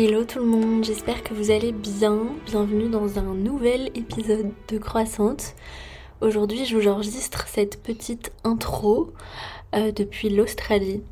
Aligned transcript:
Hello 0.00 0.22
tout 0.22 0.38
le 0.38 0.44
monde, 0.44 0.84
j'espère 0.84 1.24
que 1.24 1.34
vous 1.34 1.50
allez 1.50 1.72
bien. 1.72 2.20
Bienvenue 2.46 2.88
dans 2.88 3.18
un 3.18 3.34
nouvel 3.34 3.90
épisode 3.96 4.52
de 4.68 4.78
Croissante. 4.78 5.56
Aujourd'hui, 6.20 6.64
je 6.66 6.76
vous 6.76 6.86
enregistre 6.86 7.48
cette 7.48 7.82
petite 7.82 8.30
intro 8.44 9.12
euh, 9.74 9.90
depuis 9.90 10.28
l'Australie. 10.28 11.02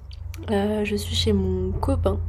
Euh, 0.52 0.84
je 0.84 0.94
suis 0.94 1.16
chez 1.16 1.32
mon 1.32 1.72
copain 1.72 2.20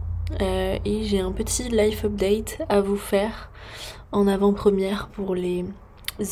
euh, 0.41 0.79
et 0.83 1.04
j'ai 1.04 1.19
un 1.19 1.31
petit 1.31 1.69
life 1.69 2.05
update 2.05 2.57
à 2.69 2.81
vous 2.81 2.97
faire 2.97 3.51
en 4.11 4.27
avant-première 4.27 5.09
pour 5.09 5.35
les 5.35 5.63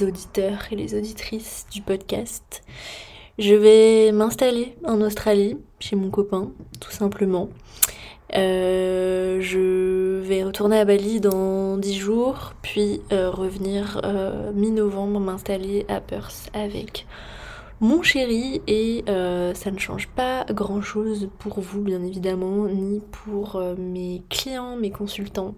auditeurs 0.02 0.66
et 0.72 0.76
les 0.76 0.96
auditrices 0.96 1.68
du 1.72 1.84
podcast. 1.84 2.64
Je 3.38 3.54
vais 3.54 4.12
m'installer 4.12 4.76
en 4.88 5.02
Australie 5.02 5.56
chez 5.80 5.96
mon 5.96 6.10
copain, 6.10 6.50
tout 6.80 6.90
simplement. 6.90 7.50
Euh, 8.38 9.40
je 9.40 10.20
vais 10.20 10.44
retourner 10.44 10.80
à 10.80 10.86
Bali 10.86 11.22
dans 11.22 11.78
10 11.78 11.94
jours, 11.96 12.54
puis 12.62 13.02
euh, 13.14 13.30
revenir 13.30 14.02
euh, 14.04 14.52
mi-novembre 14.52 15.22
m'installer 15.22 15.86
à 15.88 16.02
Perth 16.02 16.50
avec 16.54 17.06
mon 17.80 18.02
chéri 18.04 18.62
et 18.68 19.04
ça 19.06 19.72
ne 19.72 19.78
change 19.78 20.08
pas 20.08 20.46
grand 20.50 20.82
chose 20.82 21.30
pour 21.40 21.60
vous 21.60 21.82
bien 21.82 22.04
évidemment, 22.04 22.68
ni 22.68 23.02
pour 23.12 23.62
mes 23.78 24.22
clients, 24.30 24.78
mes 24.78 24.92
consultants. 24.92 25.56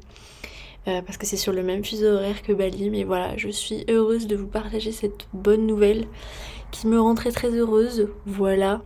parce 0.85 1.17
que 1.17 1.27
c'est 1.27 1.37
sur 1.37 1.53
le 1.53 1.61
même 1.61 1.85
fuseau 1.85 2.07
horaire 2.07 2.41
que 2.41 2.53
Bali, 2.53 2.89
mais 2.89 3.03
voilà, 3.03 3.37
je 3.37 3.49
suis 3.49 3.85
heureuse 3.87 4.25
de 4.25 4.35
vous 4.35 4.47
partager 4.47 4.91
cette 4.91 5.27
bonne 5.31 5.67
nouvelle 5.67 6.05
qui 6.71 6.87
me 6.87 6.99
rend 6.99 7.13
très 7.13 7.31
très 7.31 7.49
heureuse. 7.49 8.09
Voilà. 8.25 8.81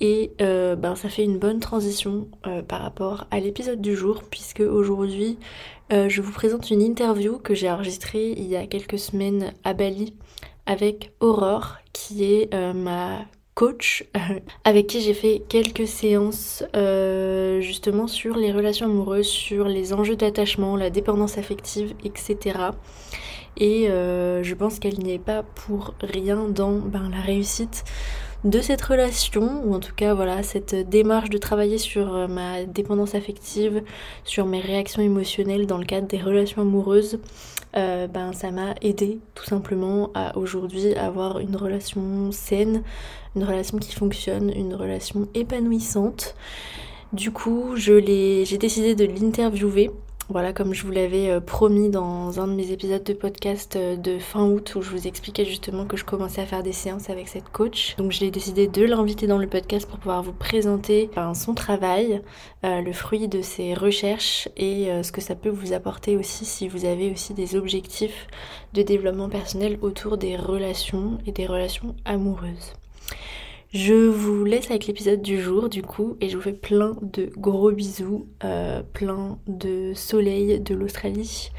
Et 0.00 0.32
euh, 0.40 0.76
ben, 0.76 0.96
ça 0.96 1.08
fait 1.08 1.24
une 1.24 1.38
bonne 1.38 1.60
transition 1.60 2.28
euh, 2.46 2.62
par 2.62 2.80
rapport 2.80 3.26
à 3.30 3.38
l'épisode 3.38 3.82
du 3.82 3.94
jour, 3.94 4.22
puisque 4.30 4.60
aujourd'hui 4.60 5.38
euh, 5.92 6.08
je 6.08 6.22
vous 6.22 6.32
présente 6.32 6.70
une 6.70 6.80
interview 6.80 7.38
que 7.38 7.54
j'ai 7.54 7.70
enregistrée 7.70 8.30
il 8.30 8.46
y 8.46 8.56
a 8.56 8.66
quelques 8.66 8.98
semaines 8.98 9.52
à 9.62 9.74
Bali 9.74 10.14
avec 10.64 11.12
Aurore, 11.20 11.76
qui 11.92 12.24
est 12.24 12.54
ma 12.74 13.26
coach, 13.54 14.04
avec 14.64 14.86
qui 14.86 15.00
j'ai 15.00 15.14
fait 15.14 15.42
quelques 15.48 15.88
séances 15.88 16.62
justement 17.60 18.06
sur 18.06 18.36
les 18.36 18.52
relations 18.52 18.86
amoureuses, 18.86 19.26
sur 19.26 19.66
les 19.66 19.92
enjeux 19.92 20.14
d'attachement, 20.14 20.76
la 20.76 20.90
dépendance 20.90 21.38
affective, 21.38 21.94
etc. 22.04 22.58
Et 23.56 23.86
je 23.88 24.54
pense 24.54 24.78
qu'elle 24.78 25.00
n'y 25.00 25.14
est 25.14 25.18
pas 25.18 25.42
pour 25.42 25.94
rien 26.00 26.46
dans 26.48 26.74
ben, 26.74 27.10
la 27.10 27.20
réussite 27.20 27.84
de 28.44 28.60
cette 28.60 28.82
relation, 28.82 29.62
ou 29.64 29.74
en 29.74 29.80
tout 29.80 29.94
cas 29.94 30.14
voilà, 30.14 30.42
cette 30.42 30.74
démarche 30.88 31.28
de 31.30 31.38
travailler 31.38 31.78
sur 31.78 32.14
euh, 32.14 32.26
ma 32.26 32.64
dépendance 32.64 33.14
affective, 33.14 33.82
sur 34.24 34.46
mes 34.46 34.60
réactions 34.60 35.02
émotionnelles 35.02 35.66
dans 35.66 35.78
le 35.78 35.84
cadre 35.84 36.06
des 36.06 36.18
relations 36.18 36.62
amoureuses, 36.62 37.18
euh, 37.76 38.06
ben 38.06 38.32
ça 38.32 38.50
m'a 38.50 38.74
aidé 38.80 39.18
tout 39.34 39.44
simplement 39.44 40.10
à 40.14 40.36
aujourd'hui 40.36 40.94
avoir 40.94 41.38
une 41.38 41.54
relation 41.54 42.32
saine, 42.32 42.82
une 43.36 43.44
relation 43.44 43.78
qui 43.78 43.94
fonctionne, 43.94 44.50
une 44.50 44.74
relation 44.74 45.28
épanouissante. 45.34 46.34
Du 47.12 47.32
coup, 47.32 47.76
j'ai 47.76 48.56
décidé 48.58 48.94
de 48.94 49.04
l'interviewer 49.04 49.90
voilà, 50.30 50.52
comme 50.52 50.74
je 50.74 50.84
vous 50.84 50.92
l'avais 50.92 51.28
euh, 51.28 51.40
promis 51.40 51.90
dans 51.90 52.38
un 52.38 52.46
de 52.46 52.52
mes 52.52 52.70
épisodes 52.70 53.02
de 53.02 53.12
podcast 53.14 53.74
euh, 53.74 53.96
de 53.96 54.20
fin 54.20 54.44
août 54.44 54.74
où 54.76 54.82
je 54.82 54.90
vous 54.90 55.08
expliquais 55.08 55.44
justement 55.44 55.86
que 55.86 55.96
je 55.96 56.04
commençais 56.04 56.40
à 56.40 56.46
faire 56.46 56.62
des 56.62 56.72
séances 56.72 57.10
avec 57.10 57.26
cette 57.26 57.48
coach. 57.48 57.96
Donc 57.96 58.12
j'ai 58.12 58.30
décidé 58.30 58.68
de 58.68 58.84
l'inviter 58.84 59.26
dans 59.26 59.38
le 59.38 59.48
podcast 59.48 59.88
pour 59.88 59.98
pouvoir 59.98 60.22
vous 60.22 60.32
présenter 60.32 61.10
son 61.34 61.54
travail, 61.54 62.22
euh, 62.64 62.80
le 62.80 62.92
fruit 62.92 63.26
de 63.26 63.42
ses 63.42 63.74
recherches 63.74 64.48
et 64.56 64.88
ce 65.02 65.10
que 65.10 65.20
ça 65.20 65.34
peut 65.34 65.48
vous 65.48 65.72
apporter 65.72 66.16
aussi 66.16 66.44
si 66.44 66.68
vous 66.68 66.84
avez 66.84 67.10
aussi 67.10 67.34
des 67.34 67.56
objectifs 67.56 68.28
de 68.72 68.82
développement 68.82 69.28
personnel 69.28 69.78
autour 69.82 70.16
des 70.16 70.36
relations 70.36 71.18
et 71.26 71.32
des 71.32 71.46
relations 71.46 71.96
amoureuses. 72.04 72.72
Je 73.72 73.94
vous 73.94 74.44
laisse 74.44 74.68
avec 74.68 74.88
l'épisode 74.88 75.22
du 75.22 75.40
jour 75.40 75.68
du 75.68 75.82
coup 75.82 76.16
et 76.20 76.28
je 76.28 76.36
vous 76.36 76.42
fais 76.42 76.52
plein 76.52 76.96
de 77.02 77.30
gros 77.36 77.70
bisous, 77.70 78.26
euh, 78.42 78.80
plein 78.94 79.38
de 79.46 79.92
soleil 79.94 80.58
de 80.58 80.74
l'Australie 80.74 81.52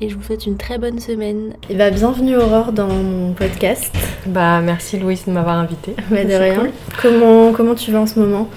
et 0.00 0.08
je 0.08 0.16
vous 0.16 0.24
souhaite 0.24 0.44
une 0.44 0.56
très 0.56 0.78
bonne 0.78 0.98
semaine. 0.98 1.54
Et 1.70 1.76
bah 1.76 1.92
bienvenue 1.92 2.36
Aurore 2.36 2.72
dans 2.72 2.88
mon 2.88 3.32
podcast. 3.34 3.94
Bah 4.26 4.60
merci 4.60 4.98
Louise 4.98 5.26
de 5.26 5.30
m'avoir 5.30 5.54
invitée. 5.54 5.94
Bah 6.10 6.24
de 6.24 6.34
rien. 6.34 6.66
Comment, 7.00 7.52
comment 7.52 7.76
tu 7.76 7.92
vas 7.92 8.00
en 8.00 8.06
ce 8.08 8.18
moment? 8.18 8.48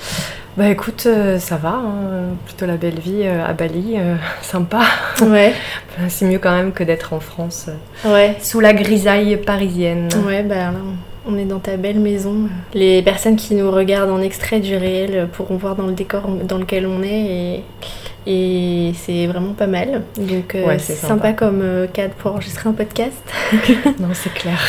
Bah 0.57 0.69
écoute, 0.69 1.03
euh, 1.05 1.37
ça 1.37 1.57
va, 1.57 1.75
hein. 1.75 2.29
plutôt 2.45 2.66
la 2.66 2.77
belle 2.77 2.99
vie 2.99 3.22
euh, 3.22 3.45
à 3.45 3.53
Bali, 3.53 3.97
sympa. 4.41 4.81
Ouais. 5.22 5.53
C'est 6.07 6.25
mieux 6.25 6.39
quand 6.39 6.55
même 6.55 6.72
que 6.72 6.83
d'être 6.83 7.13
en 7.13 7.19
France, 7.19 7.69
ouais. 8.03 8.35
sous 8.41 8.61
la 8.61 8.73
grisaille 8.73 9.37
parisienne. 9.37 10.09
Ouais, 10.25 10.41
bah 10.41 10.55
là, 10.55 10.79
on 11.28 11.38
est 11.38 11.46
dans 11.46 11.59
ta 11.59 11.78
belle 11.78 12.00
maison. 12.00 12.50
Les 12.74 13.02
personnes 13.02 13.36
qui 13.36 13.56
nous 13.56 13.72
regardent 13.72 14.12
en 14.12 14.22
extrait 14.22 14.59
du 14.59 14.75
réel 14.75 15.28
pourront 15.31 15.58
voir 15.58 15.75
dans 15.75 15.88
le 15.88 15.94
décor 15.94 16.28
dans 16.28 16.58
lequel 16.58 16.86
on 16.86 17.02
est 17.03 17.63
et, 18.28 18.94
c'est 18.96 19.28
vraiment 19.28 19.53
pas 19.53 19.68
mal. 19.68 20.03
Donc 20.18 20.56
euh, 20.56 20.75
c'est 20.80 20.96
sympa. 20.96 21.34
comme 21.34 21.62
euh, 21.62 21.88
cadre 21.88 22.14
pour 22.16 22.31
enregistrer 22.31 22.69
un 22.69 22.74
podcast. 22.74 23.22
non, 24.00 24.09
c'est 24.14 24.34
clair. 24.34 24.59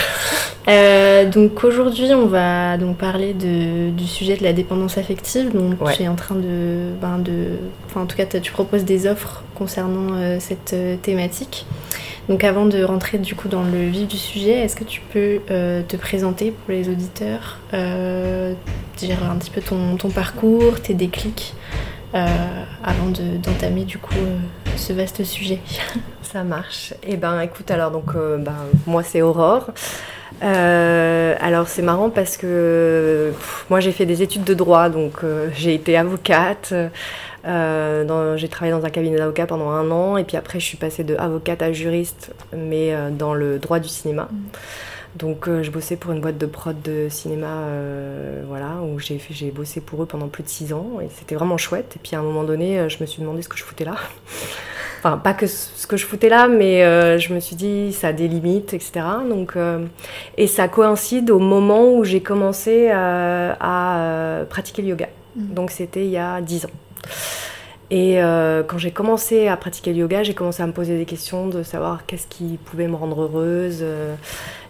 Euh, 0.69 1.25
donc 1.31 1.65
aujourd'hui, 1.65 2.13
on 2.13 2.27
va 2.27 2.77
donc 2.77 2.99
parler 2.99 3.33
du 3.33 4.07
sujet 4.07 4.37
de 4.37 4.43
la 4.43 4.53
dépendance 4.53 4.99
affective. 4.99 5.53
Donc 5.55 5.77
tu 5.95 6.03
es 6.03 6.09
en 6.09 6.17
train 6.17 6.35
de, 6.35 6.91
ben 7.01 7.19
de, 7.19 7.59
enfin 7.87 8.03
en 8.03 8.07
tout 8.07 8.17
cas, 8.17 8.27
tu 8.27 8.53
proposes 8.53 8.85
des 8.85 9.07
offres 9.07 9.43
concernant 9.55 10.39
cette 10.39 10.75
thématique. 11.03 11.67
Donc 12.29 12.43
avant 12.43 12.67
de 12.67 12.83
rentrer 12.83 13.19
du 13.19 13.37
coup 13.37 13.49
dans 13.49 13.63
le 13.63 13.87
vif 13.87 14.09
du 14.09 14.17
sujet, 14.17 14.51
est-ce 14.51 14.75
que 14.75 14.85
tu 14.85 15.01
peux 15.13 15.41
euh, 15.51 15.83
te 15.87 15.97
présenter 15.97 16.51
pour 16.51 16.73
les 16.73 16.89
auditeurs, 16.89 17.59
euh, 17.73 18.53
dire 18.97 19.19
un 19.31 19.37
petit 19.37 19.51
peu 19.51 19.61
ton, 19.61 19.97
parcours, 20.11 20.81
tes 20.81 20.95
déclics, 20.95 21.55
euh, 22.15 22.27
avant 22.83 23.07
d'entamer 23.07 23.85
du 23.85 23.99
coup 23.99 24.15
ce 24.77 24.93
vaste 24.93 25.23
sujet? 25.23 25.61
Ça 26.23 26.43
marche. 26.43 26.95
Eh 27.05 27.17
ben 27.17 27.41
écoute, 27.41 27.71
alors 27.71 27.93
donc 27.93 28.15
ben, 28.15 28.57
moi 28.87 29.05
c'est 29.05 29.23
Aurore. 29.23 29.71
alors 30.43 31.69
c'est 31.69 31.83
marrant 31.83 32.11
parce 32.11 32.37
que 32.37 33.33
moi 33.71 33.79
j'ai 33.79 33.93
fait 33.93 34.05
des 34.05 34.23
études 34.23 34.43
de 34.43 34.55
droit, 34.55 34.89
donc 34.89 35.21
j'ai 35.55 35.75
été 35.75 35.97
avocate. 35.97 36.75
Euh, 37.47 38.37
j'ai 38.37 38.49
travaillé 38.49 38.73
dans 38.73 38.85
un 38.85 38.91
cabinet 38.91 39.19
d'avocat 39.19 39.47
pendant 39.47 39.71
un 39.71 39.91
an 39.91 40.17
et 40.17 40.25
puis 40.25 40.37
après 40.37 40.59
je 40.59 40.65
suis 40.65 40.77
passée 40.77 41.05
de 41.05 41.15
avocate 41.17 41.63
à 41.63 41.73
juriste 41.73 42.33
mais 42.53 42.93
euh, 42.93 43.11
dans 43.11 43.35
le 43.35 43.59
droit 43.59 43.79
du 43.79 43.89
cinéma. 43.89 44.29
Mm. 44.31 44.37
Donc 45.17 45.49
euh, 45.49 45.63
je 45.63 45.71
bossais 45.71 45.97
pour 45.97 46.13
une 46.13 46.21
boîte 46.21 46.39
de 46.39 46.47
prod 46.47 46.81
de 46.83 47.07
cinéma 47.09 47.63
voilà, 48.49 48.81
où 48.83 48.99
j'ai, 48.99 49.21
j'ai 49.31 49.51
bossé 49.51 49.81
pour 49.81 50.03
eux 50.03 50.07
pendant 50.07 50.29
plus 50.29 50.43
de 50.43 50.49
six 50.49 50.73
ans 50.73 50.99
et 51.01 51.09
c'était 51.15 51.37
vraiment 51.37 51.57
chouette. 51.57 51.95
Et 51.97 52.01
puis 52.03 52.17
à 52.17 52.19
un 52.19 52.23
moment 52.23 52.43
donné 52.43 52.89
je 52.89 52.99
me 53.01 53.07
suis 53.07 53.23
demandé 53.23 53.43
ce 53.43 53.49
que 53.49 53.57
je 53.57 53.65
foutais 53.65 53.85
là. 53.85 53.95
enfin 54.99 55.19
pas 55.19 55.33
que 55.33 55.47
ce 55.47 55.87
que 55.87 55.97
je 55.97 56.05
foutais 56.05 56.29
là 56.29 56.49
mais 56.49 56.81
je 57.19 57.33
me 57.33 57.39
suis 57.39 57.55
dit 57.55 57.93
ça 57.93 58.09
a 58.09 58.13
des 58.13 58.27
limites 58.29 58.75
etc. 58.75 59.07
Donc, 59.29 59.55
et 60.37 60.47
ça 60.49 60.67
coïncide 60.67 61.31
au 61.31 61.39
moment 61.39 61.95
où 61.95 62.03
j'ai 62.03 62.21
commencé 62.21 62.91
à 62.91 64.45
pratiquer 64.51 64.83
le 64.83 64.89
yoga. 64.89 65.09
Mm. 65.37 65.55
Donc 65.55 65.71
c'était 65.71 66.05
il 66.05 66.11
y 66.11 66.19
a 66.19 66.41
dix 66.41 66.67
ans. 66.67 66.71
Et 67.91 68.21
euh, 68.21 68.65
quand 68.65 68.79
j'ai 68.79 68.91
commencé 68.91 69.47
à 69.47 69.57
pratiquer 69.57 69.93
le 69.93 69.99
yoga, 69.99 70.25
j'ai 70.25 70.35
commencé 70.35 70.63
à 70.63 70.67
me 70.67 70.73
poser 70.73 70.99
des 70.99 71.05
questions 71.05 71.47
de 71.47 71.63
savoir 71.63 72.05
qu'est-ce 72.07 72.27
qui 72.27 72.59
pouvait 72.65 72.89
me 72.89 72.97
rendre 72.97 73.23
heureuse, 73.23 73.79
euh, 73.83 74.17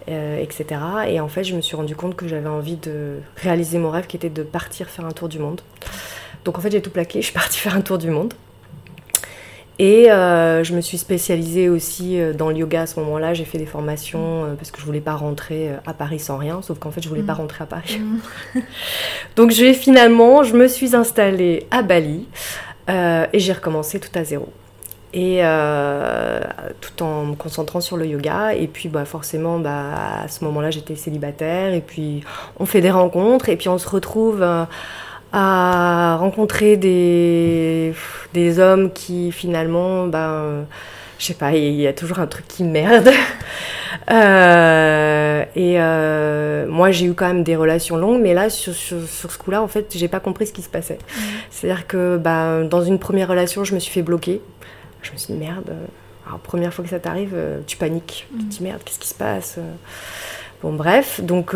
euh, 0.08 0.38
etc. 0.38 0.80
Et 1.08 1.18
en 1.18 1.28
fait, 1.28 1.42
je 1.42 1.56
me 1.56 1.62
suis 1.62 1.76
rendu 1.76 1.96
compte 1.96 2.14
que 2.14 2.28
j'avais 2.28 2.48
envie 2.48 2.76
de 2.76 3.20
réaliser 3.36 3.78
mon 3.78 3.90
rêve 3.90 4.06
qui 4.06 4.16
était 4.16 4.28
de 4.28 4.42
partir 4.42 4.88
faire 4.88 5.06
un 5.06 5.12
tour 5.12 5.28
du 5.28 5.38
monde. 5.38 5.62
Donc 6.44 6.58
en 6.58 6.60
fait, 6.60 6.70
j'ai 6.70 6.82
tout 6.82 6.90
plaqué, 6.90 7.22
je 7.22 7.26
suis 7.26 7.34
partie 7.34 7.58
faire 7.58 7.74
un 7.74 7.80
tour 7.80 7.96
du 7.96 8.10
monde. 8.10 8.34
Et 9.78 10.06
je 10.08 10.74
me 10.74 10.80
suis 10.80 10.98
spécialisée 10.98 11.68
aussi 11.68 12.18
dans 12.34 12.48
le 12.48 12.56
yoga 12.56 12.82
à 12.82 12.86
ce 12.86 12.98
moment-là. 13.00 13.34
J'ai 13.34 13.44
fait 13.44 13.58
des 13.58 13.66
formations 13.66 14.54
parce 14.56 14.70
que 14.70 14.80
je 14.80 14.86
voulais 14.86 15.00
pas 15.00 15.14
rentrer 15.14 15.70
à 15.86 15.92
Paris 15.92 16.18
sans 16.18 16.38
rien, 16.38 16.62
sauf 16.62 16.78
qu'en 16.78 16.90
fait 16.90 17.02
je 17.02 17.08
voulais 17.08 17.22
pas 17.22 17.34
mm. 17.34 17.38
rentrer 17.38 17.64
à 17.64 17.66
Paris. 17.66 17.98
Mm. 17.98 18.60
Donc 19.36 19.50
je 19.50 19.62
vais 19.62 19.74
finalement, 19.74 20.42
je 20.42 20.54
me 20.54 20.66
suis 20.66 20.96
installée 20.96 21.66
à 21.70 21.82
Bali. 21.82 22.26
Euh, 22.88 23.26
et 23.32 23.38
j'ai 23.38 23.52
recommencé 23.52 24.00
tout 24.00 24.16
à 24.16 24.24
zéro. 24.24 24.48
Et 25.12 25.38
euh, 25.40 26.40
tout 26.80 27.02
en 27.02 27.24
me 27.24 27.34
concentrant 27.34 27.80
sur 27.80 27.96
le 27.96 28.06
yoga. 28.06 28.54
Et 28.54 28.66
puis 28.66 28.88
bah, 28.88 29.04
forcément, 29.04 29.58
bah, 29.58 30.22
à 30.24 30.28
ce 30.28 30.44
moment-là, 30.44 30.70
j'étais 30.70 30.96
célibataire. 30.96 31.74
Et 31.74 31.80
puis 31.80 32.22
on 32.58 32.66
fait 32.66 32.80
des 32.80 32.90
rencontres. 32.90 33.48
Et 33.48 33.56
puis 33.56 33.68
on 33.68 33.78
se 33.78 33.88
retrouve 33.88 34.42
euh, 34.42 34.64
à 35.38 36.16
rencontrer 36.16 36.78
des, 36.78 37.92
des 38.32 38.58
hommes 38.58 38.90
qui 38.90 39.30
finalement, 39.32 40.06
bah, 40.06 40.64
je 41.18 41.26
sais 41.26 41.34
pas, 41.34 41.52
il 41.52 41.74
y 41.74 41.86
a 41.86 41.92
toujours 41.92 42.20
un 42.20 42.26
truc 42.26 42.48
qui 42.48 42.64
merde. 42.64 43.10
Euh, 44.10 45.44
et 45.56 45.80
euh, 45.80 46.66
moi, 46.68 46.90
j'ai 46.90 47.06
eu 47.06 47.14
quand 47.14 47.26
même 47.26 47.42
des 47.42 47.56
relations 47.56 47.96
longues, 47.96 48.20
mais 48.20 48.34
là, 48.34 48.50
sur, 48.50 48.74
sur, 48.74 48.98
ce 49.08 49.38
coup-là, 49.38 49.62
en 49.62 49.68
fait, 49.68 49.94
j'ai 49.96 50.06
pas 50.06 50.20
compris 50.20 50.46
ce 50.46 50.52
qui 50.52 50.62
se 50.62 50.68
passait. 50.68 50.98
Mm. 50.98 51.20
C'est-à-dire 51.50 51.86
que 51.86 52.16
bah, 52.16 52.62
dans 52.64 52.82
une 52.82 52.98
première 52.98 53.28
relation, 53.28 53.64
je 53.64 53.74
me 53.74 53.80
suis 53.80 53.90
fait 53.90 54.02
bloquer. 54.02 54.42
Je 55.02 55.10
me 55.12 55.16
suis 55.16 55.32
dit 55.32 55.38
merde. 55.38 55.72
Alors 56.26 56.38
première 56.40 56.72
fois 56.74 56.84
que 56.84 56.90
ça 56.90 57.00
t'arrive, 57.00 57.36
tu 57.66 57.76
paniques. 57.76 58.28
Tu 58.38 58.44
te 58.44 58.50
dis 58.50 58.62
merde, 58.62 58.80
qu'est-ce 58.84 58.98
qui 58.98 59.08
se 59.08 59.14
passe 59.14 59.58
Bon 60.62 60.72
bref, 60.72 61.20
donc 61.20 61.54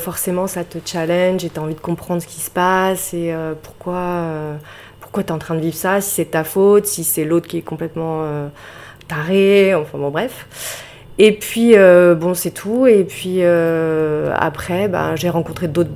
forcément 0.00 0.46
ça 0.46 0.64
te 0.64 0.78
challenge 0.84 1.44
et 1.44 1.50
tu 1.50 1.58
as 1.58 1.62
envie 1.62 1.74
de 1.74 1.80
comprendre 1.80 2.20
ce 2.20 2.26
qui 2.26 2.40
se 2.40 2.50
passe 2.50 3.14
et 3.14 3.32
pourquoi, 3.62 4.24
pourquoi 5.00 5.22
tu 5.22 5.28
es 5.28 5.32
en 5.32 5.38
train 5.38 5.54
de 5.54 5.60
vivre 5.60 5.76
ça, 5.76 6.00
si 6.00 6.10
c'est 6.10 6.32
ta 6.32 6.42
faute, 6.42 6.86
si 6.86 7.04
c'est 7.04 7.24
l'autre 7.24 7.46
qui 7.46 7.58
est 7.58 7.62
complètement 7.62 8.24
taré, 9.06 9.74
enfin 9.74 9.98
bon 9.98 10.10
bref. 10.10 10.46
Et 11.22 11.32
puis, 11.32 11.76
euh, 11.76 12.14
bon, 12.14 12.32
c'est 12.32 12.50
tout. 12.50 12.86
Et 12.86 13.04
puis, 13.04 13.40
euh, 13.40 14.32
après, 14.34 14.88
ben, 14.88 15.16
j'ai 15.16 15.28
rencontré 15.28 15.68
d'autres 15.68 15.90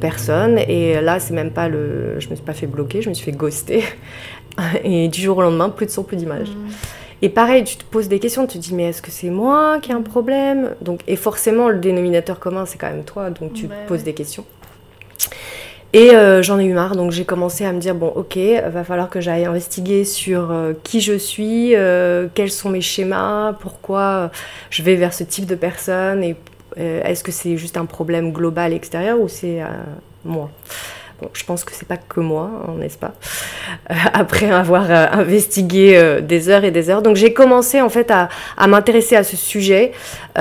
personnes. 0.00 0.58
Et 0.58 1.00
là, 1.00 1.20
c'est 1.20 1.32
même 1.32 1.52
pas 1.52 1.68
le. 1.68 2.18
Je 2.18 2.28
me 2.28 2.34
suis 2.34 2.44
pas 2.44 2.54
fait 2.54 2.66
bloquer, 2.66 3.00
je 3.00 3.08
me 3.08 3.14
suis 3.14 3.24
fait 3.24 3.36
ghoster. 3.36 3.84
Et 4.84 5.06
du 5.06 5.20
jour 5.20 5.38
au 5.38 5.42
lendemain, 5.42 5.68
plus 5.68 5.86
de 5.86 5.92
son, 5.92 6.02
plus 6.02 6.16
d'image. 6.16 6.48
Mmh. 6.48 6.70
Et 7.24 7.30
pareil, 7.30 7.64
tu 7.64 7.76
te 7.76 7.84
poses 7.84 8.08
des 8.08 8.18
questions, 8.18 8.46
tu 8.46 8.58
te 8.58 8.62
dis, 8.62 8.74
mais 8.74 8.90
est-ce 8.90 9.00
que 9.00 9.10
c'est 9.10 9.30
moi 9.30 9.78
qui 9.80 9.92
ai 9.92 9.94
un 9.94 10.02
problème? 10.02 10.74
Donc, 10.82 11.00
Et 11.06 11.16
forcément, 11.16 11.70
le 11.70 11.78
dénominateur 11.78 12.38
commun, 12.38 12.66
c'est 12.66 12.76
quand 12.76 12.90
même 12.90 13.02
toi, 13.02 13.30
donc 13.30 13.54
tu 13.54 13.66
te 13.66 13.72
poses 13.88 14.04
des 14.04 14.12
questions. 14.12 14.44
Et 15.94 16.10
euh, 16.10 16.42
j'en 16.42 16.58
ai 16.58 16.64
eu 16.64 16.74
marre, 16.74 16.96
donc 16.96 17.12
j'ai 17.12 17.24
commencé 17.24 17.64
à 17.64 17.72
me 17.72 17.78
dire 17.78 17.94
bon, 17.94 18.08
ok, 18.08 18.36
va 18.70 18.84
falloir 18.84 19.08
que 19.08 19.22
j'aille 19.22 19.46
investiguer 19.46 20.04
sur 20.04 20.50
euh, 20.50 20.74
qui 20.82 21.00
je 21.00 21.16
suis, 21.16 21.74
euh, 21.74 22.28
quels 22.34 22.50
sont 22.50 22.68
mes 22.68 22.82
schémas, 22.82 23.54
pourquoi 23.54 24.30
je 24.68 24.82
vais 24.82 24.94
vers 24.94 25.14
ce 25.14 25.24
type 25.24 25.46
de 25.46 25.54
personne, 25.54 26.22
et 26.22 26.36
est-ce 26.76 27.24
que 27.24 27.32
c'est 27.32 27.56
juste 27.56 27.78
un 27.78 27.86
problème 27.86 28.32
global 28.32 28.74
extérieur 28.74 29.18
ou 29.18 29.28
c'est 29.28 29.60
moi? 30.26 30.50
Je 31.32 31.44
pense 31.44 31.64
que 31.64 31.72
c'est 31.72 31.88
pas 31.88 31.96
que 31.96 32.20
moi, 32.20 32.50
hein, 32.66 32.72
n'est-ce 32.78 32.98
pas 32.98 33.12
euh, 33.90 33.94
Après 34.12 34.50
avoir 34.50 34.90
euh, 34.90 35.06
investigué 35.12 35.96
euh, 35.96 36.20
des 36.20 36.48
heures 36.48 36.64
et 36.64 36.70
des 36.70 36.90
heures, 36.90 37.02
donc 37.02 37.16
j'ai 37.16 37.32
commencé 37.32 37.80
en 37.80 37.88
fait 37.88 38.10
à, 38.10 38.28
m'intéresser 38.66 39.16
à 39.16 39.24
ce 39.24 39.36
sujet 39.36 39.92
et 40.36 40.40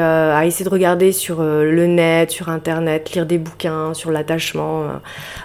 à 0.00 0.42
essayer 0.44 0.64
de 0.64 0.70
regarder 0.70 1.12
sur 1.12 1.42
le 1.42 1.86
net, 1.86 2.30
sur 2.30 2.48
internet, 2.48 3.12
lire 3.12 3.26
des 3.26 3.38
bouquins 3.38 3.94
sur 3.94 4.10
l'attachement. 4.10 4.84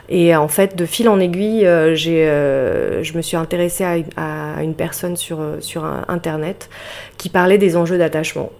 et 0.10 0.36
en 0.36 0.48
fait, 0.48 0.76
de 0.76 0.86
fil 0.86 1.08
en 1.10 1.20
aiguille, 1.20 1.68
j'ai, 1.94 2.26
je 2.26 3.14
me 3.14 3.22
suis 3.22 3.38
intéressée 3.38 3.84
à, 3.84 4.58
à 4.58 4.64
une 4.64 4.74
personne 4.74 5.16
sur 5.16 5.40
sur 5.60 5.86
internet 6.08 6.70
qui 7.18 7.30
parlait 7.30 7.58
des 7.58 7.76
enjeux 7.78 7.98
d'attachement. 7.98 8.52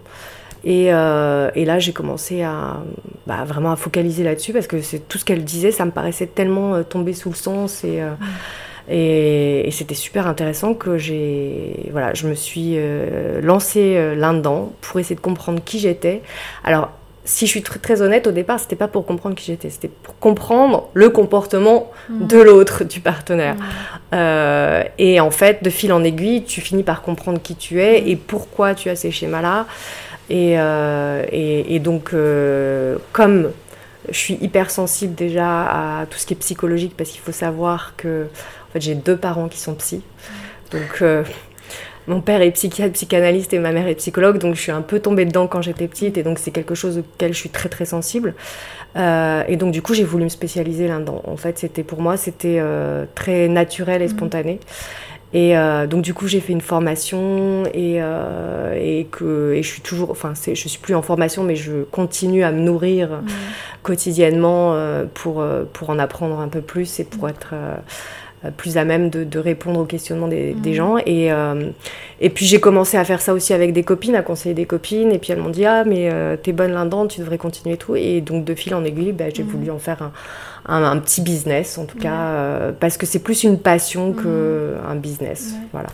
Euh, 0.66 1.50
et, 1.54 1.64
là, 1.64 1.78
j'ai 1.78 1.92
commencé 1.92 2.42
à 2.42 2.82
bah, 3.26 3.44
vraiment 3.46 3.72
à 3.72 3.76
focaliser 3.76 4.24
là-dessus 4.24 4.52
parce 4.52 4.66
que 4.66 4.80
c'est 4.80 5.08
tout 5.08 5.18
ce 5.18 5.24
qu'elle 5.24 5.44
disait, 5.44 5.70
ça 5.70 5.84
me 5.84 5.90
paraissait 5.90 6.26
tellement 6.26 6.74
euh, 6.74 6.82
tomber 6.82 7.12
sous 7.12 7.30
le 7.30 7.34
sens 7.34 7.84
et, 7.84 8.00
euh, 8.00 9.62
et, 9.66 9.70
c'était 9.70 9.94
super 9.94 10.26
intéressant 10.26 10.74
que 10.74 10.98
j'ai 10.98 11.88
voilà, 11.90 12.14
je 12.14 12.28
me 12.28 12.34
suis 12.34 12.76
lancée 13.42 14.14
là-dedans 14.14 14.72
pour 14.80 15.00
essayer 15.00 15.16
de 15.16 15.20
comprendre 15.20 15.60
qui 15.64 15.78
j'étais. 15.78 16.22
Alors 16.64 16.90
si 17.26 17.46
je 17.46 17.50
suis 17.52 17.62
très, 17.62 17.78
très 17.78 18.02
honnête, 18.02 18.26
au 18.26 18.32
départ, 18.32 18.60
c'était 18.60 18.76
pas 18.76 18.86
pour 18.86 19.06
comprendre 19.06 19.34
qui 19.34 19.46
j'étais, 19.46 19.70
c'était 19.70 19.88
pour 19.88 20.18
comprendre 20.18 20.90
le 20.92 21.08
comportement 21.08 21.90
mmh. 22.10 22.26
de 22.26 22.38
l'autre, 22.38 22.84
du 22.84 23.00
partenaire. 23.00 23.56
Mmh. 24.12 24.16
et 24.98 25.18
en 25.20 25.30
fait, 25.30 25.64
de 25.64 25.70
fil 25.70 25.90
en 25.92 26.04
aiguille, 26.04 26.44
tu 26.44 26.60
finis 26.60 26.82
par 26.82 27.00
comprendre 27.00 27.40
qui 27.42 27.56
tu 27.56 27.80
es 27.80 28.10
et 28.10 28.16
pourquoi 28.16 28.74
tu 28.74 28.90
as 28.90 28.96
ces 28.96 29.10
schémas-là. 29.10 29.66
Euh, 30.30 31.24
et, 31.30 31.74
et, 31.74 31.78
donc, 31.80 32.10
euh, 32.12 32.96
comme 33.12 33.50
je 34.08 34.18
suis 34.18 34.38
hyper 34.40 34.70
sensible 34.70 35.14
déjà 35.14 36.00
à 36.00 36.06
tout 36.06 36.18
ce 36.18 36.26
qui 36.26 36.34
est 36.34 36.38
psychologique, 36.38 36.94
parce 36.96 37.10
qu'il 37.10 37.20
faut 37.20 37.32
savoir 37.32 37.94
que 37.96 38.24
en 38.24 38.72
fait, 38.72 38.80
j'ai 38.80 38.94
deux 38.94 39.16
parents 39.16 39.48
qui 39.48 39.58
sont 39.58 39.74
psy. 39.74 40.02
Donc, 40.70 41.02
euh, 41.02 41.24
mon 42.06 42.20
père 42.20 42.42
est 42.42 42.50
psychiatre, 42.50 42.92
psychanalyste 42.92 43.54
et 43.54 43.58
ma 43.58 43.72
mère 43.72 43.86
est 43.86 43.94
psychologue, 43.94 44.38
donc 44.38 44.56
je 44.56 44.60
suis 44.60 44.72
un 44.72 44.82
peu 44.82 45.00
tombée 45.00 45.24
dedans 45.24 45.46
quand 45.46 45.62
j'étais 45.62 45.88
petite, 45.88 46.18
et 46.18 46.22
donc 46.22 46.38
c'est 46.38 46.50
quelque 46.50 46.74
chose 46.74 46.98
auquel 46.98 47.32
je 47.32 47.38
suis 47.38 47.48
très 47.48 47.70
très 47.70 47.86
sensible. 47.86 48.34
et 48.96 49.56
donc 49.56 49.72
du 49.72 49.80
coup, 49.80 49.94
j'ai 49.94 50.04
voulu 50.04 50.24
me 50.24 50.28
spécialiser 50.28 50.86
là-dedans. 50.86 51.22
En 51.24 51.38
fait, 51.38 51.58
c'était 51.58 51.82
pour 51.82 52.02
moi, 52.02 52.18
c'était 52.18 52.60
très 53.14 53.48
naturel 53.48 54.02
et 54.02 54.08
mmh. 54.08 54.10
Et 55.34 55.58
euh, 55.58 55.88
donc 55.88 56.02
du 56.02 56.14
coup 56.14 56.28
j'ai 56.28 56.38
fait 56.38 56.52
une 56.52 56.60
formation 56.60 57.64
et, 57.74 57.96
euh, 58.00 58.72
et 58.80 59.08
que 59.10 59.52
et 59.52 59.64
je 59.64 59.68
suis 59.68 59.82
toujours, 59.82 60.12
enfin 60.12 60.32
je 60.34 60.54
suis 60.54 60.78
plus 60.78 60.94
en 60.94 61.02
formation 61.02 61.42
mais 61.42 61.56
je 61.56 61.82
continue 61.82 62.44
à 62.44 62.52
me 62.52 62.60
nourrir 62.60 63.10
mmh. 63.10 63.26
quotidiennement 63.82 64.74
euh, 64.74 65.06
pour, 65.12 65.44
pour 65.72 65.90
en 65.90 65.98
apprendre 65.98 66.38
un 66.38 66.46
peu 66.46 66.60
plus 66.60 67.00
et 67.00 67.04
pour 67.04 67.24
mmh. 67.24 67.30
être 67.30 67.54
plus 68.56 68.76
à 68.76 68.84
même 68.84 69.10
de, 69.10 69.24
de, 69.24 69.38
répondre 69.38 69.80
aux 69.80 69.84
questionnements 69.84 70.28
des, 70.28 70.54
des 70.54 70.70
mmh. 70.70 70.74
gens. 70.74 70.96
Et, 71.06 71.30
et 72.20 72.30
puis 72.30 72.46
j'ai 72.46 72.60
commencé 72.60 72.96
à 72.96 73.04
faire 73.04 73.20
ça 73.20 73.34
aussi 73.34 73.52
avec 73.52 73.72
des 73.72 73.82
copines, 73.82 74.14
à 74.14 74.22
conseiller 74.22 74.54
des 74.54 74.66
copines. 74.66 75.12
Et 75.12 75.18
puis 75.18 75.32
elles 75.32 75.40
m'ont 75.40 75.50
dit 75.50 75.66
Ah, 75.66 75.84
mais 75.84 76.10
t'es 76.42 76.52
bonne 76.52 76.72
là-dedans, 76.72 77.06
tu 77.06 77.20
devrais 77.20 77.38
continuer 77.38 77.76
tout. 77.76 77.96
Et 77.96 78.20
donc 78.20 78.44
de 78.44 78.54
fil 78.54 78.74
en 78.74 78.84
aiguille, 78.84 79.12
bah, 79.12 79.24
j'ai 79.32 79.42
voulu 79.42 79.70
en 79.70 79.78
faire 79.78 80.02
un, 80.02 80.12
un, 80.66 80.98
petit 80.98 81.20
business 81.20 81.78
en 81.78 81.84
tout 81.84 81.98
cas, 81.98 82.14
euh, 82.14 82.72
parce 82.78 82.96
que 82.96 83.06
c'est 83.06 83.18
plus 83.18 83.44
une 83.44 83.58
passion 83.58 84.12
qu'un 84.12 84.28
mhm. 84.28 84.90
un 84.90 84.94
business. 84.96 85.54
Voilà. 85.72 85.88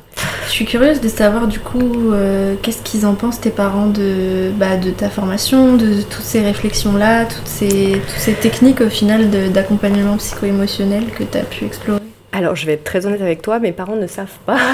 Je 0.46 0.50
suis 0.50 0.64
curieuse 0.64 1.00
de 1.00 1.08
savoir 1.08 1.48
du 1.48 1.60
coup 1.60 2.12
euh, 2.12 2.54
qu'est-ce 2.62 2.82
qu'ils 2.82 3.06
en 3.06 3.14
pensent 3.14 3.40
tes 3.40 3.50
parents 3.50 3.86
de, 3.86 4.50
bah, 4.56 4.76
de 4.76 4.90
ta 4.90 5.08
formation, 5.08 5.76
de 5.76 6.02
toutes 6.02 6.24
ces 6.24 6.40
réflexions-là, 6.40 7.26
toutes 7.26 7.46
ces, 7.46 7.92
toutes 7.92 8.18
ces 8.18 8.34
techniques 8.34 8.80
au 8.80 8.90
final 8.90 9.30
d'accompagnement 9.52 10.16
psycho-émotionnel 10.16 11.04
que 11.16 11.24
tu 11.24 11.38
as 11.38 11.42
pu 11.42 11.64
explorer? 11.64 12.00
Alors, 12.32 12.54
je 12.54 12.66
vais 12.66 12.74
être 12.74 12.84
très 12.84 13.06
honnête 13.06 13.22
avec 13.22 13.42
toi, 13.42 13.58
mes 13.58 13.72
parents 13.72 13.96
ne 13.96 14.06
savent 14.06 14.38
pas. 14.46 14.58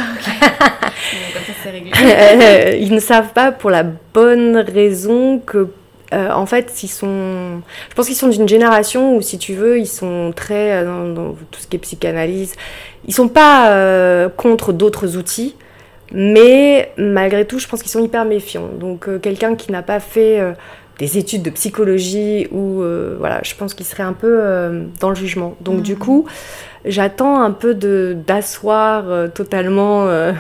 Euh, 1.99 2.77
ils 2.79 2.95
ne 2.95 3.01
savent 3.01 3.33
pas 3.33 3.51
pour 3.51 3.71
la 3.71 3.83
bonne 3.83 4.57
raison 4.57 5.41
que 5.41 5.69
euh, 6.13 6.31
en 6.31 6.47
fait, 6.47 6.83
ils 6.83 6.89
sont, 6.89 7.63
je 7.91 7.95
pense 7.95 8.07
qu'ils 8.07 8.17
sont 8.17 8.29
d'une 8.29 8.49
génération 8.49 9.17
où, 9.17 9.23
si 9.23 9.39
tu 9.39 9.55
veux, 9.55 9.79
ils 9.79 9.89
sont 9.89 10.33
très 10.35 10.73
euh, 10.73 11.15
dans, 11.15 11.33
tout 11.33 11.61
ce 11.61 11.67
qui 11.67 11.77
est 11.77 11.81
psychanalyse. 11.81 12.55
Ils 13.07 13.15
sont 13.15 13.29
pas 13.29 13.71
euh, 13.71 14.29
contre 14.29 14.73
d'autres 14.73 15.17
outils, 15.17 15.57
mais 16.13 16.93
malgré 16.97 17.45
tout, 17.45 17.59
je 17.59 17.67
pense 17.67 17.83
qu'ils 17.83 17.91
sont 17.91 18.05
hyper 18.05 18.25
méfiants. 18.25 18.69
Donc, 18.79 19.09
quelqu'un 19.21 19.57
qui 19.57 19.73
n'a 19.73 19.83
pas 19.83 20.01
fait 20.01 20.41
des 20.99 21.19
études 21.19 21.43
de 21.43 21.51
psychologie 21.51 22.49
ou 22.51 22.83
voilà, 23.19 23.41
je 23.45 23.55
pense 23.55 23.75
qu'il 23.75 23.87
serait 23.87 24.03
un 24.03 24.13
peu 24.13 24.41
dans 25.01 25.11
le 25.11 25.15
jugement. 25.15 25.57
Donc, 25.61 25.83
du 25.83 25.95
mmh. 25.95 25.99
coup, 25.99 26.27
j'attends 26.87 27.41
un 27.41 27.51
peu 27.51 27.75
d'asseoir 27.75 29.05
euh, 29.09 29.29
totalement 29.29 30.07
euh, 30.07 30.33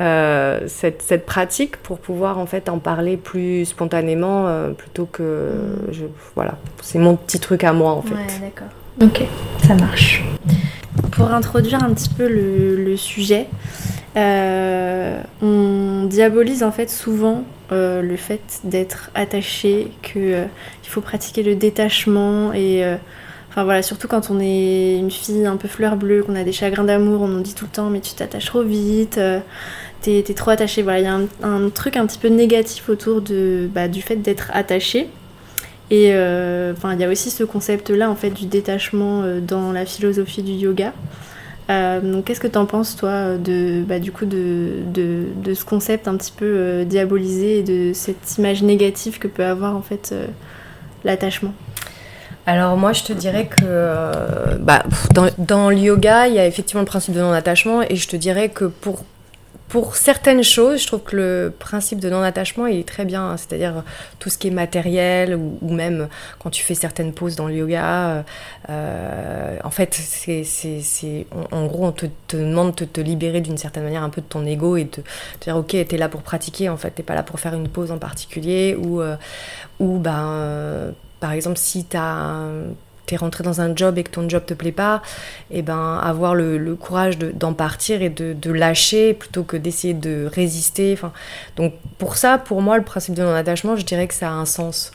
euh, 0.00 0.60
cette, 0.66 1.02
cette, 1.02 1.24
pratique 1.24 1.76
pour 1.78 1.98
pouvoir 1.98 2.38
en 2.38 2.46
fait 2.46 2.68
en 2.68 2.78
parler 2.78 3.16
plus 3.16 3.64
spontanément 3.64 4.46
plutôt 4.76 5.06
que 5.06 5.22
mm. 5.22 5.92
je, 5.92 6.04
voilà 6.34 6.56
c'est 6.82 6.98
mon 6.98 7.16
petit 7.16 7.38
truc 7.38 7.64
à 7.64 7.72
moi 7.72 7.92
en 7.92 8.02
fait. 8.02 8.14
Ouais, 8.14 8.26
d'accord. 8.40 8.68
Ok, 9.00 9.24
ça 9.66 9.74
marche. 9.74 10.24
Pour 11.12 11.30
introduire 11.30 11.82
un 11.84 11.92
petit 11.94 12.08
peu 12.08 12.28
le, 12.28 12.76
le 12.76 12.96
sujet, 12.96 13.46
on 14.16 16.06
diabolise 16.08 16.62
en 16.64 16.72
fait 16.72 16.90
souvent 16.90 17.44
le 17.70 18.16
fait 18.16 18.60
d'être 18.64 19.10
attaché, 19.14 19.92
qu'il 20.02 20.48
il 20.84 20.88
faut 20.88 21.00
pratiquer 21.00 21.42
le 21.42 21.54
détachement 21.54 22.52
et 22.52 22.84
Enfin 23.50 23.64
voilà, 23.64 23.82
surtout 23.82 24.08
quand 24.08 24.30
on 24.30 24.40
est 24.40 24.98
une 24.98 25.10
fille 25.10 25.46
un 25.46 25.56
peu 25.56 25.68
fleur 25.68 25.96
bleue, 25.96 26.22
qu'on 26.22 26.36
a 26.36 26.44
des 26.44 26.52
chagrins 26.52 26.84
d'amour, 26.84 27.22
on 27.22 27.28
nous 27.28 27.40
dit 27.40 27.54
tout 27.54 27.64
le 27.64 27.70
temps 27.70 27.88
mais 27.88 28.00
tu 28.00 28.14
t'attaches 28.14 28.44
trop 28.44 28.62
vite, 28.62 29.18
euh, 29.18 29.40
t'es 30.02 30.22
trop 30.22 30.50
attaché. 30.50 30.82
Voilà, 30.82 30.98
il 31.00 31.04
y 31.04 31.08
a 31.08 31.18
un, 31.42 31.70
truc 31.70 31.96
un 31.96 32.06
petit 32.06 32.18
peu 32.18 32.28
négatif 32.28 32.88
autour 32.88 33.22
de, 33.22 33.68
bah, 33.72 33.88
du 33.88 34.02
fait 34.02 34.16
d'être 34.16 34.50
attaché. 34.52 35.08
Et 35.90 36.12
euh, 36.12 36.74
enfin, 36.76 36.92
il 36.92 37.00
y 37.00 37.04
a 37.04 37.08
aussi 37.08 37.30
ce 37.30 37.42
concept-là 37.42 38.10
en 38.10 38.14
fait 38.14 38.30
du 38.30 38.44
détachement 38.44 39.22
euh, 39.22 39.40
dans 39.40 39.72
la 39.72 39.86
philosophie 39.86 40.42
du 40.42 40.52
yoga. 40.52 40.92
Donc 41.68 42.24
qu'est-ce 42.24 42.40
que 42.40 42.46
tu 42.46 42.58
en 42.58 42.66
penses 42.66 42.96
toi 42.96 43.36
de, 43.36 43.82
bah, 43.86 43.98
du 43.98 44.10
coup 44.12 44.24
de, 44.24 44.82
de, 44.86 45.24
de, 45.36 45.54
ce 45.54 45.64
concept 45.64 46.08
un 46.08 46.16
petit 46.16 46.32
peu 46.32 46.84
diabolisé 46.84 47.58
et 47.58 47.62
de 47.62 47.92
cette 47.92 48.38
image 48.38 48.62
négative 48.62 49.18
que 49.18 49.28
peut 49.28 49.44
avoir 49.44 49.76
en 49.76 49.82
fait 49.82 50.14
l'attachement? 51.04 51.52
Alors 52.48 52.78
moi 52.78 52.94
je 52.94 53.02
te 53.02 53.12
dirais 53.12 53.44
que 53.44 53.56
euh, 53.62 54.56
bah, 54.58 54.82
dans, 55.38 55.68
le 55.68 55.76
yoga 55.76 56.28
il 56.28 56.34
y 56.34 56.38
a 56.38 56.46
effectivement 56.46 56.80
le 56.80 56.86
principe 56.86 57.12
de 57.12 57.20
non-attachement 57.20 57.82
et 57.82 57.94
je 57.94 58.08
te 58.08 58.16
dirais 58.16 58.48
que 58.48 58.64
pour, 58.64 59.04
pour 59.68 59.96
certaines 59.96 60.42
choses 60.42 60.82
je 60.82 60.86
trouve 60.86 61.02
que 61.02 61.16
le 61.16 61.52
principe 61.56 62.00
de 62.00 62.10
non-attachement 62.10 62.66
il 62.66 62.78
est 62.78 62.88
très 62.88 63.04
bien, 63.04 63.36
c'est-à-dire 63.36 63.84
tout 64.18 64.30
ce 64.30 64.38
qui 64.38 64.48
est 64.48 64.52
matériel 64.52 65.34
ou, 65.36 65.72
même 65.72 66.08
quand 66.38 66.50
tu 66.50 66.62
fais 66.62 66.74
certaines 66.74 67.12
poses 67.12 67.36
dans 67.36 67.48
le 67.48 67.54
yoga, 67.54 68.24
euh, 68.70 69.56
en 69.62 69.70
fait 69.70 69.94
c'est, 69.94 71.26
en, 71.52 71.66
gros 71.66 71.86
on 71.86 71.92
te, 71.92 72.06
demande 72.30 72.74
de 72.74 72.84
te 72.84 73.00
libérer 73.00 73.40
d'une 73.40 73.58
certaine 73.58 73.84
manière 73.84 74.02
un 74.02 74.10
peu 74.10 74.20
de 74.20 74.26
ton 74.26 74.44
ego 74.46 74.76
et 74.76 74.84
de 74.84 75.02
dire 75.40 75.56
ok 75.56 75.76
t'es 75.86 75.96
là 75.96 76.08
pour 76.08 76.22
pratiquer 76.22 76.68
en 76.68 76.76
fait 76.76 76.90
t'es 76.90 77.02
pas 77.02 77.14
là 77.14 77.22
pour 77.22 77.40
faire 77.40 77.54
une 77.54 77.68
pose 77.68 77.92
en 77.92 77.98
particulier 77.98 78.76
ou, 78.76 79.00
euh, 79.00 79.16
ou 79.80 79.98
ben 79.98 80.94
par 81.20 81.32
exemple, 81.32 81.58
si 81.58 81.84
tu 81.84 81.96
as 83.14 83.16
es 83.16 83.18
rentré 83.18 83.44
dans 83.44 83.60
un 83.60 83.74
job 83.74 83.98
et 83.98 84.02
que 84.02 84.10
ton 84.10 84.28
job 84.28 84.44
te 84.46 84.54
plaît 84.54 84.72
pas, 84.72 85.02
et 85.50 85.58
eh 85.58 85.62
ben 85.62 85.98
avoir 86.02 86.34
le, 86.34 86.74
courage 86.74 87.18
d'en 87.18 87.52
partir 87.52 88.02
et 88.02 88.08
de, 88.10 88.52
lâcher 88.52 89.14
plutôt 89.14 89.42
que 89.42 89.56
d'essayer 89.56 89.94
de 89.94 90.28
résister. 90.32 90.92
Enfin, 90.92 91.12
donc 91.56 91.74
pour 91.98 92.16
ça, 92.16 92.38
pour 92.38 92.62
moi, 92.62 92.76
le 92.78 92.84
principe 92.84 93.14
de 93.14 93.22
non-attachement, 93.22 93.76
je 93.76 93.84
dirais 93.84 94.06
que 94.06 94.14
ça 94.14 94.28
a 94.28 94.32
un 94.32 94.46
sens. 94.46 94.92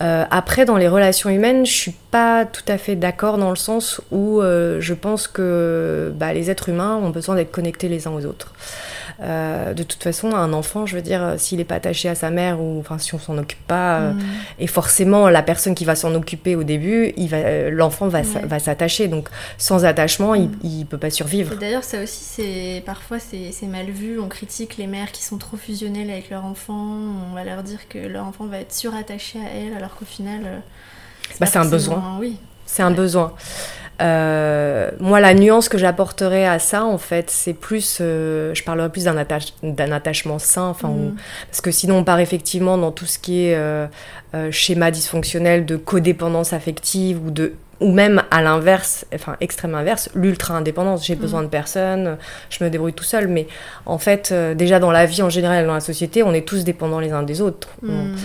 Euh, 0.00 0.24
après, 0.30 0.64
dans 0.64 0.76
les 0.76 0.88
relations 0.88 1.28
humaines, 1.28 1.66
je 1.66 1.72
suis 1.72 1.96
pas 2.10 2.44
tout 2.44 2.62
à 2.68 2.78
fait 2.78 2.94
d'accord 2.94 3.36
dans 3.36 3.50
le 3.50 3.56
sens 3.56 4.00
où 4.12 4.40
euh, 4.40 4.80
je 4.80 4.94
pense 4.94 5.26
que 5.26 6.12
bah, 6.14 6.32
les 6.32 6.50
êtres 6.50 6.68
humains 6.68 6.96
ont 6.96 7.10
besoin 7.10 7.34
d'être 7.34 7.50
connectés 7.50 7.88
les 7.88 8.06
uns 8.06 8.12
aux 8.12 8.24
autres. 8.24 8.52
Euh, 9.20 9.74
de 9.74 9.82
toute 9.82 10.02
façon, 10.02 10.32
un 10.34 10.52
enfant, 10.52 10.86
je 10.86 10.94
veux 10.94 11.02
dire, 11.02 11.22
euh, 11.22 11.34
s'il 11.38 11.58
n'est 11.58 11.64
pas 11.64 11.74
attaché 11.74 12.08
à 12.08 12.14
sa 12.14 12.30
mère 12.30 12.60
ou 12.60 12.78
enfin 12.78 12.98
si 12.98 13.14
on 13.14 13.18
s'en 13.18 13.36
occupe 13.36 13.66
pas, 13.66 13.98
euh, 13.98 14.12
mm. 14.12 14.20
et 14.60 14.66
forcément 14.68 15.28
la 15.28 15.42
personne 15.42 15.74
qui 15.74 15.84
va 15.84 15.96
s'en 15.96 16.14
occuper 16.14 16.54
au 16.54 16.62
début, 16.62 17.12
l'enfant 17.70 18.06
va, 18.06 18.22
va 18.22 18.58
s'attacher. 18.60 19.08
Donc 19.08 19.28
sans 19.56 19.84
attachement, 19.84 20.34
il, 20.36 20.48
mm. 20.48 20.58
il 20.62 20.86
peut 20.86 20.98
pas 20.98 21.10
survivre. 21.10 21.56
D'ailleurs, 21.56 21.82
ça 21.82 22.02
aussi, 22.02 22.22
c'est 22.22 22.82
parfois 22.86 23.18
c'est 23.18 23.66
mal 23.66 23.90
vu. 23.90 24.20
On 24.20 24.28
critique 24.28 24.76
les 24.76 24.86
mères 24.86 25.10
qui 25.10 25.24
sont 25.24 25.38
trop 25.38 25.56
fusionnelles 25.56 26.10
avec 26.10 26.30
leur 26.30 26.44
enfant. 26.44 26.96
On 27.30 27.34
va 27.34 27.42
leur 27.42 27.64
dire 27.64 27.88
que 27.88 27.98
leur 27.98 28.24
enfant 28.24 28.46
va 28.46 28.58
être 28.58 28.72
surattaché 28.72 29.40
à 29.40 29.56
elle, 29.56 29.76
alors 29.76 29.96
qu'au 29.96 30.04
final, 30.04 30.62
bah, 31.40 31.46
c'est 31.46 31.58
un 31.58 31.68
besoin. 31.68 32.18
Oui. 32.20 32.36
C'est 32.68 32.82
un 32.82 32.90
besoin. 32.90 33.32
Euh, 34.00 34.90
moi, 35.00 35.18
la 35.20 35.34
nuance 35.34 35.68
que 35.68 35.78
j'apporterais 35.78 36.46
à 36.46 36.58
ça, 36.58 36.84
en 36.84 36.98
fait, 36.98 37.30
c'est 37.30 37.54
plus, 37.54 37.98
euh, 38.00 38.54
je 38.54 38.62
parlerais 38.62 38.90
plus 38.90 39.04
d'un 39.04 39.92
attachement 39.92 40.38
sain, 40.38 40.66
enfin, 40.66 40.88
mm. 40.88 41.16
parce 41.46 41.60
que 41.60 41.70
sinon 41.70 41.96
on 41.96 42.04
part 42.04 42.20
effectivement 42.20 42.78
dans 42.78 42.92
tout 42.92 43.06
ce 43.06 43.18
qui 43.18 43.46
est 43.46 43.56
euh, 43.56 43.88
schéma 44.52 44.90
dysfonctionnel 44.90 45.66
de 45.66 45.76
codépendance 45.76 46.52
affective 46.52 47.24
ou 47.26 47.30
de 47.30 47.54
ou 47.80 47.92
même 47.92 48.22
à 48.30 48.42
l'inverse, 48.42 49.06
enfin 49.14 49.36
extrême 49.40 49.74
inverse, 49.74 50.10
l'ultra-indépendance. 50.14 51.06
J'ai 51.06 51.14
mm. 51.14 51.20
besoin 51.20 51.42
de 51.42 51.48
personne, 51.48 52.16
je 52.50 52.62
me 52.64 52.70
débrouille 52.70 52.92
tout 52.92 53.04
seul. 53.04 53.28
Mais 53.28 53.46
en 53.86 53.98
fait, 53.98 54.30
euh, 54.32 54.54
déjà 54.54 54.80
dans 54.80 54.90
la 54.90 55.06
vie 55.06 55.22
en 55.22 55.30
général, 55.30 55.66
dans 55.66 55.74
la 55.74 55.80
société, 55.80 56.22
on 56.22 56.32
est 56.34 56.46
tous 56.46 56.64
dépendants 56.64 57.00
les 57.00 57.12
uns 57.12 57.22
des 57.22 57.40
autres. 57.40 57.68
Mm. 57.82 58.16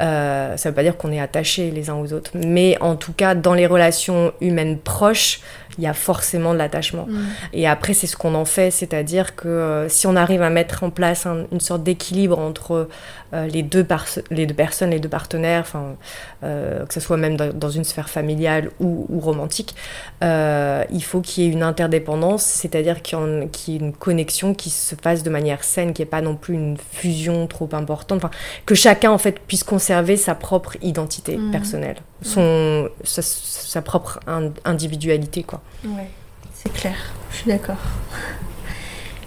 Euh, 0.00 0.56
ça 0.56 0.68
ne 0.68 0.72
veut 0.72 0.74
pas 0.74 0.82
dire 0.82 0.96
qu'on 0.96 1.12
est 1.12 1.20
attachés 1.20 1.70
les 1.70 1.90
uns 1.90 1.96
aux 1.96 2.12
autres. 2.12 2.30
Mais 2.34 2.78
en 2.80 2.96
tout 2.96 3.12
cas, 3.12 3.34
dans 3.34 3.54
les 3.54 3.66
relations 3.66 4.32
humaines 4.40 4.78
proches, 4.78 5.40
il 5.78 5.84
y 5.84 5.86
a 5.86 5.94
forcément 5.94 6.52
de 6.52 6.58
l'attachement. 6.58 7.06
Mm. 7.06 7.20
Et 7.52 7.66
après, 7.66 7.94
c'est 7.94 8.06
ce 8.06 8.16
qu'on 8.16 8.34
en 8.34 8.44
fait, 8.44 8.70
c'est-à-dire 8.70 9.36
que 9.36 9.48
euh, 9.48 9.88
si 9.88 10.06
on 10.06 10.16
arrive 10.16 10.42
à 10.42 10.50
mettre 10.50 10.84
en 10.84 10.90
place 10.90 11.26
une 11.26 11.60
sorte 11.60 11.82
d'équilibre 11.82 12.38
entre 12.38 12.72
euh, 12.72 12.88
les, 13.32 13.62
deux 13.62 13.86
les 14.30 14.46
deux 14.46 14.54
personnes, 14.54 14.90
les 14.90 15.00
deux 15.00 15.08
partenaires, 15.08 15.66
euh, 16.44 16.84
que 16.86 16.94
ce 16.94 17.00
soit 17.00 17.16
même 17.16 17.36
dans, 17.36 17.70
une 17.70 17.84
sphère 17.84 18.08
familiale 18.08 18.70
ou, 18.80 19.06
romantique, 19.20 19.74
il 20.20 21.02
faut 21.02 21.20
qu'il 21.20 21.44
y 21.44 21.46
ait 21.46 21.50
une 21.50 21.62
interdépendance, 21.62 22.42
c'est-à-dire 22.42 23.02
qu'il 23.02 23.18
y, 23.18 23.72
ait 23.72 23.78
une 23.78 23.92
connexion 23.92 24.54
qui 24.54 24.70
se 24.70 24.94
fasse 24.94 25.22
de 25.22 25.30
manière 25.30 25.64
saine, 25.64 25.92
qu'il 25.92 26.04
n'y 26.04 26.08
ait 26.08 26.10
pas 26.10 26.20
non 26.20 26.36
plus 26.36 26.54
une 26.54 26.76
fusion 26.76 27.46
trop 27.46 27.68
importante, 27.72 28.22
que 28.66 28.74
chacun 28.74 29.10
en 29.10 29.18
fait 29.18 29.40
puisse 29.40 29.64
conserver 29.64 30.16
sa 30.16 30.34
propre 30.34 30.76
identité 30.82 31.36
mm. 31.36 31.50
personnelle, 31.50 31.96
son, 32.22 32.88
sa, 33.04 33.22
sa 33.22 33.82
propre 33.82 34.20
individualité. 34.64 35.42
Quoi. 35.42 35.60
Ouais, 35.84 36.10
c'est 36.54 36.72
clair, 36.72 36.96
je 37.30 37.36
suis 37.38 37.50
d'accord. 37.50 37.78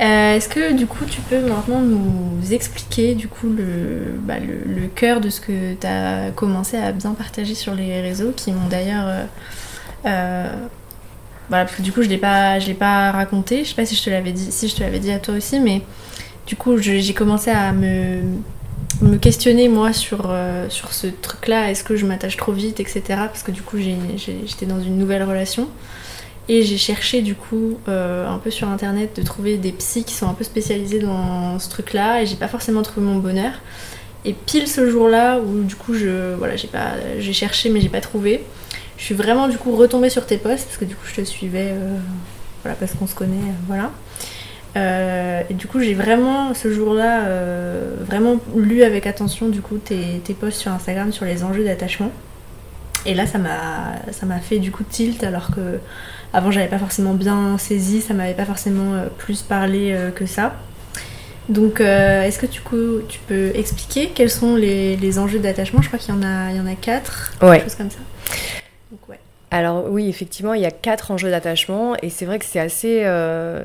Euh, 0.01 0.35
est-ce 0.35 0.49
que 0.49 0.73
du 0.73 0.87
coup 0.87 1.05
tu 1.05 1.21
peux 1.21 1.39
maintenant 1.39 1.79
nous 1.79 2.51
expliquer 2.51 3.15
du 3.15 3.29
coup 3.29 3.47
le, 3.47 4.17
bah, 4.19 4.35
cœur 4.93 5.21
de 5.21 5.29
ce 5.29 5.39
que 5.39 5.73
tu 5.73 5.87
as 5.87 6.31
commencé 6.31 6.77
à 6.77 6.91
bien 6.91 7.13
partager 7.13 7.55
sur 7.55 7.73
les 7.75 8.01
réseaux 8.01 8.31
qui 8.35 8.51
m'ont 8.51 8.67
d'ailleurs... 8.67 9.05
Euh, 9.07 9.25
euh, 10.05 10.53
voilà, 11.47 11.65
parce 11.65 11.77
que 11.77 11.81
du 11.83 11.91
coup 11.91 12.01
je 12.01 12.09
l'ai 12.09 12.17
pas, 12.17 12.59
je 12.59 12.67
l'ai 12.67 12.73
pas 12.73 13.11
raconté, 13.11 13.63
je 13.63 13.69
sais 13.69 13.75
pas 13.75 13.85
si 13.85 13.95
je 13.95 14.03
te 14.03 14.09
l'avais 14.09 14.31
dit, 14.31 14.51
si 14.51 14.67
je 14.67 14.75
te 14.75 14.81
l'avais 14.81 14.99
dit 14.99 15.11
à 15.11 15.19
toi 15.19 15.35
aussi, 15.35 15.59
mais 15.59 15.83
du 16.47 16.55
coup 16.55 16.77
j'ai 16.77 17.13
commencé 17.13 17.51
à 17.51 17.71
me, 17.71 18.21
questionner 19.21 19.69
moi 19.69 19.93
sur, 19.93 20.35
sur 20.69 20.91
ce 20.91 21.05
truc 21.07 21.47
là, 21.47 21.69
est-ce 21.69 21.83
que 21.83 21.95
je 21.95 22.05
m'attache 22.07 22.35
trop 22.35 22.51
vite, 22.51 22.79
etc. 22.79 23.03
Parce 23.07 23.43
que 23.43 23.51
du 23.51 23.61
coup 23.61 23.77
j'étais 23.77 24.65
dans 24.65 24.81
une 24.81 24.97
nouvelle 24.97 25.23
relation. 25.23 25.69
Et 26.47 26.61
j'ai 26.61 26.77
cherché 26.77 27.21
du 27.21 27.33
coup 27.33 27.79
euh, 27.87 28.27
un 28.27 28.37
peu 28.37 28.51
sur 28.51 28.69
internet 28.69 29.15
de 29.15 29.23
trouver 29.23 29.57
des 29.57 29.71
psys 29.71 30.03
qui 30.03 30.13
sont 30.13 30.27
un 30.27 30.33
peu 30.33 30.43
spécialisés 30.43 30.99
dans 30.99 31.57
ce 31.57 31.69
truc-là 31.69 32.21
et 32.21 32.27
j'ai 32.27 32.35
pas 32.35 32.47
forcément 32.47 32.83
trouvé 32.83 33.05
mon 33.05 33.17
bonheur. 33.17 33.53
Et 34.25 34.33
pile 34.33 34.67
ce 34.67 34.89
jour-là 34.89 35.39
où 35.39 35.63
du 35.63 35.75
coup 35.75 35.95
je 35.95 36.35
voilà 36.35 36.55
j'ai 36.55 36.67
pas 36.67 36.93
j'ai 37.19 37.33
cherché 37.33 37.69
mais 37.69 37.81
j'ai 37.81 37.89
pas 37.89 38.01
trouvé. 38.01 38.43
Je 38.97 39.03
suis 39.03 39.15
vraiment 39.15 39.47
du 39.47 39.57
coup 39.57 39.75
retombée 39.75 40.09
sur 40.09 40.25
tes 40.27 40.37
posts 40.37 40.65
parce 40.65 40.77
que 40.77 40.85
du 40.85 40.95
coup 40.95 41.05
je 41.07 41.15
te 41.15 41.25
suivais 41.25 41.71
euh, 41.71 41.97
voilà 42.61 42.75
parce 42.75 42.93
qu'on 42.93 43.07
se 43.07 43.15
connaît 43.15 43.35
euh, 43.35 43.89
voilà. 44.75 45.45
et 45.49 45.53
du 45.53 45.65
coup 45.65 45.79
j'ai 45.79 45.95
vraiment 45.95 46.53
ce 46.53 46.71
jour-là 46.71 47.23
vraiment 48.01 48.37
lu 48.55 48.83
avec 48.83 49.07
attention 49.07 49.49
du 49.49 49.61
coup 49.61 49.77
tes, 49.77 50.21
tes 50.23 50.35
posts 50.35 50.59
sur 50.59 50.71
Instagram 50.71 51.11
sur 51.11 51.25
les 51.25 51.43
enjeux 51.43 51.63
d'attachement. 51.63 52.11
Et 53.07 53.15
là 53.15 53.25
ça 53.25 53.39
m'a 53.39 53.95
ça 54.11 54.27
m'a 54.27 54.39
fait 54.39 54.59
du 54.59 54.71
coup 54.71 54.83
tilt 54.83 55.23
alors 55.23 55.49
que 55.49 55.79
avant, 56.35 56.51
j'avais 56.51 56.67
pas 56.67 56.77
forcément 56.77 57.13
bien 57.13 57.57
saisi, 57.57 58.01
ça 58.01 58.13
m'avait 58.13 58.33
pas 58.33 58.43
forcément 58.43 58.93
euh, 58.93 59.07
plus 59.17 59.41
parlé 59.41 59.93
euh, 59.93 60.11
que 60.11 60.25
ça. 60.25 60.53
Donc, 61.47 61.79
euh, 61.79 62.23
est-ce 62.23 62.39
que 62.39 62.45
tu, 62.45 62.61
tu 63.07 63.19
peux 63.27 63.51
expliquer 63.55 64.09
quels 64.13 64.29
sont 64.29 64.55
les, 64.55 65.19
enjeux 65.19 65.39
d'attachement? 65.39 65.81
Je 65.81 65.87
crois 65.87 65.97
qu'il 65.97 66.13
y 66.13 66.17
en 66.17 66.23
a, 66.23 66.51
il 66.51 66.57
y 66.57 66.59
en 66.59 66.67
a 66.67 66.75
quatre, 66.75 67.33
ouais. 67.41 67.61
choses 67.61 67.75
comme 67.75 67.89
ça. 67.89 67.99
Alors 69.51 69.85
oui, 69.89 70.09
effectivement, 70.09 70.53
il 70.53 70.61
y 70.61 70.65
a 70.65 70.71
quatre 70.71 71.11
enjeux 71.11 71.29
d'attachement 71.29 71.95
et 72.01 72.09
c'est 72.09 72.25
vrai 72.25 72.39
que 72.39 72.45
c'est 72.45 72.59
assez, 72.59 73.03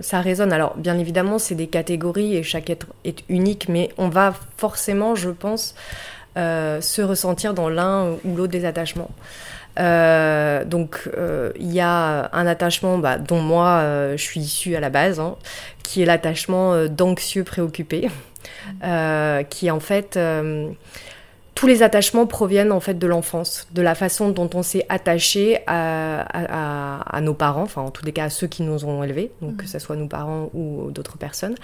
ça 0.02 0.20
résonne. 0.20 0.52
Alors 0.52 0.76
bien 0.76 0.96
évidemment, 0.96 1.40
c'est 1.40 1.56
des 1.56 1.66
catégories 1.66 2.36
et 2.36 2.44
chaque 2.44 2.70
être 2.70 2.86
est 3.02 3.24
unique, 3.28 3.66
mais 3.68 3.88
on 3.98 4.08
va 4.08 4.34
forcément, 4.56 5.16
je 5.16 5.30
pense, 5.30 5.74
se 6.36 7.02
ressentir 7.02 7.54
dans 7.54 7.68
l'un 7.68 8.10
ou 8.24 8.36
l'autre 8.36 8.52
des 8.52 8.66
attachements. 8.66 9.10
Euh, 9.78 10.64
donc 10.64 11.08
euh, 11.16 11.52
il 11.58 11.72
y 11.72 11.80
a 11.80 12.28
un 12.32 12.46
attachement 12.46 12.98
bah, 12.98 13.18
dont 13.18 13.40
moi 13.40 13.78
euh, 13.78 14.16
je 14.16 14.22
suis 14.22 14.40
issue 14.40 14.74
à 14.74 14.80
la 14.80 14.90
base, 14.90 15.20
hein, 15.20 15.36
qui 15.82 16.02
est 16.02 16.06
l'attachement 16.06 16.86
d'anxieux 16.86 17.44
préoccupé, 17.44 18.08
qui 19.50 19.70
en 19.70 19.80
fait 19.80 20.18
tous 21.54 21.66
les 21.66 21.82
attachements 21.82 22.26
proviennent 22.26 22.72
en 22.72 22.80
fait 22.80 22.94
de 22.94 23.06
l'enfance, 23.06 23.68
de 23.72 23.82
la 23.82 23.94
façon 23.94 24.30
dont 24.30 24.48
on 24.54 24.62
s'est 24.62 24.86
attaché 24.88 25.60
à, 25.66 27.20
nos 27.22 27.34
parents, 27.34 27.62
enfin 27.62 27.82
en 27.82 27.90
tous 27.90 28.04
les 28.04 28.12
cas 28.12 28.24
à 28.24 28.30
ceux 28.30 28.46
qui 28.46 28.62
nous 28.62 28.84
ont 28.84 29.02
élevés, 29.02 29.30
donc 29.42 29.58
que 29.58 29.66
ce 29.66 29.78
soit 29.78 29.96
nos 29.96 30.06
parents 30.06 30.48
ou 30.54 30.90
d'autres 30.90 31.18
personnes, 31.18 31.54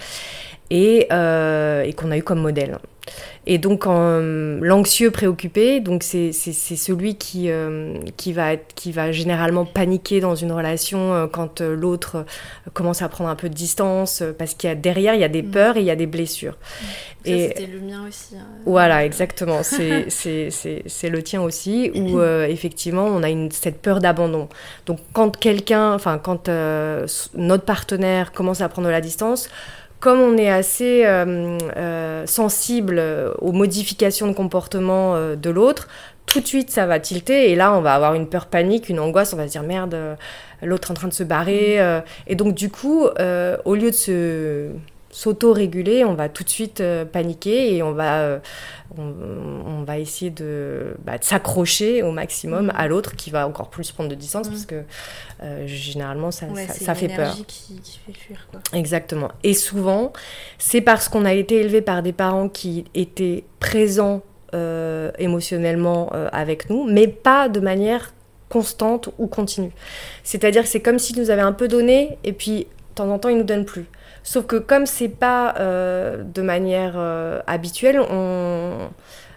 et, 0.71 1.09
et 1.09 1.93
qu'on 1.95 2.11
a 2.11 2.17
eu 2.17 2.23
comme 2.23 2.41
modèle. 2.41 2.79
Et 3.49 3.59
donc 3.59 3.87
l'anxieux 3.87 5.11
préoccupé, 5.13 5.81
donc 5.81 6.03
c'est 6.03 6.33
celui 6.33 7.15
qui, 7.15 7.49
euh, 7.51 7.95
qui, 8.17 8.33
va 8.33 8.55
être, 8.55 8.75
qui 8.75 8.91
va 8.91 9.13
généralement 9.13 9.65
paniquer 9.65 10.21
dans 10.21 10.35
une 10.35 10.51
relation 10.51 11.15
euh, 11.15 11.27
quand 11.29 11.61
euh, 11.61 11.77
l'autre 11.77 12.25
commence 12.73 13.03
à 13.03 13.09
prendre 13.09 13.31
un 13.31 13.37
peu 13.37 13.49
de 13.49 13.55
distance, 13.55 14.25
parce 14.37 14.55
qu'il 14.55 14.69
y 14.69 14.73
a 14.73 14.75
derrière, 14.75 15.15
il 15.15 15.21
y 15.21 15.25
a 15.25 15.29
des 15.29 15.43
mm. 15.43 15.51
peurs 15.51 15.77
et 15.77 15.81
il 15.81 15.87
y 15.87 15.93
a 15.93 15.97
des 15.97 16.07
blessures. 16.07 16.57
Et 17.25 17.49
c'était 17.49 17.67
le 17.67 17.81
mien 17.81 18.05
aussi. 18.09 18.35
Hein. 18.37 18.47
Voilà, 18.65 19.05
exactement. 19.05 19.63
c'est 19.63 21.09
le 21.09 21.23
tien 21.23 21.41
aussi, 21.43 21.93
où 21.95 22.21
effectivement, 22.21 23.05
on 23.05 23.23
a 23.23 23.31
une, 23.31 23.53
cette 23.53 23.81
peur 23.81 24.01
d'abandon. 24.01 24.49
Donc 24.87 24.99
quand 25.13 25.37
quelqu'un, 25.37 25.93
enfin 25.93 26.19
quand 26.19 26.49
notre 26.49 27.65
partenaire 27.65 28.33
commence 28.33 28.61
à 28.61 28.69
prendre 28.69 28.89
de 28.89 28.93
la 28.93 29.01
distance, 29.01 29.49
comme 30.01 30.21
on 30.21 30.37
est 30.37 30.51
assez 30.51 31.05
euh, 31.05 31.59
euh, 31.77 32.27
sensible 32.27 33.03
aux 33.39 33.53
modifications 33.53 34.27
de 34.27 34.33
comportement 34.33 35.15
euh, 35.15 35.37
de 35.37 35.51
l'autre, 35.51 35.89
tout 36.27 36.41
de 36.41 36.47
suite 36.47 36.71
ça 36.71 36.87
va 36.87 37.01
tilter 37.01 37.51
et 37.51 37.57
là 37.57 37.73
on 37.73 37.81
va 37.81 37.95
avoir 37.95 38.15
une 38.15 38.29
peur 38.29 38.47
panique, 38.47 38.89
une 38.89 38.99
angoisse, 38.99 39.33
on 39.33 39.37
va 39.37 39.47
se 39.47 39.53
dire 39.53 39.63
merde, 39.63 39.97
l'autre 40.63 40.89
est 40.89 40.93
en 40.93 40.95
train 40.95 41.09
de 41.09 41.15
se 41.15 41.23
barrer. 41.23 41.79
Mm. 41.81 42.03
et 42.27 42.35
donc 42.35 42.55
du 42.55 42.69
coup, 42.69 43.07
au 43.07 43.75
lieu 43.75 43.91
de 43.91 43.95
se 43.97 44.69
s'auto-réguler, 45.17 46.05
on 46.05 46.13
va 46.13 46.29
tout 46.29 46.45
de 46.45 46.49
suite 46.51 46.83
paniquer 47.11 47.75
et 47.75 47.83
on 47.83 47.93
va, 47.93 48.41
on, 48.99 49.83
va 49.83 49.99
essayer 49.99 50.31
de, 50.31 50.95
bah, 51.05 51.17
de 51.17 51.25
s'accrocher 51.25 52.03
au 52.03 52.13
maximum 52.13 52.67
mm. 52.67 52.73
à 52.75 52.87
l'autre 52.87 53.17
qui 53.17 53.31
va 53.31 53.47
encore 53.49 53.71
plus 53.71 53.93
prendre 53.93 54.11
de 54.11 54.15
distance 54.15 54.49
mm. 54.49 54.51
parce 54.51 54.67
que 54.67 54.83
euh, 55.43 55.67
généralement 55.67 56.31
ça, 56.31 56.47
ça, 56.69 56.95
fait 56.95 57.09
peur. 57.09 57.35
Qui, 57.47 57.81
qui 57.81 57.99
fait 58.05 58.13
fuir, 58.13 58.47
quoi. 58.51 58.61
Exactement. 58.75 59.31
Et 59.43 59.55
souvent, 59.55 60.13
c'est 60.59 60.83
parce 60.83 61.09
qu'on 61.09 61.25
a 61.25 61.33
été 61.33 61.57
élevé 61.57 61.81
par 61.81 62.03
des 62.03 62.13
parents 62.13 62.51
qui 62.51 62.85
étaient 62.95 63.45
présents 63.59 64.23
euh, 64.55 65.11
émotionnellement 65.19 66.11
euh, 66.15 66.29
avec 66.33 66.69
nous, 66.69 66.85
mais 66.85 67.09
pas 67.09 67.49
de 67.49 67.61
manière 67.61 68.13
constante 68.49 69.09
ou 69.19 69.27
continue. 69.27 69.73
C'est-à-dire 70.25 70.63
que 70.63 70.69
c'est 70.69 70.81
comme 70.81 70.99
s'ils 70.99 71.19
nous 71.19 71.31
avaient 71.31 71.41
un 71.41 71.53
peu 71.53 71.69
donné 71.69 72.19
et 72.23 72.33
puis 72.33 72.61
de 72.61 72.95
temps 72.95 73.11
en 73.11 73.19
temps 73.19 73.29
ils 73.29 73.39
nous 73.39 73.45
donnent 73.45 73.65
plus. 73.65 73.87
Sauf 74.29 74.47
que 74.47 74.57
comme 74.57 74.87
c'est 74.87 75.09
pas 75.09 75.55
de 75.57 76.43
manière 76.43 76.99
habituelle, 77.47 78.01
on 78.01 78.91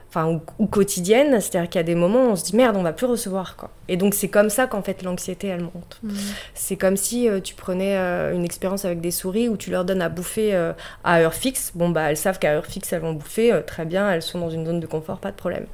enfin 0.09 0.41
ou, 0.57 0.65
quotidienne, 0.65 1.39
c'est-à-dire 1.39 1.69
qu'il 1.69 1.79
y 1.79 1.83
a 1.83 1.83
des 1.83 1.95
moments 1.95 2.25
où 2.25 2.29
on 2.29 2.35
se 2.35 2.43
dit 2.43 2.55
merde, 2.55 2.75
on 2.75 2.81
va 2.81 2.93
plus 2.93 3.05
recevoir 3.05 3.55
quoi. 3.55 3.69
Et 3.87 3.95
donc 3.95 4.15
c'est 4.15 4.27
comme 4.27 4.49
ça 4.49 4.65
qu'en 4.65 4.81
fait 4.81 5.03
l'anxiété 5.03 5.47
elle 5.47 5.61
monte. 5.61 5.99
Mmh. 6.01 6.13
C'est 6.55 6.75
comme 6.77 6.97
si 6.97 7.29
euh, 7.29 7.39
tu 7.39 7.53
prenais 7.53 7.95
euh, 7.95 8.33
une 8.33 8.43
expérience 8.43 8.85
avec 8.85 9.01
des 9.01 9.11
souris 9.11 9.49
où 9.49 9.57
tu 9.57 9.69
leur 9.69 9.85
donnes 9.85 10.01
à 10.01 10.09
bouffer 10.09 10.55
euh, 10.55 10.73
à 11.03 11.19
heure 11.21 11.33
fixe. 11.33 11.71
Bon 11.75 11.89
bah 11.89 12.09
elles 12.09 12.17
savent 12.17 12.39
qu'à 12.39 12.53
heure 12.53 12.65
fixe 12.65 12.91
elles 12.91 13.01
vont 13.01 13.13
bouffer, 13.13 13.61
très 13.67 13.85
bien, 13.85 14.11
elles 14.11 14.23
sont 14.23 14.39
dans 14.39 14.49
une 14.49 14.65
zone 14.65 14.79
de 14.79 14.87
confort, 14.87 15.19
pas 15.19 15.31
de 15.31 15.37
problème. 15.37 15.67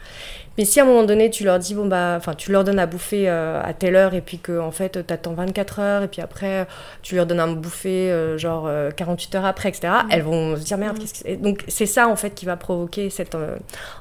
Mais 0.58 0.66
si 0.66 0.80
à 0.80 0.84
un 0.84 0.86
moment 0.86 1.04
donné 1.04 1.30
tu 1.30 1.44
leur 1.44 1.60
dis 1.60 1.74
bon 1.76 1.86
bah 1.86 2.16
enfin 2.18 2.34
tu 2.34 2.52
leur 2.52 2.64
donnes 2.64 2.80
à 2.80 2.86
bouffer 2.86 3.28
à 3.28 3.74
telle 3.78 3.96
heure 3.96 4.14
et 4.14 4.22
puis 4.22 4.40
que 4.40 4.58
en 4.60 4.72
fait 4.72 5.06
t'attends 5.06 5.34
24 5.34 5.80
heures 5.80 6.04
et 6.04 6.08
puis 6.08 6.22
après 6.22 6.66
tu 7.02 7.16
leur 7.16 7.26
donnes 7.26 7.40
à 7.42 7.48
bouffer 7.48 8.38
genre 8.38 8.70
48 8.96 9.36
heures 9.36 9.46
après 9.46 9.70
etc. 9.70 9.88
Mmh. 9.88 10.08
Elles 10.12 10.24
vont 10.24 10.56
se 10.56 10.64
dire 10.64 10.78
merde 10.78 10.96
mmh. 10.96 11.00
qu'est-ce 11.00 11.24
que 11.24 11.36
donc 11.36 11.64
c'est 11.68 11.86
ça 11.86 12.08
en 12.08 12.16
fait 12.16 12.32
qui 12.32 12.46
va 12.46 12.56
provoquer 12.56 13.10
cette 13.10 13.36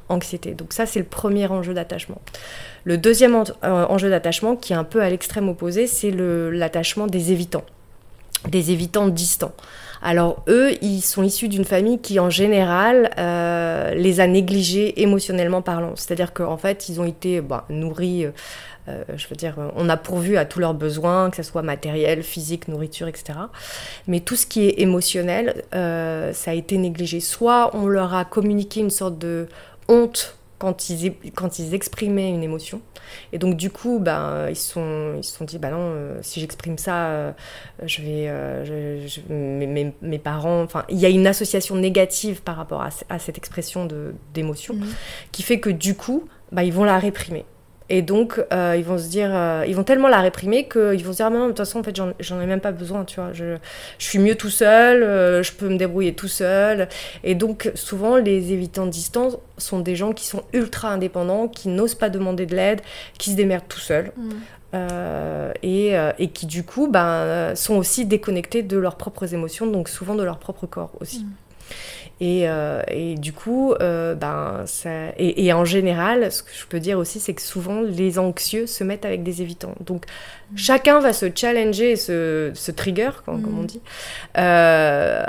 anxiété. 0.09 0.53
Donc 0.53 0.73
ça 0.73 0.87
c'est 0.87 1.01
le 1.01 1.05
premier 1.05 1.47
enjeu 1.49 1.75
d'attachement. 1.75 2.21
Le 2.85 2.99
deuxième 2.99 3.35
euh, 3.35 3.87
enjeu 3.87 4.11
d'attachement, 4.11 4.57
qui 4.57 4.75
est 4.75 4.77
un 4.77 4.85
peu 4.85 5.03
à 5.03 5.09
l'extrême 5.09 5.49
opposé, 5.49 5.87
c'est 5.87 6.11
l'attachement 6.11 7.07
des 7.07 7.33
évitants, 7.33 7.65
des 8.49 8.71
évitants 8.71 9.09
distants. 9.09 9.55
Alors 10.05 10.45
eux, 10.49 10.73
ils 10.83 11.01
sont 11.01 11.23
issus 11.23 11.49
d'une 11.49 11.65
famille 11.65 11.99
qui, 11.99 12.21
en 12.21 12.29
général, 12.29 13.11
euh, 13.19 13.95
les 13.95 14.21
a 14.21 14.27
négligés 14.27 15.01
émotionnellement 15.01 15.63
parlant. 15.63 15.93
C'est-à-dire 15.97 16.35
qu'en 16.35 16.59
fait, 16.59 16.91
ils 16.91 17.01
ont 17.01 17.07
été 17.07 17.41
bah, 17.41 17.65
nourris, 17.71 18.27
euh, 18.87 19.03
je 19.17 19.27
veux 19.29 19.37
dire, 19.37 19.57
on 19.75 19.89
a 19.89 19.97
pourvu 19.97 20.37
à 20.37 20.45
tous 20.45 20.61
leurs 20.61 20.75
besoins, 20.75 21.31
que 21.31 21.37
ce 21.37 21.43
soit 21.43 21.63
matériel, 21.63 22.23
physique, 22.23 22.69
nourriture, 22.69 23.09
etc. 23.09 23.33
Mais 24.07 24.21
tout 24.21 24.37
ce 24.37 24.47
qui 24.47 24.69
est 24.69 24.81
émotionnel, 24.81 25.65
ça 25.73 26.51
a 26.51 26.55
été 26.55 26.77
négligé. 26.77 27.21
Soit 27.21 27.75
on 27.75 27.87
leur 27.87 28.13
a 28.15 28.27
communiqué 28.27 28.81
une 28.81 28.91
sorte 28.91 29.17
de 29.17 29.49
honte 29.89 30.37
quand 30.65 30.89
ils, 30.89 31.13
quand 31.35 31.59
ils 31.59 31.75
exprimaient 31.75 32.31
une 32.31 32.43
émotion. 32.43 32.81
Et 33.35 33.39
donc, 33.39 33.55
du 33.55 33.69
coup, 33.69 33.99
ben, 33.99 34.49
ils 34.49 34.57
se 34.57 34.73
sont, 34.73 35.13
ils 35.19 35.23
sont 35.25 35.45
dit, 35.45 35.59
bah 35.59 35.69
non, 35.69 35.79
euh, 35.79 36.19
si 36.23 36.41
j'exprime 36.41 36.79
ça, 36.79 37.09
euh, 37.09 37.33
je 37.83 38.01
vais. 38.01 38.29
Euh, 38.29 39.07
mes, 39.29 39.93
mes, 40.01 40.19
parents. 40.19 40.63
Enfin, 40.63 40.87
il 40.89 40.99
y 40.99 41.05
a 41.05 41.11
une 41.11 41.27
association 41.27 41.77
négative 41.77 42.41
par 42.41 42.57
rapport 42.57 42.81
à, 42.81 42.89
à 43.11 43.19
cette 43.19 43.37
expression 43.37 43.87
d'émotion 44.33 44.75
mmh. 44.75 44.87
qui 45.33 45.43
fait 45.43 45.61
que, 45.61 45.69
du 45.69 45.95
coup, 45.95 46.25
bah, 46.51 46.65
ils 46.65 46.73
vont 46.73 46.85
la 46.85 46.99
réprimer. 46.99 47.45
Et 47.91 48.01
donc, 48.01 48.43
euh, 48.53 48.75
ils 48.79 48.85
vont 48.85 48.97
se 48.97 49.09
dire, 49.09 49.31
euh, 49.33 49.65
ils 49.69 49.77
vont 49.77 49.85
tellement 49.85 50.09
la 50.09 50.21
réprimer 50.21 50.67
qu'ils 50.69 51.05
vont 51.05 51.13
se 51.13 51.17
dire, 51.17 51.27
ah, 51.27 51.31
non, 51.31 51.43
de 51.45 51.49
toute 51.49 51.59
façon, 51.59 51.81
en 51.81 51.83
fait, 51.83 51.95
j'en 51.95 52.41
ai 52.41 52.47
même 52.47 52.61
pas 52.61 52.73
besoin, 52.73 53.05
tu 53.05 53.21
vois. 53.21 53.33
Je, 53.33 53.57
je 53.99 54.05
suis 54.05 54.19
mieux 54.19 54.37
tout 54.37 54.51
seul, 54.51 55.03
euh, 55.03 55.43
je 55.43 55.53
peux 55.53 55.69
me 55.69 55.77
débrouiller 55.77 56.15
tout 56.15 56.29
seul. 56.29 56.89
Et 57.25 57.35
donc, 57.35 57.71
souvent, 57.75 58.17
les 58.17 58.53
évitants 58.53 58.87
de 58.87 58.91
distance 58.91 59.37
sont 59.59 59.81
des 59.81 59.97
gens 59.97 60.13
qui 60.13 60.27
sont 60.27 60.45
ultra 60.55 60.89
indépendants, 60.89 61.47
qui 61.47 61.69
n'osent 61.69 61.95
pas 61.95 62.09
demander 62.09 62.47
de 62.47 62.57
l'aide, 62.57 62.81
qui 63.19 63.31
se 63.31 63.37
démerdent 63.37 63.69
tout 63.69 63.81
seuls. 63.81 64.13
Mm. 64.17 64.31
Et, 65.63 65.93
et, 66.19 66.29
qui, 66.31 66.47
du 66.47 66.65
coup, 66.65 66.89
ben, 66.89 67.55
sont 67.55 67.77
aussi 67.77 68.07
déconnectés 68.07 68.65
de 68.65 68.77
leurs 68.77 68.97
propres 68.97 69.33
émotions, 69.33 69.69
donc 69.69 69.89
souvent 69.89 70.17
de 70.17 70.25
leur 70.25 70.39
propre 70.39 70.67
corps 70.67 70.91
aussi. 71.01 71.21
Mm. 71.21 71.29
Et, 72.21 72.49
euh, 72.49 72.83
et, 72.89 73.17
du 73.17 73.33
coup, 73.33 73.75
euh, 73.75 74.15
ben, 74.15 74.63
ça, 74.67 74.91
et, 75.19 75.53
en 75.53 75.65
général, 75.65 76.31
ce 76.31 76.43
que 76.43 76.51
je 76.53 76.67
peux 76.67 76.81
dire 76.81 76.99
aussi, 76.99 77.19
c'est 77.19 77.35
que 77.35 77.43
souvent, 77.43 77.81
les 77.81 78.19
anxieux 78.19 78.67
se 78.67 78.85
mettent 78.85 79.05
avec 79.05 79.23
des 79.23 79.43
évitants. 79.43 79.75
Donc, 79.81 80.07
mm. 80.53 80.57
chacun 80.57 81.01
va 81.01 81.13
se 81.13 81.27
challenger, 81.35 81.97
se, 81.97 82.53
se 82.55 82.71
trigger, 82.71 83.11
comme, 83.25 83.43
comme 83.43 83.59
on 83.59 83.63
mm. 83.63 83.67
dit, 83.67 83.81
euh, 84.39 85.25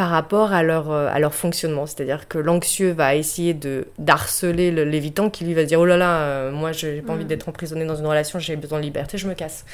par 0.00 0.08
rapport 0.08 0.54
à 0.54 0.62
leur, 0.62 0.90
euh, 0.90 1.10
à 1.12 1.18
leur 1.18 1.34
fonctionnement. 1.34 1.84
C'est-à-dire 1.84 2.26
que 2.26 2.38
l'anxieux 2.38 2.90
va 2.90 3.16
essayer 3.16 3.52
de 3.52 3.86
d'harceler 3.98 4.70
l'évitant 4.70 5.28
qui 5.28 5.44
lui 5.44 5.52
va 5.52 5.64
dire 5.64 5.78
oh 5.78 5.84
là 5.84 5.98
là, 5.98 6.20
euh, 6.20 6.50
moi 6.50 6.72
j'ai 6.72 7.02
pas 7.02 7.12
envie 7.12 7.26
mm. 7.26 7.28
d'être 7.28 7.50
emprisonné 7.50 7.84
dans 7.84 7.96
une 7.96 8.06
relation, 8.06 8.38
j'ai 8.38 8.56
besoin 8.56 8.78
de 8.78 8.84
liberté, 8.84 9.18
je 9.18 9.28
me 9.28 9.34
casse. 9.34 9.66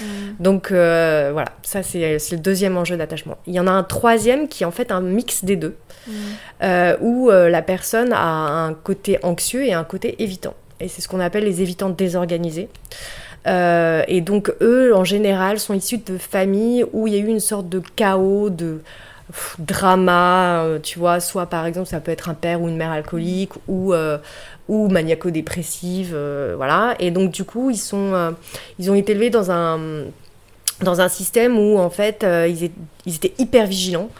Mm. 0.00 0.04
Donc 0.38 0.70
euh, 0.70 1.30
voilà, 1.32 1.48
ça 1.64 1.82
c'est 1.82 2.16
le 2.30 2.36
deuxième 2.36 2.76
enjeu 2.76 2.96
d'attachement. 2.96 3.38
Il 3.48 3.54
y 3.54 3.58
en 3.58 3.66
a 3.66 3.72
un 3.72 3.82
troisième 3.82 4.46
qui 4.46 4.62
est 4.62 4.66
en 4.66 4.70
fait 4.70 4.92
un 4.92 5.00
mix 5.00 5.44
des 5.44 5.56
deux, 5.56 5.74
mm. 6.06 6.12
où 7.00 7.30
la 7.30 7.62
personne 7.62 8.12
a 8.12 8.22
un 8.22 8.74
côté 8.74 9.18
anxieux 9.24 9.64
et 9.64 9.72
un 9.72 9.82
côté 9.82 10.22
évitant. 10.22 10.54
Et 10.78 10.86
c'est 10.86 11.02
ce 11.02 11.08
qu'on 11.08 11.18
appelle 11.18 11.42
les 11.42 11.60
évitants 11.60 11.90
désorganisés. 11.90 12.68
et 13.48 14.20
donc 14.20 14.54
eux, 14.60 14.94
en 14.94 15.02
général, 15.02 15.58
sont 15.58 15.74
issus 15.74 15.98
de 15.98 16.18
familles 16.18 16.84
où 16.92 17.08
il 17.08 17.14
y 17.14 17.16
a 17.16 17.20
eu 17.20 17.26
une 17.26 17.40
sorte 17.40 17.68
de 17.68 17.82
chaos, 17.96 18.48
de 18.48 18.80
drama, 19.58 20.64
euh, 20.64 20.78
tu 20.80 20.98
vois, 20.98 21.20
soit 21.20 21.46
par 21.46 21.66
exemple 21.66 21.88
ça 21.88 22.00
peut 22.00 22.10
être 22.10 22.28
un 22.28 22.34
père 22.34 22.60
ou 22.62 22.68
une 22.68 22.76
mère 22.76 22.90
alcoolique 22.90 23.52
ou, 23.68 23.92
euh, 23.92 24.18
ou 24.68 24.88
maniaco-dépressive, 24.88 26.12
euh, 26.14 26.54
voilà. 26.56 26.94
Et 27.00 27.10
donc 27.10 27.30
du 27.30 27.44
coup, 27.44 27.70
ils, 27.70 27.76
sont, 27.76 28.34
ils 28.78 28.90
ont 28.90 28.94
été 28.94 29.12
élevés 29.12 29.30
dans 29.30 29.50
un, 29.50 29.78
dans 30.80 31.00
un 31.00 31.08
système 31.08 31.58
où 31.58 31.78
en 31.78 31.90
fait 31.90 32.24
ils, 32.48 32.70
étaient 33.06 33.34
hyper 33.38 33.66
vigilants. 33.66 34.10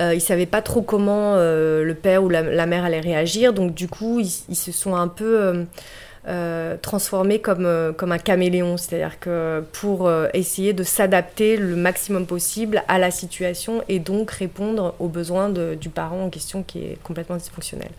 ils 0.00 0.20
savaient 0.20 0.46
pas 0.46 0.62
trop 0.62 0.82
comment 0.82 1.36
le 1.36 1.94
père 1.94 2.24
ou 2.24 2.28
la, 2.28 2.66
mère 2.66 2.84
allait 2.84 3.00
réagir, 3.00 3.52
donc 3.52 3.74
du 3.74 3.88
coup 3.88 4.20
ils, 4.20 4.56
se 4.56 4.72
sont 4.72 4.94
un 4.94 5.08
peu 5.08 5.66
transformé 6.80 7.38
comme, 7.38 7.66
euh, 7.66 7.92
comme 7.92 8.10
un 8.10 8.18
caméléon, 8.18 8.78
c'est-à-dire 8.78 9.20
que 9.20 9.62
pour 9.72 10.06
euh, 10.06 10.28
essayer 10.32 10.72
de 10.72 10.82
s'adapter 10.82 11.58
le 11.58 11.76
maximum 11.76 12.26
possible 12.26 12.82
à 12.88 12.98
la 12.98 13.10
situation 13.10 13.82
et 13.90 13.98
donc 13.98 14.30
répondre 14.30 14.94
aux 15.00 15.08
besoins 15.08 15.50
du 15.50 15.90
parent 15.90 16.24
en 16.24 16.30
question 16.30 16.62
qui 16.62 16.78
est 16.78 16.98
complètement 17.02 17.36
dysfonctionnel. 17.36 17.90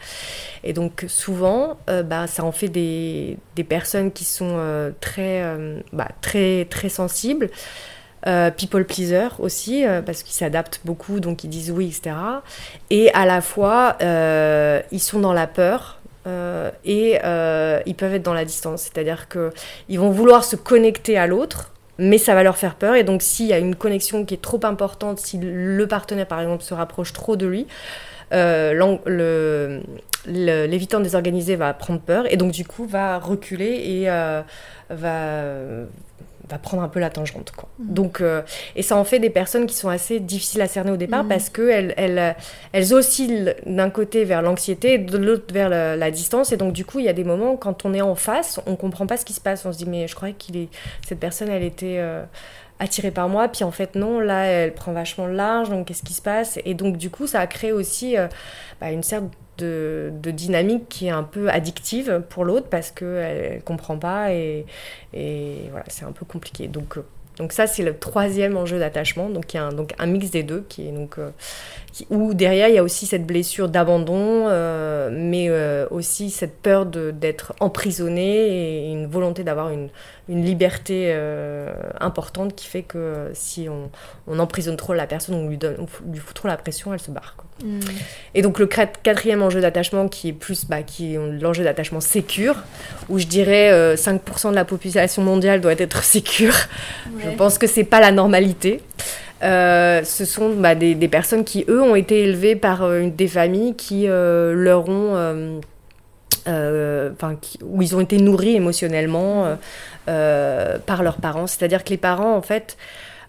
Et 0.64 0.74
donc 0.74 1.06
souvent, 1.08 1.78
bah, 1.88 2.26
ça 2.28 2.44
en 2.44 2.52
fait 2.52 2.70
des, 2.70 3.38
des 3.56 3.64
personnes 3.64 4.12
qui 4.12 4.24
sont 4.24 4.58
très, 5.00 5.44
bah, 5.94 6.08
très, 6.22 6.66
très 6.66 6.90
sensibles. 6.90 7.50
people 8.58 8.86
pleaser 8.86 9.28
aussi, 9.40 9.84
parce 10.06 10.24
qu'ils 10.24 10.34
s'adaptent 10.34 10.82
beaucoup, 10.84 11.20
donc 11.20 11.44
ils 11.44 11.50
disent 11.50 11.72
oui, 11.72 11.88
etc. 11.96 12.16
Et 12.90 13.14
à 13.14 13.26
la 13.26 13.42
fois, 13.42 13.98
ils 14.92 15.00
sont 15.00 15.20
dans 15.20 15.34
la 15.34 15.48
peur, 15.48 16.00
euh, 16.28 16.72
et 16.84 17.20
euh, 17.24 17.80
ils 17.86 17.96
peuvent 17.96 18.14
être 18.14 18.24
dans 18.24 18.34
la 18.34 18.46
distance. 18.46 18.84
C'est-à-dire 18.84 19.28
qu'ils 19.28 20.00
vont 20.00 20.10
vouloir 20.10 20.44
se 20.44 20.56
connecter 20.56 21.18
à 21.18 21.28
l'autre, 21.28 21.72
mais 21.98 22.18
ça 22.18 22.34
va 22.36 22.44
leur 22.44 22.58
faire 22.58 22.76
peur. 22.76 22.96
Et 22.96 23.04
donc, 23.04 23.22
s'il 23.22 23.48
y 23.48 23.54
a 23.54 23.60
une 23.60 23.76
connexion 23.76 24.26
qui 24.26 24.34
est 24.34 24.42
trop 24.42 24.60
importante, 24.64 25.20
si 25.20 25.40
le 25.42 25.88
partenaire, 25.88 26.28
par 26.28 26.42
exemple, 26.42 26.64
se 26.64 26.74
rapproche 26.74 27.14
trop 27.14 27.36
de 27.36 27.46
lui, 27.46 27.68
euh, 28.34 29.00
l'évitant 30.26 31.00
désorganisé 31.00 31.56
va 31.56 31.74
prendre 31.74 32.02
peur 32.02 32.32
et 32.32 32.38
donc, 32.38 32.52
du 32.52 32.66
coup, 32.66 32.86
va 32.86 33.20
reculer 33.20 33.68
et 33.68 34.06
va 34.90 35.44
va 36.50 36.58
prendre 36.58 36.84
un 36.84 36.88
peu 36.88 37.00
la 37.00 37.10
tangente. 37.10 37.52
Quoi. 37.56 37.70
Mhm. 37.80 37.94
Donc, 37.94 38.22
euh, 38.22 38.42
et 38.76 38.82
ça 38.82 38.98
en 38.98 39.04
fait 39.04 39.20
des 39.20 39.30
personnes 39.30 39.66
qui 39.66 39.76
sont 39.76 39.90
assez 39.90 40.20
difficiles 40.20 40.62
à 40.62 40.68
cerner 40.68 40.92
au 40.92 40.98
départ 40.98 41.24
mhm. 41.24 41.30
parce 41.30 41.50
qu'elles 41.50 41.94
elles, 41.98 42.36
elles 42.72 42.94
oscillent 42.94 43.54
d'un 43.66 43.90
côté 43.90 44.26
vers 44.26 44.42
l'anxiété 44.42 44.98
de 44.98 45.18
l'autre 45.18 45.54
vers 45.54 45.70
la, 45.70 46.12
distance. 46.12 46.52
Et 46.52 46.58
donc, 46.58 46.74
du 46.74 46.86
coup, 46.86 47.00
il 47.00 47.06
y 47.06 47.10
a 47.10 47.14
des 47.14 47.24
moments 47.24 47.58
quand 47.58 47.86
on 47.86 47.94
est 47.94 48.02
en 48.02 48.16
face, 48.16 48.60
on 48.68 48.76
comprend 48.76 49.08
pas 49.08 49.18
ce 49.18 49.26
qui 49.26 49.34
se 49.34 49.42
passe. 49.42 49.66
On 49.66 49.74
se 49.74 49.78
dit, 49.78 49.88
mais 49.88 50.08
je 50.08 50.16
croyais 50.16 50.36
qu'il 50.36 50.58
est 50.58 50.70
cette 51.08 51.20
personne, 51.20 51.50
elle 51.50 51.64
était. 51.64 51.98
Euh, 51.98 52.24
attirée 52.78 53.12
par 53.12 53.30
moi, 53.30 53.48
puis 53.48 53.64
en 53.64 53.72
fait 53.72 53.96
non, 53.96 54.20
là 54.20 54.44
elle 54.44 54.74
prend 54.74 54.92
vachement 54.92 55.28
large, 55.28 55.70
donc 55.70 55.88
qu'est-ce 55.88 56.04
qui 56.04 56.14
se 56.14 56.22
passe? 56.22 56.60
Et 56.66 56.74
donc 56.74 56.98
du 56.98 57.10
coup 57.10 57.26
ça 57.26 57.40
a 57.40 57.48
créé 57.48 57.72
aussi 57.72 58.18
euh, 58.18 58.28
bah, 58.82 58.92
une 58.92 59.02
certaine 59.02 59.30
de, 59.58 60.12
dynamique 60.24 60.90
qui 60.90 61.08
est 61.08 61.12
un 61.12 61.24
peu 61.24 61.50
addictive 61.50 62.22
pour 62.30 62.46
l'autre 62.46 62.68
parce 62.70 62.92
qu'elle 62.92 63.56
ne 63.56 63.60
comprend 63.62 63.98
pas 63.98 64.34
et, 64.34 64.66
voilà, 65.14 65.86
c'est 65.88 66.06
un 66.06 66.12
peu 66.12 66.26
compliqué. 66.26 66.68
Donc, 66.68 66.98
euh, 66.98 67.06
donc 67.38 67.52
ça, 67.52 67.68
c'est 67.68 67.84
le 67.84 67.98
troisième 67.98 68.56
enjeu 68.56 68.80
d'attachement. 68.80 69.30
Donc 69.30 69.54
il 69.54 69.58
y 69.58 69.60
a 69.60 69.66
un, 69.66 69.74
donc 69.74 69.94
un 70.00 70.06
mix 70.06 70.32
des 70.32 70.44
deux 70.44 70.66
qui 70.70 70.88
est 70.88 70.92
donc 70.92 71.18
euh, 71.18 71.32
où 72.10 72.34
derrière 72.34 72.70
il 72.70 72.76
y 72.76 72.78
a 72.78 72.84
aussi 72.84 73.06
cette 73.06 73.26
blessure 73.26 73.68
d'abandon, 73.68 74.46
euh, 74.48 75.10
mais 75.12 75.50
aussi 75.92 76.30
cette 76.30 76.58
peur 76.62 76.86
d'être 76.86 77.54
emprisonné 77.60 78.88
et 78.88 78.92
une 78.92 79.08
volonté 79.08 79.44
d'avoir 79.44 79.70
une, 79.70 79.90
une, 80.30 80.46
liberté 80.46 81.14
importante 82.00 82.56
qui 82.56 82.68
fait 82.68 82.84
que 82.84 83.30
si 83.34 83.68
on, 83.70 83.90
on, 84.28 84.40
emprisonne 84.40 84.78
trop 84.78 84.94
la 84.94 85.08
personne, 85.08 85.36
on 85.36 85.48
lui 85.48 85.58
donne, 85.58 85.76
on 85.80 86.12
lui 86.12 86.20
fout 86.20 86.36
trop 86.36 86.48
la 86.48 86.58
pression, 86.58 86.94
elle 86.94 87.00
se 87.00 87.12
barre. 87.12 87.36
Et 88.34 88.42
donc 88.42 88.60
le 88.60 88.68
quatrième 88.68 89.42
enjeu 89.42 89.62
d'attachement 89.62 90.10
qui 90.10 90.30
est 90.30 90.34
plus 90.34 90.66
bah, 90.66 90.84
qui 90.84 91.16
l'enjeu 91.40 91.64
d'attachement 91.64 92.02
sécure, 92.02 92.64
où 93.08 93.18
je 93.18 93.28
dirais 93.28 93.96
5% 93.96 94.48
euh, 94.48 94.50
de 94.52 94.56
la 94.56 94.66
population 94.66 95.22
mondiale 95.24 95.62
doit 95.62 95.74
être 95.74 96.04
sécure. 96.04 96.56
Je 97.24 97.30
pense 97.38 97.58
que 97.58 97.68
c'est 97.68 97.86
pas 97.86 98.02
la 98.02 98.12
normalité. 98.12 98.82
Euh, 99.44 100.04
ce 100.04 100.26
sont 100.26 100.54
bah, 100.54 100.76
des, 100.76 100.96
des, 100.96 101.08
personnes 101.08 101.44
qui, 101.44 101.66
eux, 101.70 101.82
ont 101.82 101.96
été 101.96 102.24
élevées 102.24 102.56
par 102.56 102.84
euh, 102.84 103.08
des 103.10 103.28
familles 103.28 103.76
qui 103.76 104.08
leur 104.08 104.90
ont... 104.90 105.62
Enfin, 106.48 107.38
où 107.64 107.82
ils 107.82 107.96
ont 107.96 108.02
été 108.02 108.18
nourris 108.18 108.56
émotionnellement 108.56 109.58
par 110.06 111.04
leurs 111.04 111.18
parents. 111.18 111.48
C'est-à-dire 111.48 111.84
que 111.84 111.90
les 111.90 111.98
parents, 111.98 112.36
en 112.36 112.42
fait, 112.42 112.78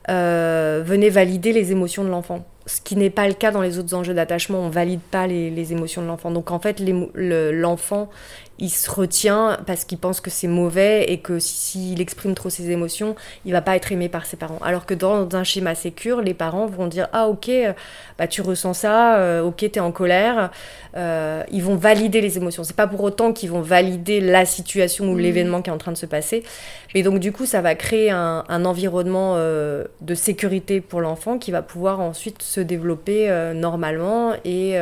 venaient 0.08 1.10
valider 1.10 1.52
les 1.52 1.72
émotions 1.72 2.04
de 2.04 2.10
l'enfant. 2.10 2.46
ce 2.66 2.80
qui 2.80 2.96
n'est 2.96 3.10
pas 3.10 3.28
le 3.28 3.34
cas 3.34 3.52
dans 3.52 3.62
les 3.62 3.78
autres 3.78 3.94
enjeux 3.94 4.14
d'attachement, 4.14 4.58
on 4.58 4.68
valide 4.68 5.00
pas 5.00 5.26
les, 5.26 5.72
émotions 5.72 6.02
de 6.02 6.08
l'enfant. 6.08 6.30
Donc 6.30 6.50
en 6.50 6.58
fait, 6.58 6.82
l'enfant, 7.14 8.10
il 8.58 8.70
se 8.70 8.90
retient 8.90 9.58
parce 9.66 9.84
qu'il 9.84 9.98
pense 9.98 10.20
que 10.20 10.30
c'est 10.30 10.46
mauvais 10.46 11.04
et 11.10 11.18
que 11.18 11.38
s'il 11.38 12.00
exprime 12.00 12.34
trop 12.34 12.48
ses 12.48 12.70
émotions, 12.70 13.14
il 13.44 13.52
va 13.52 13.60
pas 13.60 13.76
être 13.76 13.92
aimé 13.92 14.08
par 14.08 14.24
ses 14.24 14.36
parents. 14.36 14.58
Alors 14.62 14.86
que 14.86 14.94
dans 14.94 15.34
un 15.36 15.44
schéma 15.44 15.74
sécure, 15.74 16.22
les 16.22 16.32
parents 16.32 16.66
vont 16.66 16.86
dire 16.86 17.08
ah 17.12 17.28
ok, 17.28 17.50
bah 18.18 18.26
tu 18.26 18.40
ressens 18.40 18.74
ça, 18.74 19.18
euh, 19.18 19.42
ok 19.42 19.70
t'es 19.70 19.80
en 19.80 19.92
colère. 19.92 20.50
Euh, 20.96 21.42
ils 21.50 21.62
vont 21.62 21.76
valider 21.76 22.22
les 22.22 22.38
émotions. 22.38 22.64
C'est 22.64 22.76
pas 22.76 22.86
pour 22.86 23.02
autant 23.02 23.32
qu'ils 23.32 23.50
vont 23.50 23.60
valider 23.60 24.20
la 24.20 24.46
situation 24.46 25.06
ou 25.06 25.14
mmh. 25.14 25.20
l'événement 25.20 25.62
qui 25.62 25.68
est 25.68 25.74
en 25.74 25.78
train 25.78 25.92
de 25.92 25.98
se 25.98 26.06
passer. 26.06 26.42
Mais 26.94 27.02
donc 27.02 27.18
du 27.18 27.32
coup, 27.32 27.44
ça 27.44 27.60
va 27.60 27.74
créer 27.74 28.10
un, 28.10 28.64
environnement 28.64 29.34
euh, 29.36 29.84
de 30.00 30.14
sécurité 30.14 30.80
pour 30.80 31.02
l'enfant 31.02 31.38
qui 31.38 31.50
va 31.50 31.60
pouvoir 31.60 32.00
ensuite 32.00 32.42
se 32.42 32.60
développer 32.60 33.30
normalement 33.54 34.32
et 34.44 34.76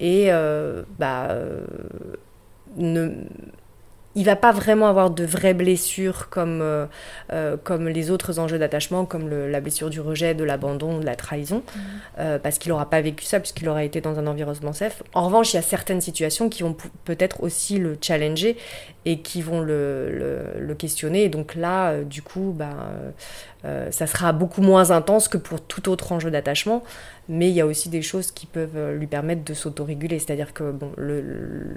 et 0.00 0.30
bah 0.98 1.28
ne 2.78 3.10
il 4.18 4.24
va 4.24 4.34
pas 4.34 4.50
vraiment 4.50 4.88
avoir 4.88 5.10
de 5.10 5.24
vraies 5.24 5.54
blessures 5.54 6.28
comme, 6.28 6.60
euh, 6.60 6.86
euh, 7.32 7.56
comme 7.62 7.88
les 7.88 8.10
autres 8.10 8.40
enjeux 8.40 8.58
d'attachement, 8.58 9.04
comme 9.04 9.28
la 9.28 9.60
blessure 9.60 9.90
du 9.90 10.00
rejet, 10.00 10.34
de 10.34 10.42
l'abandon, 10.42 10.98
de 10.98 11.06
la 11.06 11.14
trahison, 11.14 11.58
mmh. 11.58 11.80
euh, 12.18 12.38
parce 12.40 12.58
qu'il 12.58 12.72
n'aura 12.72 12.90
pas 12.90 13.00
vécu 13.00 13.24
ça, 13.24 13.38
puisqu'il 13.38 13.68
aura 13.68 13.84
été 13.84 14.00
dans 14.00 14.18
un 14.18 14.26
environnement 14.26 14.72
safe. 14.72 15.04
En 15.14 15.26
revanche, 15.26 15.52
il 15.52 15.56
y 15.56 15.60
a 15.60 15.62
certaines 15.62 16.00
situations 16.00 16.48
qui 16.48 16.64
vont 16.64 16.76
peut-être 17.04 17.44
aussi 17.44 17.78
le 17.78 17.96
challenger 18.00 18.56
et 19.04 19.20
qui 19.20 19.40
vont 19.40 19.60
le, 19.60 20.52
le, 20.58 20.74
questionner. 20.74 21.22
Et 21.22 21.28
donc 21.28 21.54
là, 21.54 22.02
du 22.02 22.20
coup, 22.22 22.54
bah, 22.56 22.90
ça 23.90 24.06
sera 24.06 24.32
beaucoup 24.32 24.62
moins 24.62 24.90
intense 24.90 25.28
que 25.28 25.38
pour 25.38 25.60
tout 25.60 25.88
autre 25.88 26.12
enjeu 26.12 26.30
d'attachement 26.30 26.82
mais 27.28 27.50
il 27.50 27.54
y 27.54 27.60
a 27.60 27.66
aussi 27.66 27.90
des 27.90 28.00
choses 28.00 28.30
qui 28.30 28.46
peuvent 28.46 28.76
euh, 28.76 28.96
lui 28.96 29.06
permettre 29.06 29.44
de 29.44 29.52
s'autoréguler. 29.52 30.18
C'est-à-dire 30.18 30.54
que 30.54 30.72
bon, 30.72 30.92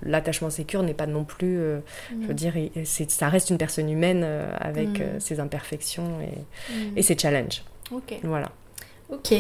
l'attachement 0.04 0.50
sécure 0.50 0.82
n'est 0.84 0.94
pas 0.94 1.08
non 1.08 1.26
plus, 1.26 1.60
euh, 1.60 1.80
je 2.22 2.28
veux 2.28 2.34
mm. 2.34 2.36
dire, 2.36 2.54
ça 2.86 3.28
reste 3.28 3.50
une 3.50 3.58
personne 3.58 3.90
humaine 3.90 4.22
euh, 4.24 4.50
avec 4.60 5.00
mm. 5.00 5.20
ses 5.20 5.40
imperfections 5.40 6.22
et, 6.22 6.74
mm. 6.74 6.98
et, 6.98 7.02
ses 7.02 7.18
challenges. 7.18 7.64
Ok. 7.92 8.18
Voilà. 8.24 8.50
Ok. 9.10 9.34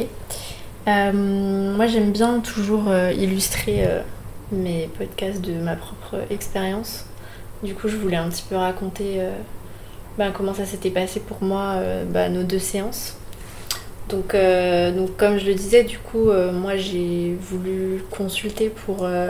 moi, 0.85 1.87
j'aime 1.87 2.11
bien 2.11 2.41
toujours 2.41 2.93
illustrer 3.15 3.87
mes 4.51 4.89
podcasts 4.97 5.39
de 5.39 5.53
ma 5.53 5.77
propre 5.77 6.25
expérience. 6.29 7.05
Du 7.63 7.73
coup, 7.73 7.87
je 7.87 7.95
voulais 7.95 8.17
un 8.17 8.27
petit 8.27 8.43
peu 8.49 8.57
raconter 8.57 9.21
ben, 10.17 10.33
comment 10.33 10.53
ça 10.53 10.65
s'était 10.65 10.89
passé 10.89 11.21
pour 11.21 11.41
moi, 11.41 11.81
ben, 12.07 12.33
nos 12.33 12.43
deux 12.43 12.59
séances. 12.59 13.15
Donc, 14.11 14.35
euh, 14.35 14.91
donc 14.91 15.15
comme 15.15 15.39
je 15.39 15.45
le 15.45 15.53
disais, 15.53 15.83
du 15.83 15.97
coup, 15.97 16.29
euh, 16.29 16.51
moi 16.51 16.75
j'ai 16.75 17.37
voulu 17.39 18.03
consulter 18.11 18.69
pour 18.69 19.05
euh, 19.05 19.29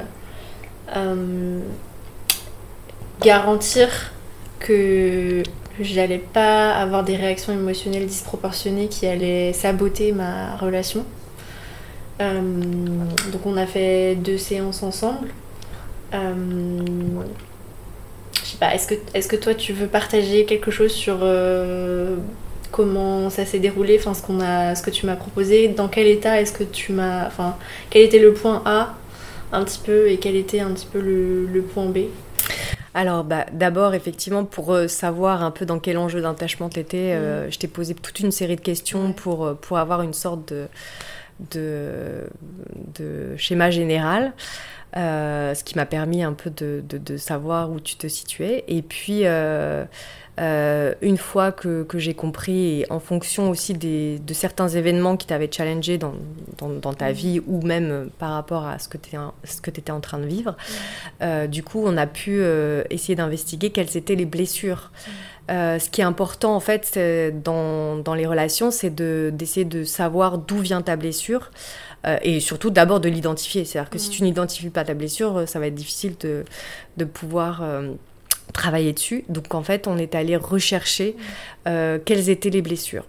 garantir 3.22 4.12
que 4.60 5.44
j'allais 5.80 6.17
pas 6.17 6.74
avoir 6.74 7.04
des 7.04 7.15
réactions 7.15 7.54
émotionnelles 7.54 8.08
disproportionnées 8.08 8.88
qui 8.88 9.06
allaient 9.06 9.54
saboter 9.54 10.12
ma 10.12 10.56
relation. 10.58 11.06
donc 12.20 13.46
on 13.46 13.58
a 13.58 13.65
fait 13.65 14.15
deux 14.15 14.38
séances 14.38 14.84
ensemble. 14.84 15.30
je 16.12 16.17
sais 18.44 18.58
pas, 18.58 18.74
est-ce 18.76 18.88
que, 18.88 18.96
est 19.13 19.28
que 19.28 19.36
toi 19.36 19.54
tu 19.54 19.74
veux 19.74 19.88
partager 19.88 20.46
quelque 20.46 20.72
chose 20.72 20.91
sur 20.91 21.20
comment 22.71 23.29
ça 23.29 23.45
s'est 23.45 23.60
déroulé, 23.60 23.97
enfin 23.99 24.13
ce 24.13 24.21
qu'on 24.21 24.39
a, 24.39 24.75
ce 24.75 24.81
que 24.81 24.89
tu 24.89 25.05
m'as 25.05 25.15
proposé, 25.15 25.67
dans 25.67 25.88
quel 25.88 26.07
état 26.07 26.41
est-ce 26.41 26.53
que 26.53 26.63
tu 26.63 26.93
m'as, 26.93 27.27
enfin 27.27 27.57
quel 27.89 28.03
était 28.03 28.19
le 28.19 28.34
point 28.34 28.62
A 28.65 28.95
un 29.51 29.63
petit 29.63 29.79
peu 29.79 30.10
et 30.10 30.17
quel 30.17 30.36
était 30.36 30.60
un 30.62 30.71
petit 30.71 30.88
peu 30.88 30.99
le, 30.99 31.62
point 31.62 31.86
B? 31.86 31.99
Alors, 32.93 33.23
bah, 33.23 33.45
d'abord, 33.53 33.93
effectivement, 33.93 34.43
pour 34.43 34.73
euh, 34.73 34.88
savoir 34.88 35.43
un 35.43 35.51
peu 35.51 35.65
dans 35.65 35.79
quel 35.79 35.97
enjeu 35.97 36.21
d'attachement 36.21 36.69
tu 36.69 36.79
étais, 36.79 37.13
euh, 37.13 37.47
mm. 37.47 37.51
je 37.51 37.60
t'ai 37.60 37.67
posé 37.67 37.93
toute 37.93 38.19
une 38.19 38.31
série 38.31 38.55
de 38.55 38.62
questions 38.62 39.13
pour, 39.13 39.45
euh, 39.45 39.53
pour 39.53 39.77
avoir 39.77 40.01
une 40.01 40.13
sorte 40.13 40.51
de, 40.53 40.67
de, 41.51 42.23
de 42.95 43.38
schéma 43.38 43.71
général. 43.71 44.34
ce 44.93 45.63
qui 45.63 45.75
m'a 45.75 45.86
permis 45.86 46.23
un 46.23 46.34
peu 46.34 46.49
de, 46.49 46.84
de, 46.88 46.97
de, 46.97 47.17
savoir 47.17 47.71
où 47.71 47.79
tu 47.79 47.95
te 47.95 48.07
situais. 48.07 48.65
Et 48.67 48.81
puis, 48.81 49.21
euh, 49.23 49.86
une 50.38 51.17
fois 51.17 51.52
que, 51.52 51.84
que 51.84 52.00
j'ai 52.00 52.13
compris, 52.13 52.82
et 52.82 52.91
en 52.91 53.00
fonction 53.00 53.50
aussi 53.50 53.74
des, 53.74 54.20
de 54.20 54.34
certains 54.34 54.70
événements 54.70 55.17
qui 55.17 55.28
t'avaient 55.28 55.52
challengé 55.52 55.98
dans, 55.98 56.13
dans, 56.58 56.94
ta 56.94 57.10
mm. 57.10 57.13
vie 57.13 57.41
ou 57.48 57.62
même 57.62 57.91
euh, 57.91 58.06
par 58.17 58.32
rapport 58.32 58.65
à 58.65 58.80
ce 58.80 58.88
que 58.88 58.98
tu 58.98 59.80
étais 59.80 59.91
en 59.91 60.00
train 60.00 60.20
de 60.20 60.26
vivre, 60.26 60.52
mm. 60.52 60.65
euh, 61.24 61.48
du 61.48 61.63
coup, 61.63 61.84
on 61.86 61.98
a 61.98 62.08
pu 62.08 62.41
essayer 62.89 63.15
d'investiguer 63.15 63.72
quelles 63.72 63.98
étaient 63.98 64.15
les 64.15 64.26
blessures. 64.26 64.91
Mm. 65.50 65.80
ce 65.80 65.89
qui 65.89 66.02
est 66.02 66.06
important 66.06 66.56
en 66.56 66.60
fait 66.60 66.98
dans, 67.44 67.98
dans 67.98 68.13
les 68.13 68.26
relations, 68.26 68.72
c'est 68.72 68.94
d'essayer 68.94 69.65
de, 69.65 69.84
savoir 69.84 70.38
d'où 70.38 70.58
vient 70.60 70.82
ta 70.82 70.96
blessure 70.96 71.52
et 72.24 72.39
surtout 72.39 72.70
d'abord 72.70 73.00
de 73.00 73.10
l'identifier. 73.10 73.65
C'est-à-dire 73.65 73.89
que 73.89 74.00
si 74.00 74.10
tu 74.10 74.24
n'identifies 74.24 74.70
pas 74.70 74.84
ta 74.84 74.94
blessure, 74.94 75.48
ça 75.48 75.60
va 75.60 75.67
être 75.67 75.76
difficile 75.76 76.15
de, 76.20 76.46
de 76.98 77.06
pouvoir 77.06 77.63
travailler 78.52 78.94
dessus. 78.94 79.24
Donc 79.30 79.54
en 79.54 79.64
fait, 79.64 79.88
on 79.88 79.98
est 79.98 80.16
allé 80.16 80.36
rechercher 80.36 81.16
euh, 81.68 82.00
quelles 82.04 82.30
étaient 82.30 82.50
les 82.50 82.62
blessures. 82.62 83.06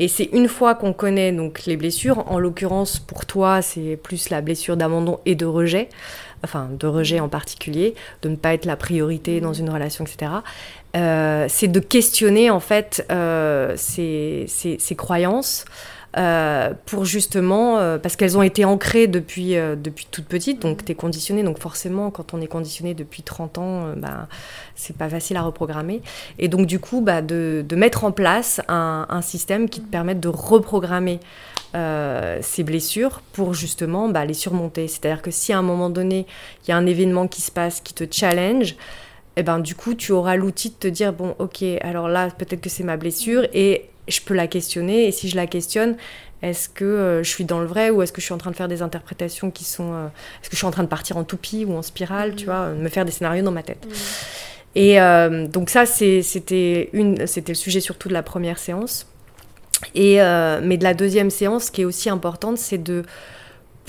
Et 0.00 0.08
c'est 0.08 0.30
une 0.32 0.48
fois 0.48 0.74
qu'on 0.74 0.94
connaît 0.94 1.30
donc 1.30 1.66
les 1.66 1.76
blessures, 1.76 2.24
en 2.32 2.38
l'occurrence 2.38 2.98
pour 2.98 3.26
toi, 3.26 3.60
c'est 3.60 3.98
plus 4.02 4.30
la 4.30 4.40
blessure 4.40 4.78
d'abandon 4.78 5.20
et 5.26 5.34
de 5.34 5.44
rejet, 5.44 5.90
enfin 6.42 6.70
de 6.72 6.86
rejet 6.86 7.20
en 7.20 7.28
particulier, 7.28 7.94
de 8.22 8.30
ne 8.30 8.36
pas 8.36 8.54
être 8.54 8.64
la 8.64 8.76
priorité 8.76 9.42
dans 9.42 9.52
une 9.52 9.68
relation, 9.68 10.06
etc. 10.06 10.32
Euh, 10.96 11.44
c'est 11.50 11.68
de 11.68 11.80
questionner 11.80 12.48
en 12.48 12.60
fait 12.60 13.06
euh, 13.12 13.74
ces, 13.76 14.46
croyances. 14.96 15.66
Euh, 16.16 16.72
pour 16.86 17.04
justement, 17.04 17.78
euh, 17.78 17.96
parce 17.96 18.16
qu'elles 18.16 18.36
ont 18.36 18.42
été 18.42 18.64
ancrées 18.64 19.06
depuis, 19.06 19.56
euh, 19.56 19.76
depuis 19.76 20.08
toute 20.10 20.24
petite, 20.24 20.60
donc 20.60 20.84
tu 20.84 20.90
es 20.90 20.94
conditionné, 20.96 21.44
donc 21.44 21.60
forcément 21.60 22.10
quand 22.10 22.34
on 22.34 22.40
est 22.40 22.48
conditionné 22.48 22.94
depuis 22.94 23.22
30 23.22 23.58
ans, 23.58 23.92
bah, 23.96 24.26
c'est 24.74 24.96
pas 24.96 25.08
facile 25.08 25.36
à 25.36 25.42
reprogrammer. 25.42 26.02
Et 26.40 26.48
donc 26.48 26.66
du 26.66 26.80
coup, 26.80 27.00
bah, 27.00 27.22
de, 27.22 27.64
de, 27.66 27.76
mettre 27.76 28.02
en 28.02 28.10
place 28.10 28.60
un, 28.66 29.06
un, 29.08 29.22
système 29.22 29.68
qui 29.68 29.80
te 29.80 29.88
permette 29.88 30.18
de 30.18 30.28
reprogrammer 30.28 31.20
ces 32.42 32.64
blessures 32.64 33.22
pour 33.32 33.54
justement 33.54 34.08
bah, 34.08 34.24
les 34.24 34.34
surmonter. 34.34 34.88
C'est-à-dire 34.88 35.22
que 35.22 35.30
si 35.30 35.52
à 35.52 35.58
un 35.58 35.62
moment 35.62 35.88
donné, 35.88 36.26
il 36.64 36.70
y 36.70 36.72
a 36.72 36.76
un 36.76 36.86
événement 36.86 37.28
qui 37.28 37.42
se 37.42 37.52
passe 37.52 37.80
qui 37.80 37.94
te 37.94 38.04
challenge, 38.10 38.72
et 39.36 39.40
eh 39.40 39.42
ben, 39.44 39.60
du 39.60 39.76
coup, 39.76 39.94
tu 39.94 40.10
auras 40.10 40.34
l'outil 40.34 40.70
de 40.70 40.74
te 40.74 40.88
dire, 40.88 41.12
bon, 41.12 41.36
ok, 41.38 41.62
alors 41.82 42.08
là, 42.08 42.28
peut-être 42.30 42.60
que 42.60 42.68
c'est 42.68 42.82
ma 42.82 42.96
blessure, 42.96 43.46
et 43.54 43.88
je 44.10 44.20
peux 44.22 44.34
la 44.34 44.46
questionner 44.46 45.06
et 45.06 45.12
si 45.12 45.28
je 45.28 45.36
la 45.36 45.46
questionne, 45.46 45.96
est-ce 46.42 46.68
que 46.68 46.84
euh, 46.84 47.22
je 47.22 47.28
suis 47.28 47.44
dans 47.44 47.60
le 47.60 47.66
vrai 47.66 47.90
ou 47.90 48.02
est-ce 48.02 48.12
que 48.12 48.20
je 48.20 48.26
suis 48.26 48.34
en 48.34 48.38
train 48.38 48.50
de 48.50 48.56
faire 48.56 48.68
des 48.68 48.82
interprétations 48.82 49.50
qui 49.50 49.64
sont... 49.64 49.92
Euh, 49.92 50.06
est-ce 50.40 50.48
que 50.48 50.56
je 50.56 50.58
suis 50.58 50.66
en 50.66 50.70
train 50.70 50.84
de 50.84 50.88
partir 50.88 51.16
en 51.16 51.24
toupie 51.24 51.64
ou 51.66 51.74
en 51.74 51.82
spirale, 51.82 52.34
tu 52.34 52.44
mm. 52.44 52.46
vois, 52.46 52.68
me 52.70 52.88
faire 52.88 53.04
des 53.04 53.12
scénarios 53.12 53.44
dans 53.44 53.52
ma 53.52 53.62
tête. 53.62 53.86
Mm. 53.86 53.92
Et 54.76 55.00
euh, 55.00 55.46
donc 55.46 55.68
ça, 55.68 55.84
c'était 55.84 56.90
le 56.92 57.54
sujet 57.54 57.80
surtout 57.80 58.08
de 58.08 58.14
la 58.14 58.22
première 58.22 58.58
séance. 58.58 59.06
Et, 59.94 60.16
mais 60.62 60.76
de 60.76 60.84
la 60.84 60.92
deuxième 60.92 61.30
séance, 61.30 61.70
qui 61.70 61.82
est 61.82 61.84
aussi 61.86 62.10
importante, 62.10 62.58
c'est 62.58 62.78
de 62.78 63.02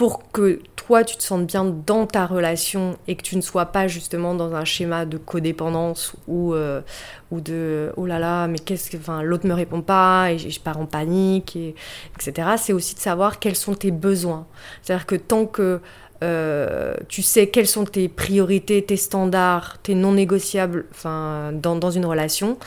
pour 0.02 0.32
que 0.32 0.60
toi 0.76 1.04
tu 1.04 1.16
te 1.16 1.22
sentes 1.22 1.46
bien 1.46 1.64
dans 1.64 2.08
ta 2.08 2.26
relation 2.26 2.98
et 3.08 3.16
que 3.16 3.22
tu 3.22 3.36
ne 3.36 3.42
sois 3.42 3.68
pas 3.68 3.88
justement 3.88 4.34
dans 4.34 4.56
un 4.56 4.66
schéma 4.66 5.06
de 5.06 5.20
codépendance 5.20 6.16
ou, 6.28 6.56
euh, 6.56 6.82
ou 7.30 7.40
de 7.40 7.92
oh 7.98 8.08
là 8.08 8.18
là 8.18 8.48
mais 8.48 8.58
qu'est-ce 8.58 8.90
que 8.90 8.98
enfin 8.98 9.22
l'autre 9.22 9.46
me 9.46 9.54
répond 9.54 9.84
pas 9.84 10.32
et 10.32 10.40
je 10.40 10.60
pars 10.60 10.80
en 10.80 10.88
panique 10.88 11.56
et, 11.56 11.76
etc 12.16 12.54
c'est 12.58 12.74
aussi 12.74 12.96
de 12.96 13.00
savoir 13.00 13.38
quels 13.38 13.56
sont 13.56 13.76
tes 13.76 13.92
besoins. 13.92 14.48
C'est 14.82 14.94
à 14.94 14.96
dire 14.96 15.06
que 15.06 15.14
tant 15.14 15.46
que 15.46 15.82
euh, 16.24 16.96
tu 17.08 17.22
sais 17.22 17.50
quelles 17.50 17.68
sont 17.68 17.86
tes 17.86 18.10
priorités 18.10 18.84
tes 18.84 18.98
standards 18.98 19.78
tes 19.84 19.94
non 19.94 20.14
négociables 20.14 20.88
dans, 21.04 21.76
dans 21.76 21.92
une 21.92 22.08
relation 22.08 22.58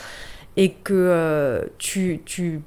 et 0.55 0.71
que 0.71 0.93
euh, 0.93 1.63
tu, 1.79 2.21
tu 2.23 2.61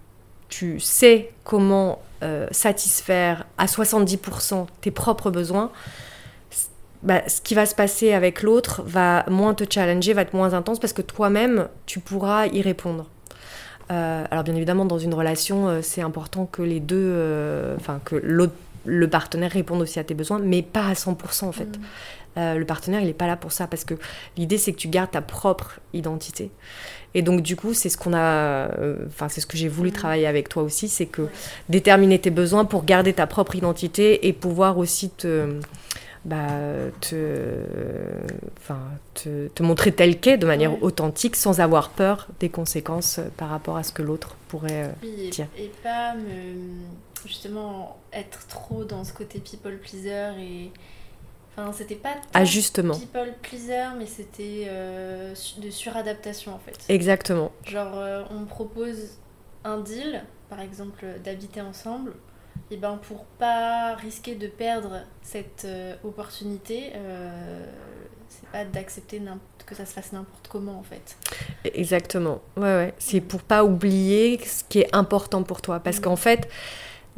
tu 0.50 0.78
sais 0.78 1.30
comment 1.44 2.02
satisfaire 2.50 3.46
à 3.58 3.66
70% 3.66 4.66
tes 4.80 4.90
propres 4.90 5.30
besoins, 5.30 5.70
bah, 7.02 7.22
ce 7.28 7.40
qui 7.40 7.54
va 7.54 7.64
se 7.64 7.76
passer 7.76 8.12
avec 8.12 8.42
l'autre 8.42 8.82
va 8.84 9.24
moins 9.28 9.54
te 9.54 9.64
challenger, 9.68 10.12
va 10.14 10.22
être 10.22 10.34
moins 10.34 10.52
intense 10.52 10.80
parce 10.80 10.92
que 10.92 11.02
toi-même, 11.02 11.68
tu 11.86 12.00
pourras 12.00 12.46
y 12.46 12.60
répondre. 12.60 13.06
Euh, 13.90 14.24
alors 14.30 14.44
bien 14.44 14.54
évidemment, 14.56 14.84
dans 14.84 14.98
une 14.98 15.14
relation, 15.14 15.68
euh, 15.68 15.80
c'est 15.80 16.02
important 16.02 16.46
que 16.46 16.60
les 16.60 16.80
deux, 16.80 17.76
enfin 17.76 18.00
que 18.04 18.16
l'autre 18.16 18.54
le 18.88 19.08
partenaire 19.08 19.50
réponde 19.50 19.82
aussi 19.82 19.98
à 19.98 20.04
tes 20.04 20.14
besoins, 20.14 20.38
mais 20.38 20.62
pas 20.62 20.86
à 20.86 20.92
100% 20.94 21.44
en 21.44 21.52
fait. 21.52 21.78
le 22.36 22.64
partenaire, 22.64 23.00
il 23.00 23.06
n'est 23.06 23.12
pas 23.12 23.26
là 23.26 23.36
pour 23.36 23.52
ça. 23.52 23.66
Parce 23.66 23.84
que 23.84 23.94
l'idée, 24.36 24.58
c'est 24.58 24.72
que 24.72 24.78
tu 24.78 24.88
gardes 24.88 25.10
ta 25.10 25.20
propre 25.20 25.80
identité. 25.92 26.50
Et 27.14 27.22
donc, 27.22 27.42
du 27.42 27.56
coup, 27.56 27.74
c'est 27.74 27.88
ce 27.88 27.98
qu'on 27.98 28.14
a. 28.14 28.68
Enfin, 29.06 29.28
c'est 29.28 29.40
ce 29.40 29.46
que 29.46 29.56
j'ai 29.56 29.68
voulu 29.68 29.90
mmh. 29.90 29.94
travailler 29.94 30.26
avec 30.26 30.48
toi 30.48 30.62
aussi 30.62 30.88
c'est 30.88 31.06
que 31.06 31.28
déterminer 31.68 32.18
tes 32.18 32.30
besoins 32.30 32.64
pour 32.64 32.84
garder 32.84 33.12
ta 33.12 33.26
propre 33.26 33.56
identité 33.56 34.28
et 34.28 34.32
pouvoir 34.32 34.78
aussi 34.78 35.10
te 35.10 35.60
bah, 36.24 36.48
te, 37.00 37.16
enfin, 38.58 38.78
te, 39.14 39.48
te, 39.48 39.62
montrer 39.62 39.92
tel 39.92 40.18
qu'est 40.18 40.36
de 40.36 40.46
manière 40.46 40.82
authentique 40.82 41.36
sans 41.36 41.60
avoir 41.60 41.90
peur 41.90 42.28
des 42.40 42.48
conséquences 42.48 43.20
par 43.36 43.48
rapport 43.48 43.76
à 43.76 43.82
ce 43.82 43.92
que 43.92 44.02
l'autre 44.02 44.36
pourrait 44.48 44.84
euh, 44.84 44.92
oui, 45.02 45.30
dire. 45.30 45.46
Et 45.56 45.70
pas 45.82 46.14
me, 46.14 46.54
justement 47.26 47.96
être 48.12 48.46
trop 48.46 48.84
dans 48.84 49.04
ce 49.04 49.12
côté 49.12 49.40
people 49.40 49.78
pleaser 49.78 50.32
et. 50.38 50.70
Enfin, 51.56 51.72
c'était 51.72 51.96
pas 51.96 52.14
ajustement 52.34 52.94
people 52.94 53.34
pleaser, 53.42 53.96
mais 53.98 54.06
c'était 54.06 54.66
euh, 54.68 55.34
de 55.58 55.70
suradaptation 55.70 56.54
en 56.54 56.58
fait. 56.58 56.78
Exactement. 56.88 57.50
Genre, 57.64 57.98
euh, 57.98 58.22
on 58.30 58.44
propose 58.44 59.18
un 59.64 59.78
deal, 59.78 60.22
par 60.48 60.60
exemple 60.60 61.04
d'habiter 61.24 61.60
ensemble 61.60 62.12
et 62.70 62.76
ben 62.76 62.98
pour 63.08 63.24
pas 63.24 63.96
risquer 63.96 64.36
de 64.36 64.46
perdre 64.46 65.00
cette 65.22 65.64
euh, 65.64 65.96
opportunité, 66.04 66.92
c'est 68.28 68.48
pas 68.50 68.64
d'accepter 68.64 69.20
que 69.68 69.74
ça 69.74 69.84
se 69.84 69.92
fasse 69.92 70.12
n'importe 70.12 70.48
comment 70.48 70.78
en 70.78 70.82
fait. 70.82 71.16
Exactement. 71.64 72.40
Ouais 72.56 72.62
ouais. 72.62 72.94
C'est 72.98 73.20
pour 73.20 73.42
pas 73.42 73.64
oublier 73.64 74.38
ce 74.44 74.64
qui 74.64 74.80
est 74.80 74.94
important 74.94 75.42
pour 75.42 75.60
toi, 75.60 75.80
parce 75.80 75.98
mm. 75.98 76.02
qu'en 76.02 76.16
fait. 76.16 76.48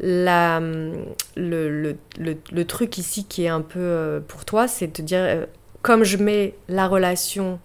La, 0.03 0.61
le, 1.37 1.97
le, 2.17 2.37
le, 2.51 2.65
truc 2.65 2.97
ici 2.97 3.25
qui 3.25 3.45
est 3.45 3.49
un 3.49 3.61
peu 3.61 3.79
euh, 3.79 4.21
pour 4.21 4.47
toi, 4.47 4.67
c'est 4.67 4.99
de 4.99 5.03
dire, 5.03 5.47
comme 5.83 6.05
je 6.05 6.17
mets 6.17 6.55
la 6.69 6.89
relation 6.89 7.61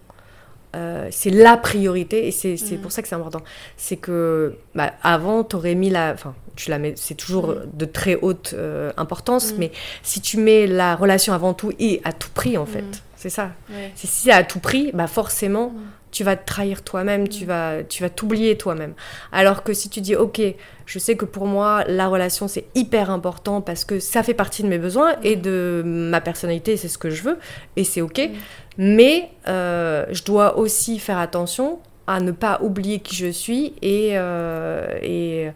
c'est 1.10 1.30
la 1.30 1.56
priorité 1.56 2.26
et 2.26 2.30
c'est 2.30 2.56
mm. 2.56 2.78
pour 2.82 2.92
ça 2.92 3.00
que 3.00 3.08
c'est 3.08 3.14
important. 3.14 3.40
C'est 3.78 3.96
que 3.96 4.58
bah, 4.74 4.92
avant, 5.02 5.42
tu 5.42 5.56
aurais 5.56 5.74
mis 5.74 5.88
la. 5.88 6.12
Enfin, 6.12 6.34
tu 6.56 6.70
la 6.70 6.78
mets, 6.78 6.94
c'est 6.96 7.14
toujours 7.14 7.48
mm. 7.48 7.70
de 7.74 7.84
très 7.84 8.16
haute 8.16 8.54
euh, 8.54 8.92
importance, 8.96 9.52
mm. 9.52 9.56
mais 9.58 9.72
si 10.02 10.20
tu 10.20 10.38
mets 10.38 10.66
la 10.66 10.96
relation 10.96 11.32
avant 11.32 11.54
tout 11.54 11.72
et 11.78 12.00
à 12.04 12.12
tout 12.12 12.30
prix, 12.34 12.56
en 12.56 12.66
fait, 12.66 12.82
mm. 12.82 13.00
c'est 13.16 13.30
ça. 13.30 13.52
Si 13.94 14.06
c'est 14.06 14.32
à 14.32 14.42
tout 14.42 14.60
prix, 14.60 14.90
bah 14.92 15.06
forcément, 15.06 15.72
tu 16.16 16.24
vas 16.24 16.34
te 16.34 16.46
trahir 16.46 16.80
toi-même, 16.80 17.28
tu 17.28 17.44
vas 17.44 17.82
tu 17.86 18.02
vas 18.02 18.08
t'oublier 18.08 18.56
toi-même. 18.56 18.94
Alors 19.32 19.62
que 19.62 19.74
si 19.74 19.90
tu 19.90 20.00
dis, 20.00 20.16
ok, 20.16 20.40
je 20.86 20.98
sais 20.98 21.14
que 21.14 21.26
pour 21.26 21.46
moi, 21.46 21.84
la 21.88 22.08
relation, 22.08 22.48
c'est 22.48 22.64
hyper 22.74 23.10
important 23.10 23.60
parce 23.60 23.84
que 23.84 24.00
ça 24.00 24.22
fait 24.22 24.32
partie 24.32 24.62
de 24.62 24.68
mes 24.68 24.78
besoins 24.78 25.16
et 25.22 25.36
de 25.36 25.82
ma 25.84 26.22
personnalité, 26.22 26.78
c'est 26.78 26.88
ce 26.88 26.96
que 26.96 27.10
je 27.10 27.22
veux, 27.22 27.38
et 27.76 27.84
c'est 27.84 28.00
ok. 28.00 28.30
Mais 28.78 29.28
euh, 29.46 30.06
je 30.10 30.24
dois 30.24 30.56
aussi 30.56 30.98
faire 30.98 31.18
attention 31.18 31.80
à 32.06 32.20
ne 32.20 32.30
pas 32.30 32.60
oublier 32.62 33.00
qui 33.00 33.14
je 33.14 33.26
suis 33.26 33.74
et, 33.82 34.12
euh, 34.14 34.98
et 35.02 35.50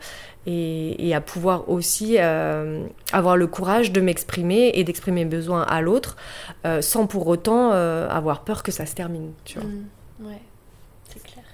et, 0.47 1.15
à 1.15 1.21
pouvoir 1.21 1.69
aussi 1.69 2.17
euh, 2.19 2.85
avoir 3.13 3.37
le 3.37 3.47
courage 3.47 3.93
de 3.93 4.01
m'exprimer 4.01 4.73
et 4.75 4.85
d'exprimer 4.85 5.25
mes 5.25 5.31
besoins 5.31 5.63
à 5.63 5.81
l'autre 5.81 6.17
euh, 6.65 6.81
sans 6.81 7.07
pour 7.07 7.29
autant 7.29 7.71
avoir 7.71 8.43
peur 8.43 8.63
que 8.63 8.73
ça 8.73 8.85
se 8.85 8.95
termine. 8.95 9.33
Tu 9.45 9.59
vois. 9.59 9.69
Mmh. 9.69 9.85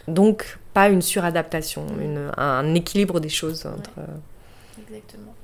Donc, 0.09 0.59
pas 0.75 0.88
une 0.88 1.03
suradaptation, 1.03 1.87
une, 2.01 2.31
un 2.37 2.75
équilibre 2.75 3.21
des 3.21 3.29
choses 3.29 3.66
entre. 3.66 3.90
Exactement. 4.88 5.35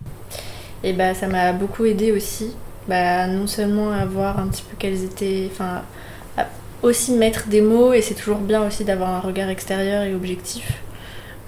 Et 0.85 0.93
bah, 0.93 1.15
ça 1.15 1.27
m'a 1.27 1.53
beaucoup 1.53 1.85
aidé 1.85 2.13
aussi, 2.13 2.55
bah, 2.89 3.27
non 3.27 3.47
seulement 3.47 3.93
à 3.93 4.05
voir 4.05 4.39
un 4.39 4.49
petit 4.49 4.63
peu 4.63 4.77
quelles 4.79 5.05
étaient. 5.05 5.49
Enfin, 5.51 5.83
aussi 6.83 7.13
mettre 7.13 7.47
des 7.47 7.61
mots, 7.61 7.93
et 7.93 8.03
c'est 8.03 8.15
toujours 8.15 8.39
bien 8.39 8.67
aussi 8.67 8.85
d'avoir 8.85 9.11
un 9.11 9.21
regard 9.21 9.49
extérieur 9.49 10.03
et 10.03 10.15
objectif 10.15 10.83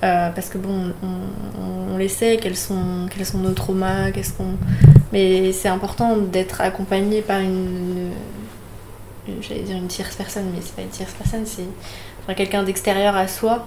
euh, 0.05 0.29
parce 0.31 0.51
que 0.51 0.59
bon, 0.59 0.93
on, 1.93 1.97
les 1.97 2.09
sait, 2.09 2.39
quels 2.41 2.57
sont, 2.57 3.07
quels 3.11 3.25
sont 3.25 3.39
nos 3.39 3.53
traumas, 3.53 4.11
qu'est-ce 4.11 4.35
qu'on. 4.35 4.57
Mais 5.13 5.53
c'est 5.53 5.69
important 5.69 6.17
d'être 6.17 6.61
accompagné 6.61 7.23
par 7.23 7.41
une, 7.41 8.11
j'allais 9.41 9.63
dire 9.63 9.77
une 9.77 9.87
tierce 9.87 10.15
personne, 10.15 10.51
mais 10.55 10.61
c'est 10.61 10.75
pas 10.75 10.83
une 10.83 10.89
tierce 10.89 11.15
personne, 11.15 11.47
c'est 11.47 11.65
quelqu'un 12.33 12.63
d'extérieur 12.63 13.17
à 13.17 13.29
soi 13.29 13.67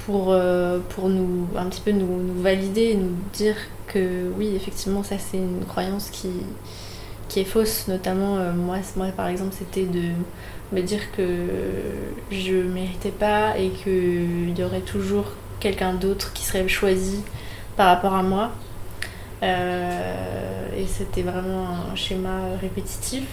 pour, 0.00 0.28
euh, 0.30 0.78
pour 0.90 1.08
nous 1.08 1.48
un 1.56 1.66
petit 1.66 1.80
peu 1.80 1.92
nous, 1.92 2.42
valider, 2.42 2.94
nous 2.94 3.14
dire 3.32 3.56
que 3.86 4.30
oui, 4.36 4.52
effectivement, 4.54 5.02
ça 5.02 5.16
c'est 5.18 5.38
une 5.38 5.64
croyance 5.66 6.10
qui, 6.10 6.28
qui 7.28 7.40
est 7.40 7.44
fausse. 7.44 7.88
Notamment, 7.88 8.36
euh, 8.36 8.52
moi, 8.52 8.76
moi 8.96 9.06
par 9.16 9.28
exemple, 9.28 9.54
c'était 9.56 9.84
de 9.84 10.10
me 10.72 10.82
dire 10.82 11.10
que 11.16 11.22
je 12.30 12.54
méritais 12.54 13.10
pas 13.10 13.56
et 13.56 13.70
qu'il 13.70 14.58
y 14.58 14.62
aurait 14.62 14.80
toujours 14.80 15.26
quelqu'un 15.60 15.94
d'autre 15.94 16.32
qui 16.32 16.44
serait 16.44 16.68
choisi 16.68 17.22
par 17.76 17.88
rapport 17.88 18.14
à 18.14 18.22
moi. 18.22 18.50
Euh, 19.42 20.68
et 20.76 20.86
c'était 20.86 21.22
vraiment 21.22 21.66
un 21.92 21.94
schéma 21.94 22.40
répétitif. 22.60 23.24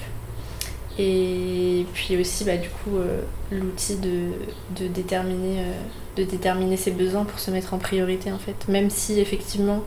Et 1.00 1.86
puis 1.94 2.18
aussi, 2.18 2.44
bah, 2.44 2.58
du 2.58 2.70
coup, 2.70 2.98
euh, 2.98 3.22
l'outil 3.52 3.96
de, 3.98 4.30
de, 4.78 4.88
déterminer, 4.88 5.60
euh, 5.60 5.74
de 6.18 6.24
déterminer 6.24 6.78
ses 6.78 6.92
besoins 6.92 7.26
pour 7.26 7.40
se 7.40 7.50
mettre 7.52 7.74
en 7.74 7.78
priorité, 7.80 8.32
en 8.32 8.38
fait. 8.38 8.68
Même 8.68 8.90
si, 8.90 9.20
effectivement, 9.20 9.84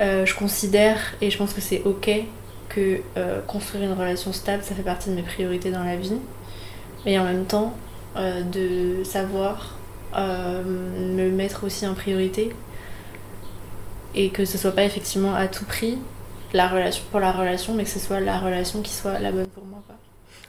je 0.00 0.32
considère, 0.34 0.98
et 1.20 1.30
je 1.30 1.36
pense 1.36 1.52
que 1.52 1.60
c'est 1.60 1.82
ok, 1.84 2.08
que 2.68 3.00
construire 3.48 3.82
une 3.84 3.98
relation 3.98 4.32
stable, 4.32 4.62
ça 4.62 4.76
fait 4.76 4.82
partie 4.82 5.10
de 5.10 5.14
mes 5.16 5.22
priorités 5.22 5.72
dans 5.72 5.82
la 5.82 5.96
vie. 5.96 6.18
Mais 7.04 7.18
en 7.18 7.24
même 7.24 7.46
temps, 7.46 7.74
de 8.14 9.02
savoir 9.02 9.78
euh, 10.16 10.62
me 10.64 11.30
mettre 11.30 11.64
aussi 11.64 11.86
en 11.86 11.92
priorité 11.92 12.50
et 14.14 14.30
que 14.30 14.46
ce 14.46 14.56
soit 14.56 14.72
pas 14.72 14.84
effectivement 14.84 15.34
à 15.34 15.48
tout 15.48 15.66
prix 15.66 15.98
la 16.54 16.66
relation 16.66 17.04
pour 17.10 17.20
la 17.20 17.30
relation 17.30 17.74
mais 17.74 17.84
que 17.84 17.90
ce 17.90 17.98
soit 17.98 18.18
la 18.18 18.38
relation 18.38 18.80
qui 18.80 18.90
soit 18.90 19.18
la 19.18 19.32
bonne 19.32 19.46
pour 19.48 19.66
moi 19.66 19.82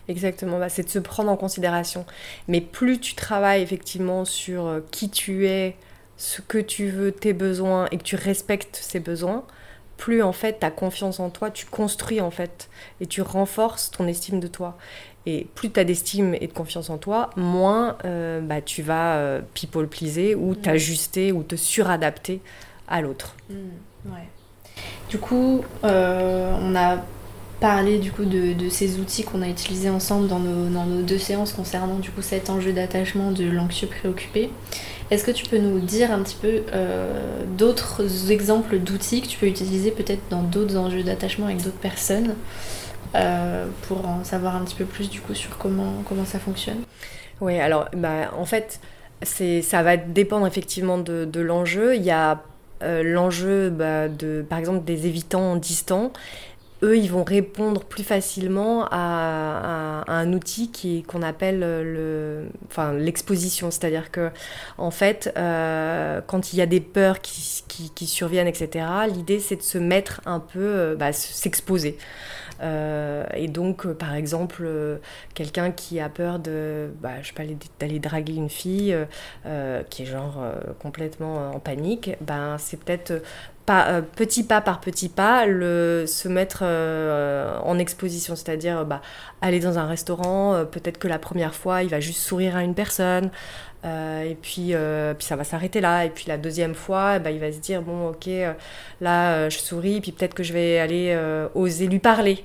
Exactement, 0.09 0.57
bah, 0.57 0.69
c'est 0.69 0.83
de 0.83 0.89
se 0.89 0.99
prendre 0.99 1.31
en 1.31 1.37
considération. 1.37 2.03
Mais 2.47 2.61
plus 2.61 2.99
tu 2.99 3.13
travailles 3.13 3.61
effectivement 3.61 4.25
sur 4.25 4.65
euh, 4.65 4.79
qui 4.89 5.09
tu 5.11 5.47
es, 5.47 5.75
ce 6.17 6.41
que 6.41 6.57
tu 6.57 6.89
veux, 6.89 7.11
tes 7.11 7.31
besoins 7.31 7.87
et 7.91 7.97
que 7.97 8.03
tu 8.03 8.15
respectes 8.15 8.79
ces 8.81 8.99
besoins, 8.99 9.45
plus 9.97 10.23
en 10.23 10.33
fait 10.33 10.59
tu 10.59 10.65
as 10.65 10.71
confiance 10.71 11.19
en 11.19 11.29
toi, 11.29 11.51
tu 11.51 11.67
construis 11.67 12.21
en 12.21 12.31
fait 12.31 12.69
et 13.01 13.05
tu 13.05 13.21
renforces 13.21 13.91
ton 13.91 14.07
estime 14.07 14.39
de 14.39 14.47
toi. 14.47 14.77
Et 15.27 15.45
plus 15.53 15.69
tu 15.69 15.79
as 15.79 15.83
d'estime 15.83 16.33
et 16.33 16.47
de 16.47 16.53
confiance 16.53 16.89
en 16.89 16.97
toi, 16.97 17.29
moins 17.35 17.95
euh, 18.03 18.41
bah, 18.41 18.61
tu 18.61 18.81
vas 18.81 19.17
euh, 19.17 19.41
people 19.53 19.87
pleaser 19.87 20.33
ou 20.33 20.55
t'ajuster 20.55 21.31
ou 21.31 21.43
te 21.43 21.55
suradapter 21.55 22.41
à 22.87 23.01
l'autre. 23.01 23.35
Mm, 23.49 24.09
du 25.09 25.19
coup, 25.19 25.63
euh, 25.83 26.57
on 26.59 26.75
a 26.75 26.97
parlé 27.59 27.97
du 27.97 28.11
coup 28.11 28.25
de, 28.25 28.69
ces 28.69 28.99
outils 28.99 29.23
qu'on 29.23 29.41
a 29.41 29.47
utilisés 29.47 29.89
ensemble 29.89 30.27
dans 30.27 30.39
nos, 30.39 30.69
dans 30.69 30.85
nos, 30.85 31.01
deux 31.01 31.17
séances 31.17 31.53
concernant 31.53 31.99
du 31.99 32.09
coup 32.11 32.21
cet 32.21 32.49
enjeu 32.49 32.71
d'attachement 32.71 33.31
de 33.31 33.45
l'anxieux 33.45 33.87
préoccupé. 33.87 34.49
Est-ce 35.11 35.23
que 35.23 35.31
tu 35.31 35.45
peux 35.45 35.57
nous 35.57 35.79
dire 35.79 36.11
un 36.11 36.21
petit 36.21 36.37
peu 36.39 36.61
d'autres 37.57 38.31
exemples 38.31 38.77
d'outils 38.77 39.21
que 39.21 39.27
tu 39.27 39.39
peux 39.39 39.47
utiliser 39.47 39.89
peut-être 39.89 40.21
dans 40.29 40.43
d'autres 40.43 40.77
enjeux 40.77 41.01
d'attachement 41.01 41.47
avec 41.47 41.63
d'autres 41.63 41.77
personnes 41.77 42.35
euh, 43.15 43.65
pour 43.87 44.07
en 44.07 44.23
savoir 44.23 44.55
un 44.55 44.63
petit 44.63 44.75
peu 44.75 44.85
plus 44.85 45.09
du 45.09 45.19
coup 45.19 45.33
sur 45.33 45.57
comment, 45.57 46.03
comment 46.07 46.25
ça 46.25 46.37
fonctionne? 46.37 46.77
Oui, 47.41 47.59
alors 47.59 47.89
bah, 47.95 48.31
en 48.37 48.45
fait, 48.45 48.79
ça 49.23 49.81
va 49.81 49.97
dépendre 49.97 50.45
effectivement 50.45 50.99
de, 50.99 51.25
de 51.25 51.39
l'enjeu. 51.39 51.95
Il 51.95 52.03
y 52.03 52.11
a 52.11 52.43
euh, 52.83 53.01
l'enjeu 53.01 53.71
bah, 53.71 54.09
de, 54.09 54.45
par 54.47 54.59
exemple, 54.59 54.85
des 54.85 55.07
évitants 55.07 55.55
distants. 55.55 56.13
Eux, 56.81 56.97
ils 56.97 57.11
vont 57.11 57.23
répondre 57.23 57.83
plus 57.83 58.03
facilement 58.03 58.87
à, 58.89 60.03
un 60.07 60.33
outil 60.33 61.03
qu'on 61.07 61.21
appelle 61.21 61.59
le, 61.59 62.45
enfin, 62.67 62.93
l'exposition. 62.93 63.69
C'est-à-dire 63.71 64.11
que, 64.11 64.31
en 64.77 64.91
fait, 64.91 65.33
euh, 65.37 66.21
quand 66.25 66.53
il 66.53 66.57
y 66.57 66.61
a 66.61 66.65
des 66.65 66.79
peurs 66.79 67.19
qui, 67.21 68.07
surviennent, 68.07 68.47
etc., 68.47 68.85
l'idée, 69.13 69.39
c'est 69.39 69.57
de 69.57 69.61
se 69.61 69.77
mettre 69.77 70.21
un 70.25 70.39
peu, 70.39 70.95
bah, 70.97 71.11
s'exposer. 71.11 71.97
Euh, 72.61 73.25
et 73.33 73.47
donc, 73.47 73.85
euh, 73.85 73.93
par 73.93 74.15
exemple, 74.15 74.63
euh, 74.65 74.97
quelqu'un 75.33 75.71
qui 75.71 75.99
a 75.99 76.09
peur 76.09 76.39
de, 76.39 76.91
bah, 77.01 77.21
je 77.21 77.27
sais 77.27 77.33
pas, 77.33 77.43
d'aller 77.79 77.99
draguer 77.99 78.35
une 78.35 78.49
fille 78.49 78.95
qui 79.89 80.03
est 80.03 80.05
genre 80.05 80.43
complètement 80.79 81.51
en 81.51 81.59
panique, 81.59 82.11
ben 82.21 82.57
c'est 82.57 82.77
peut-être 82.77 83.21
pas, 83.65 84.01
petit 84.01 84.43
pas 84.43 84.61
par 84.61 84.79
petit 84.81 85.09
pas, 85.09 85.45
le, 85.45 86.05
se 86.07 86.27
mettre 86.27 86.63
en 86.63 87.79
exposition, 87.79 88.35
c'est-à-dire 88.35 88.85
bah, 88.85 89.01
aller 89.41 89.59
dans 89.59 89.77
un 89.79 89.87
restaurant, 89.87 90.65
peut-être 90.65 90.97
que 90.97 91.07
la 91.07 91.19
première 91.19 91.55
fois, 91.55 91.83
il 91.83 91.89
va 91.89 91.99
juste 91.99 92.21
sourire 92.21 92.55
à 92.55 92.63
une 92.63 92.75
personne, 92.75 93.31
euh, 93.85 94.23
et 94.23 94.35
puis, 94.35 94.73
euh, 94.73 95.13
puis 95.13 95.25
ça 95.25 95.35
va 95.35 95.43
s'arrêter 95.43 95.81
là. 95.81 96.05
Et 96.05 96.09
puis 96.09 96.25
la 96.27 96.37
deuxième 96.37 96.75
fois, 96.75 97.19
bah, 97.19 97.31
il 97.31 97.39
va 97.39 97.51
se 97.51 97.59
dire 97.59 97.81
bon, 97.81 98.09
ok, 98.09 98.27
euh, 98.27 98.53
là 99.01 99.49
je 99.49 99.57
souris, 99.57 100.01
puis 100.01 100.11
peut-être 100.11 100.33
que 100.33 100.43
je 100.43 100.53
vais 100.53 100.79
aller 100.79 101.17
oser 101.55 101.87
lui 101.87 101.99
parler. 101.99 102.43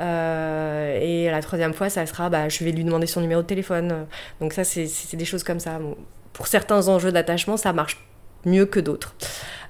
et 0.00 1.28
la 1.30 1.42
troisième 1.42 1.74
fois, 1.74 1.90
ça 1.90 2.06
sera, 2.06 2.30
bah, 2.30 2.48
je 2.48 2.64
vais 2.64 2.72
lui 2.72 2.84
demander 2.84 3.06
son 3.06 3.20
numéro 3.20 3.42
de 3.42 3.46
téléphone. 3.46 4.06
Donc 4.40 4.52
ça, 4.52 4.64
c'est 4.64 5.16
des 5.16 5.24
choses 5.24 5.42
comme 5.42 5.60
ça. 5.60 5.78
Pour 6.32 6.46
certains 6.46 6.88
enjeux 6.88 7.12
d'attachement, 7.12 7.56
ça 7.56 7.72
marche 7.72 7.98
mieux 8.44 8.66
que 8.66 8.80
d'autres. 8.80 9.14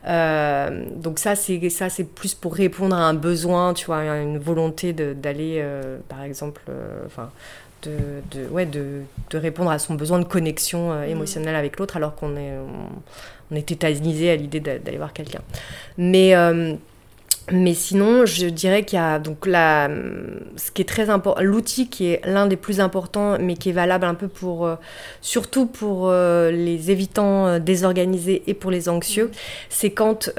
Donc 0.04 1.18
ça, 1.18 1.34
c'est 1.34 1.70
ça, 1.70 1.88
c'est 1.88 2.04
plus 2.04 2.34
pour 2.34 2.54
répondre 2.54 2.94
à 2.96 3.00
un 3.00 3.14
besoin, 3.14 3.72
tu 3.72 3.86
vois, 3.86 4.00
une 4.18 4.38
volonté 4.38 4.92
d'aller, 4.92 5.64
par 6.08 6.22
exemple, 6.22 6.62
enfin, 7.06 7.30
de, 7.88 8.38
de, 8.38 8.48
ouais, 8.48 8.66
de, 8.66 9.02
de, 9.30 9.38
répondre 9.38 9.70
à 9.70 9.78
son 9.78 9.94
besoin 9.94 10.18
de 10.18 10.24
connexion 10.24 10.92
mm. 10.92 11.04
émotionnelle 11.04 11.56
avec 11.56 11.78
l'autre, 11.78 11.96
alors 11.96 12.14
qu'on 12.14 12.36
est, 12.36 12.52
on, 13.50 13.56
est 13.56 13.66
tétanisé 13.66 14.30
à 14.30 14.36
l'idée 14.36 14.60
d'aller 14.60 14.98
voir 14.98 15.12
quelqu'un. 15.12 15.40
Mais 15.96 16.34
mais 17.50 17.74
sinon, 17.74 18.26
je 18.26 18.46
dirais 18.46 18.84
qu'il 18.84 18.98
y 18.98 19.02
a 19.02 19.18
donc 19.18 19.46
la, 19.46 19.88
ce 20.56 20.70
qui 20.70 20.82
est 20.82 20.88
très 20.88 21.10
important, 21.10 21.40
l'outil 21.40 21.88
qui 21.88 22.06
est 22.06 22.20
l'un 22.26 22.46
des 22.46 22.56
plus 22.56 22.80
importants, 22.80 23.38
mais 23.40 23.54
qui 23.54 23.70
est 23.70 23.72
valable 23.72 24.04
un 24.04 24.14
peu 24.14 24.28
pour, 24.28 24.66
euh, 24.66 24.76
surtout 25.20 25.66
pour 25.66 26.08
euh, 26.08 26.50
les 26.50 26.90
évitants 26.90 27.46
euh, 27.46 27.58
désorganisés 27.58 28.42
et 28.46 28.54
pour 28.54 28.70
les 28.70 28.88
anxieux, 28.88 29.26
mmh. 29.26 29.36
c'est 29.70 29.90
quand 29.90 30.30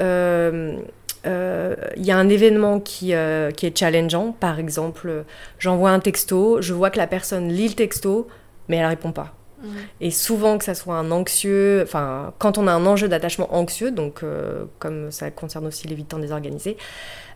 il 1.24 2.04
y 2.04 2.10
a 2.10 2.16
un 2.16 2.28
événement 2.28 2.80
qui, 2.80 3.12
qui 3.56 3.66
est 3.66 3.78
challengeant. 3.78 4.32
Par 4.32 4.58
exemple, 4.58 5.24
j'envoie 5.58 5.90
un 5.90 6.00
texto, 6.00 6.60
je 6.60 6.72
vois 6.72 6.90
que 6.90 6.98
la 6.98 7.06
personne 7.06 7.48
lit 7.48 7.68
le 7.68 7.74
texto, 7.74 8.28
mais 8.68 8.76
elle 8.76 8.86
répond 8.86 9.12
pas. 9.12 9.34
Et 10.00 10.10
souvent 10.10 10.58
que 10.58 10.64
ça 10.64 10.74
soit 10.74 10.94
un 10.94 11.10
anxieux, 11.10 11.82
enfin 11.82 12.32
quand 12.38 12.56
on 12.58 12.66
a 12.66 12.72
un 12.72 12.86
enjeu 12.86 13.08
d'attachement 13.08 13.54
anxieux, 13.54 13.90
donc 13.90 14.22
euh, 14.22 14.64
comme 14.78 15.10
ça 15.10 15.30
concerne 15.30 15.66
aussi 15.66 15.86
l'évitant 15.86 16.18
désorganisé, 16.18 16.76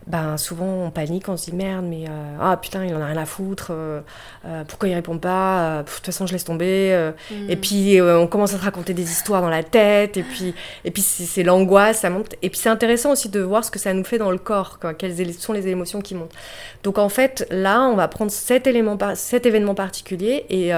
ben 0.07 0.37
souvent 0.37 0.85
on 0.85 0.91
panique, 0.91 1.29
on 1.29 1.37
se 1.37 1.49
dit 1.49 1.55
merde, 1.55 1.85
mais 1.87 2.05
euh, 2.07 2.37
ah 2.39 2.57
putain, 2.57 2.85
il 2.85 2.93
en 2.93 3.01
a 3.01 3.07
rien 3.07 3.17
à 3.17 3.25
foutre, 3.25 3.69
euh, 3.71 4.01
euh, 4.45 4.63
pourquoi 4.63 4.87
il 4.87 4.93
répond 4.93 5.17
pas, 5.17 5.81
de 5.81 5.89
toute 5.89 6.05
façon 6.05 6.27
je 6.27 6.33
laisse 6.33 6.43
tomber. 6.43 7.11
Mm. 7.31 7.49
Et 7.49 7.55
puis 7.55 7.99
on 8.01 8.27
commence 8.27 8.53
à 8.53 8.57
se 8.57 8.63
raconter 8.63 8.93
des 8.93 9.09
histoires 9.09 9.41
dans 9.41 9.49
la 9.49 9.63
tête, 9.63 10.17
et 10.17 10.23
puis, 10.23 10.53
et 10.83 10.91
puis 10.91 11.01
c'est 11.01 11.43
l'angoisse, 11.43 11.99
ça 12.01 12.09
monte. 12.11 12.35
Et 12.43 12.49
puis 12.49 12.59
c'est 12.59 12.69
intéressant 12.69 13.11
aussi 13.11 13.29
de 13.29 13.39
voir 13.39 13.63
ce 13.63 13.71
que 13.71 13.79
ça 13.79 13.93
nous 13.93 14.03
fait 14.03 14.19
dans 14.19 14.31
le 14.31 14.37
corps, 14.37 14.77
quoi, 14.79 14.93
quelles 14.93 15.33
sont 15.33 15.53
les 15.53 15.67
émotions 15.67 16.01
qui 16.01 16.13
montent. 16.13 16.35
Donc 16.83 16.99
en 16.99 17.09
fait, 17.09 17.47
là, 17.49 17.81
on 17.81 17.95
va 17.95 18.07
prendre 18.07 18.31
cet, 18.31 18.67
élément, 18.67 18.97
cet 19.15 19.47
événement 19.47 19.75
particulier 19.75 20.45
et, 20.49 20.69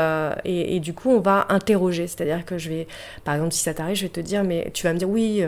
et, 0.46 0.76
et, 0.76 0.80
du 0.80 0.94
coup, 0.94 1.12
on 1.12 1.20
va 1.20 1.48
interroger. 1.50 2.08
C'est-à-dire 2.08 2.46
que 2.46 2.58
je 2.58 2.70
vais, 2.70 2.88
par 3.26 3.36
exemple, 3.36 3.54
si 3.54 3.62
ça 3.62 3.74
t'arrive, 3.74 3.98
je 3.98 4.04
vais 4.04 4.10
te 4.10 4.22
dire, 4.22 4.46
mais 4.46 4.72
tu 4.74 4.84
vas 4.84 4.94
me 4.94 5.00
dire 5.00 5.10
oui 5.10 5.44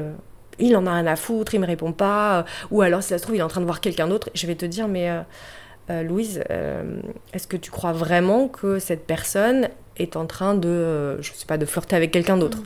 il 0.59 0.75
en 0.75 0.85
a 0.85 0.93
rien 0.93 1.07
à 1.07 1.15
foutre, 1.15 1.53
il 1.53 1.59
me 1.59 1.65
répond 1.65 1.91
pas, 1.91 2.39
euh, 2.39 2.43
ou 2.71 2.81
alors 2.81 3.01
si 3.01 3.09
ça 3.09 3.17
se 3.17 3.23
trouve 3.23 3.35
il 3.35 3.39
est 3.39 3.43
en 3.43 3.47
train 3.47 3.61
de 3.61 3.65
voir 3.65 3.81
quelqu'un 3.81 4.07
d'autre, 4.07 4.29
je 4.33 4.47
vais 4.47 4.55
te 4.55 4.65
dire 4.65 4.87
mais 4.87 5.09
euh, 5.09 5.21
euh, 5.89 6.03
Louise, 6.03 6.43
est-ce 7.33 7.47
que 7.47 7.57
tu 7.57 7.71
crois 7.71 7.93
vraiment 7.93 8.47
que 8.47 8.79
cette 8.79 9.07
personne 9.07 9.69
est 9.97 10.15
en 10.15 10.25
train 10.25 10.53
de, 10.53 11.19
je 11.21 11.31
sais 11.33 11.47
pas, 11.47 11.57
de 11.57 11.65
flirter 11.65 11.95
avec 11.95 12.11
quelqu'un 12.11 12.37
d'autre? 12.37 12.59
Mm. 12.59 12.65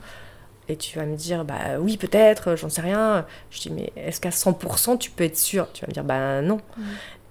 Et 0.69 0.77
tu 0.77 0.97
vas 0.97 1.05
me 1.05 1.15
dire, 1.17 1.43
bah 1.43 1.77
oui, 1.79 1.97
peut-être, 1.97 2.55
j'en 2.55 2.69
sais 2.69 2.81
rien. 2.81 3.25
Je 3.51 3.59
dis, 3.59 3.69
mais 3.69 3.91
est-ce 3.97 4.21
qu'à 4.21 4.29
100% 4.29 4.97
tu 4.97 5.11
peux 5.11 5.25
être 5.25 5.37
sûr? 5.37 5.67
Tu 5.73 5.81
vas 5.81 5.87
me 5.87 5.93
dire, 5.93 6.03
bah 6.03 6.41
non. 6.41 6.59
Mm. 6.77 6.81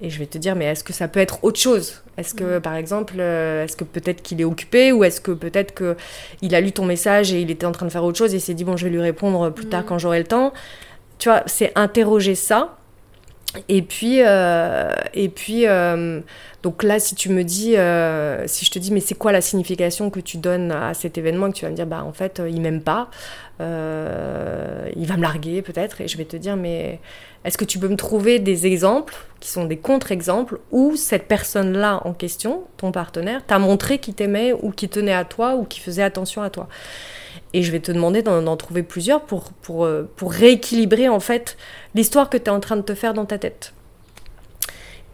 Et 0.02 0.10
je 0.10 0.18
vais 0.18 0.26
te 0.26 0.36
dire, 0.36 0.56
mais 0.56 0.64
est-ce 0.64 0.82
que 0.82 0.92
ça 0.92 1.06
peut 1.06 1.20
être 1.20 1.44
autre 1.44 1.60
chose? 1.60 2.02
Est-ce 2.18 2.34
que, 2.34 2.58
par 2.58 2.74
exemple, 2.74 3.14
euh, 3.20 3.62
est-ce 3.62 3.76
que 3.76 3.84
peut-être 3.84 4.20
qu'il 4.20 4.40
est 4.40 4.44
occupé 4.44 4.90
ou 4.90 5.04
est-ce 5.04 5.20
que 5.20 5.30
peut-être 5.30 5.72
qu'il 5.74 6.54
a 6.56 6.60
lu 6.60 6.72
ton 6.72 6.84
message 6.84 7.32
et 7.32 7.40
il 7.40 7.52
était 7.52 7.66
en 7.66 7.72
train 7.72 7.86
de 7.86 7.92
faire 7.92 8.02
autre 8.02 8.18
chose 8.18 8.34
et 8.34 8.40
s'est 8.40 8.54
dit, 8.54 8.64
bon, 8.64 8.76
je 8.76 8.84
vais 8.84 8.90
lui 8.90 9.00
répondre 9.00 9.50
plus 9.50 9.66
tard 9.66 9.82
mm. 9.82 9.86
quand 9.86 9.98
j'aurai 9.98 10.18
le 10.18 10.26
temps 10.26 10.52
Tu 11.20 11.28
vois, 11.28 11.44
c'est 11.46 11.70
interroger 11.76 12.34
ça. 12.34 12.76
Et 13.68 13.82
puis, 13.82 14.22
euh, 14.22 14.92
et 15.14 15.28
puis 15.28 15.66
euh, 15.68 16.20
donc 16.64 16.82
là, 16.82 16.98
si 16.98 17.14
tu 17.14 17.28
me 17.28 17.44
dis, 17.44 17.76
si 18.48 18.64
je 18.64 18.70
te 18.72 18.78
dis, 18.80 18.90
mais 18.92 19.00
c'est 19.00 19.14
quoi 19.14 19.30
la 19.30 19.40
signification 19.40 20.10
que 20.10 20.20
tu 20.20 20.36
donnes 20.38 20.72
à 20.72 20.94
cet 20.94 21.16
événement, 21.16 21.50
que 21.50 21.56
tu 21.56 21.64
vas 21.64 21.70
me 21.70 21.76
dire, 21.76 21.86
bah 21.86 22.02
en 22.02 22.12
fait, 22.12 22.42
il 22.48 22.60
m'aime 22.60 22.82
pas, 22.82 23.08
il 23.60 25.06
va 25.06 25.16
me 25.16 25.22
larguer 25.22 25.62
peut-être, 25.62 26.00
et 26.00 26.08
je 26.08 26.16
vais 26.16 26.24
te 26.24 26.36
dire, 26.36 26.56
mais 26.56 27.00
est-ce 27.44 27.58
que 27.58 27.64
tu 27.64 27.78
peux 27.78 27.88
me 27.88 27.96
trouver 27.96 28.38
des 28.38 28.66
exemples 28.66 29.14
qui 29.40 29.48
sont 29.50 29.64
des 29.64 29.76
contre-exemples 29.76 30.60
où 30.70 30.96
cette 30.96 31.26
personne-là 31.26 32.00
en 32.04 32.12
question, 32.12 32.64
ton 32.76 32.92
partenaire, 32.92 33.44
t'a 33.44 33.58
montré 33.58 33.98
qu'il 33.98 34.14
t'aimait 34.14 34.52
ou 34.52 34.70
qu'il 34.70 34.88
tenait 34.88 35.14
à 35.14 35.24
toi 35.24 35.56
ou 35.56 35.64
qu'il 35.64 35.82
faisait 35.82 36.02
attention 36.02 36.42
à 36.42 36.50
toi? 36.50 36.68
Et 37.52 37.62
je 37.62 37.72
vais 37.72 37.80
te 37.80 37.92
demander 37.92 38.22
d'en 38.22 38.56
trouver 38.56 38.82
plusieurs 38.82 39.22
pour, 39.22 39.52
pour, 39.52 39.84
euh, 39.84 40.10
pour 40.16 40.32
rééquilibrer 40.32 41.08
en 41.08 41.20
fait 41.20 41.56
l'histoire 41.94 42.30
que 42.30 42.36
tu 42.36 42.44
es 42.44 42.50
en 42.50 42.60
train 42.60 42.76
de 42.76 42.82
te 42.82 42.94
faire 42.94 43.14
dans 43.14 43.24
ta 43.24 43.38
tête. 43.38 43.72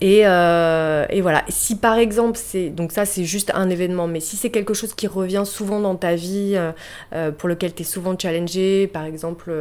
Euh, 0.02 1.06
et, 1.10 1.20
voilà. 1.20 1.44
Si 1.48 1.76
par 1.76 1.98
exemple, 1.98 2.38
c'est 2.40 2.70
donc 2.70 2.92
ça, 2.92 3.04
c'est 3.04 3.24
juste 3.24 3.50
un 3.54 3.68
événement, 3.68 4.06
mais 4.06 4.20
si 4.20 4.36
c'est 4.36 4.50
quelque 4.50 4.74
chose 4.74 4.94
qui 4.94 5.06
revient 5.06 5.42
souvent 5.44 5.80
dans 5.80 5.96
ta 5.96 6.14
vie, 6.14 6.52
euh, 6.54 6.72
euh, 7.12 7.32
pour 7.32 7.48
lequel 7.48 7.74
tu 7.74 7.82
es 7.82 7.84
souvent 7.84 8.16
challengé, 8.16 8.86
par 8.86 9.04
exemple, 9.04 9.52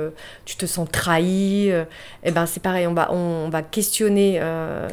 tu 0.46 0.56
te 0.56 0.66
sens 0.66 0.88
trahi, 0.92 1.70
et 1.70 1.86
eh 2.24 2.32
ben 2.32 2.46
c'est 2.46 2.62
pareil, 2.62 2.88
on 2.88 2.94
va, 2.94 3.12
on, 3.12 3.50
va 3.50 3.62
questionner 3.62 4.40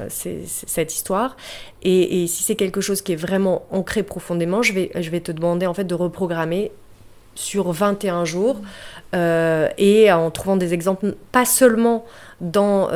cette 0.09 0.95
histoire. 0.95 1.37
Et, 1.83 2.27
si 2.27 2.43
c'est 2.43 2.55
quelque 2.55 2.81
chose 2.81 3.03
qui 3.03 3.13
est 3.13 3.17
vraiment 3.17 3.67
ancré 3.71 4.03
profondément, 4.03 4.63
je 4.63 4.73
vais, 4.73 4.91
je 4.95 5.11
vais 5.11 5.21
te 5.21 5.33
demander 5.33 5.67
en 5.67 5.75
fait 5.75 5.85
de 5.85 5.95
reprogrammer 5.95 6.73
sur 7.35 7.73
21 7.73 8.25
jours 8.25 8.61
et 9.13 10.11
en 10.13 10.31
trouvant 10.31 10.57
des 10.57 10.73
exemples, 10.73 11.15
pas 11.33 11.45
seulement 11.45 12.05
dans 12.41 12.89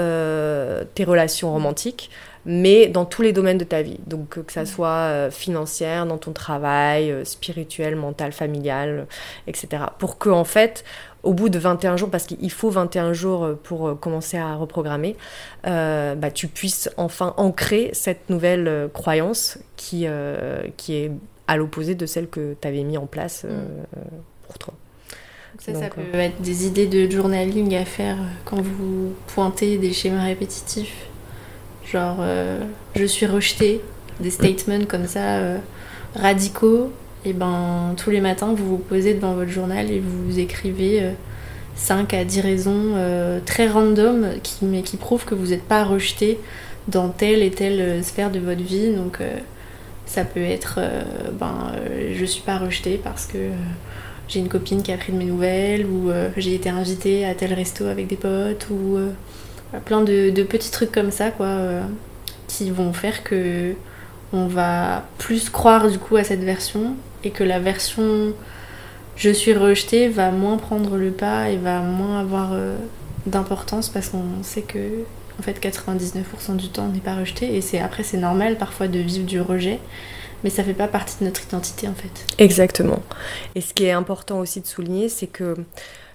tes 0.95 1.05
relations 1.05 1.53
romantiques, 1.53 2.11
mais 2.49 2.89
dans 2.89 3.05
tous 3.05 3.21
les 3.21 3.35
domaines 3.35 3.59
de 3.59 3.65
ta 3.65 3.83
vie. 3.83 3.99
Donc 4.07 4.43
que 4.43 4.53
ça 4.53 4.65
soit 4.65 4.89
euh, 4.89 5.31
financière, 5.31 6.07
dans 6.07 6.17
ton 6.17 6.33
travail, 6.33 7.13
euh, 7.13 7.23
spirituel, 7.25 7.95
mental, 7.95 8.33
familial, 8.33 9.07
etc. 9.47 9.85
Pour 9.99 10.17
que 10.17 10.31
en 10.31 10.45
fait, 10.45 10.83
au 11.23 11.35
bout 11.35 11.51
de 11.51 11.59
21 11.59 11.99
jours, 11.99 12.09
parce 12.09 12.25
qu'il 12.25 12.51
faut 12.51 12.71
21 12.71 13.13
jours 13.13 13.45
euh, 13.45 13.55
pour 13.63 14.01
commencer 14.01 14.39
à 14.39 14.57
reprogrammer, 14.57 15.15
bah, 15.63 16.31
tu 16.33 16.49
puisses 16.49 16.91
enfin 16.97 17.35
ancrer 17.37 17.91
cette 17.93 18.31
nouvelle 18.31 18.89
croyance 18.95 19.59
qui, 19.77 20.07
qui 20.79 20.95
est 20.95 21.11
à 21.47 21.57
l'opposé 21.59 21.95
de 21.95 22.07
celle 22.07 22.29
que 22.29 22.57
tu 22.59 22.67
avais 22.67 22.83
mis 22.83 22.97
en 22.97 23.07
place 23.07 23.45
mm. 23.45 23.97
pour 24.47 24.59
toi. 24.59 24.75
Ça, 25.59 25.75
ça 25.75 25.91
peut 25.91 26.19
être 26.19 26.41
des 26.41 26.67
idées 26.67 26.87
de 26.87 27.11
journaling 27.11 27.75
à 27.77 27.85
faire 27.85 28.17
quand 28.47 28.63
vous 28.63 29.13
pointez 29.35 29.77
des 29.77 29.93
schémas 29.93 30.25
répétitifs 30.25 31.09
genre 31.93 32.19
euh, 32.21 32.61
je 32.97 33.05
suis 33.05 33.27
rejetée, 33.27 33.81
des 34.21 34.31
statements 34.31 34.85
comme 34.87 35.07
ça 35.07 35.37
euh, 35.39 35.59
radicaux, 36.15 36.93
et 37.25 37.33
ben 37.33 37.95
tous 37.97 38.11
les 38.11 38.21
matins 38.21 38.55
vous 38.57 38.69
vous 38.69 38.79
posez 38.79 39.15
devant 39.15 39.35
votre 39.35 39.51
journal 39.51 39.91
et 39.91 40.01
vous 40.01 40.39
écrivez 40.39 41.03
5 41.75 42.15
euh, 42.15 42.21
à 42.21 42.25
10 42.25 42.41
raisons 42.41 43.41
très 43.45 43.69
random 43.69 44.29
qui, 44.43 44.65
mais 44.65 44.83
qui 44.83 44.97
prouvent 44.97 45.25
que 45.25 45.35
vous 45.35 45.49
n'êtes 45.49 45.65
pas 45.65 45.85
rejeté 45.85 46.39
dans 46.87 47.09
telle 47.09 47.43
et 47.43 47.51
telle 47.51 48.03
sphère 48.05 48.31
de 48.31 48.39
votre 48.39 48.63
vie. 48.63 48.95
Donc 48.95 49.19
ça 50.07 50.25
peut 50.25 50.43
être 50.43 50.79
ben 51.33 51.73
je 52.15 52.25
suis 52.25 52.43
pas 52.43 52.57
rejetée 52.57 53.01
parce 53.03 53.27
que 53.27 53.39
j'ai 54.29 54.39
une 54.39 54.49
copine 54.49 54.83
qui 54.83 54.93
a 54.93 54.97
pris 54.97 55.13
de 55.13 55.19
mes 55.19 55.25
nouvelles 55.25 55.87
ou 55.87 56.11
j'ai 56.37 56.55
été 56.55 56.71
invitée 56.71 57.27
à 57.27 57.35
tel 57.35 57.53
resto 57.53 57.87
avec 57.87 58.07
des 58.07 58.17
potes 58.17 58.69
ou 58.71 58.97
plein 59.85 60.03
de, 60.03 60.43
petits 60.43 60.71
trucs 60.71 60.93
comme 60.93 61.11
ça, 61.11 61.31
quoi, 61.31 61.47
euh, 61.47 61.83
qui 62.47 62.71
vont 62.71 62.93
faire 62.93 63.23
que 63.23 63.75
on 64.33 64.47
va 64.47 65.05
plus 65.19 65.49
croire 65.49 65.91
du 65.91 65.99
coup 65.99 66.17
à 66.17 66.25
cette 66.25 66.43
version 66.43 66.95
et 67.25 67.31
que 67.31 67.45
la 67.45 67.59
version 67.59 68.35
je 69.17 69.31
suis 69.31 69.55
rejetée 69.55 70.09
va 70.09 70.31
moins 70.31 70.59
prendre 70.59 70.97
le 70.97 71.11
pas 71.11 71.49
et 71.49 71.57
va 71.57 71.81
moins 71.81 72.21
avoir 72.21 72.51
euh, 72.53 72.77
d'importance 73.27 73.89
parce 73.89 74.11
qu'on 74.11 74.43
sait 74.43 74.63
que 74.63 74.79
en 75.39 75.43
fait 75.43 75.59
99% 75.61 76.57
du 76.57 76.69
temps 76.69 76.85
on 76.91 76.93
n'est 76.93 77.01
pas 77.01 77.15
rejeté 77.15 77.57
et 77.57 77.61
c'est 77.61 77.81
après 77.81 78.03
c'est 78.03 78.19
normal 78.19 78.57
parfois 78.59 78.87
de 78.87 78.99
vivre 78.99 79.25
du 79.25 79.41
rejet 79.41 79.81
mais 80.45 80.51
ça 80.51 80.63
fait 80.63 80.75
pas 80.75 80.89
partie 80.89 81.17
de 81.21 81.25
notre 81.25 81.43
identité 81.43 81.89
en 81.89 81.95
fait. 81.95 82.27
Exactement. 82.39 83.03
Et 83.55 83.61
ce 83.61 83.75
qui 83.75 83.85
est 83.85 83.93
important 83.93 84.39
aussi 84.41 84.61
de 84.61 84.67
souligner 84.67 85.09
c'est 85.09 85.27
que 85.27 85.57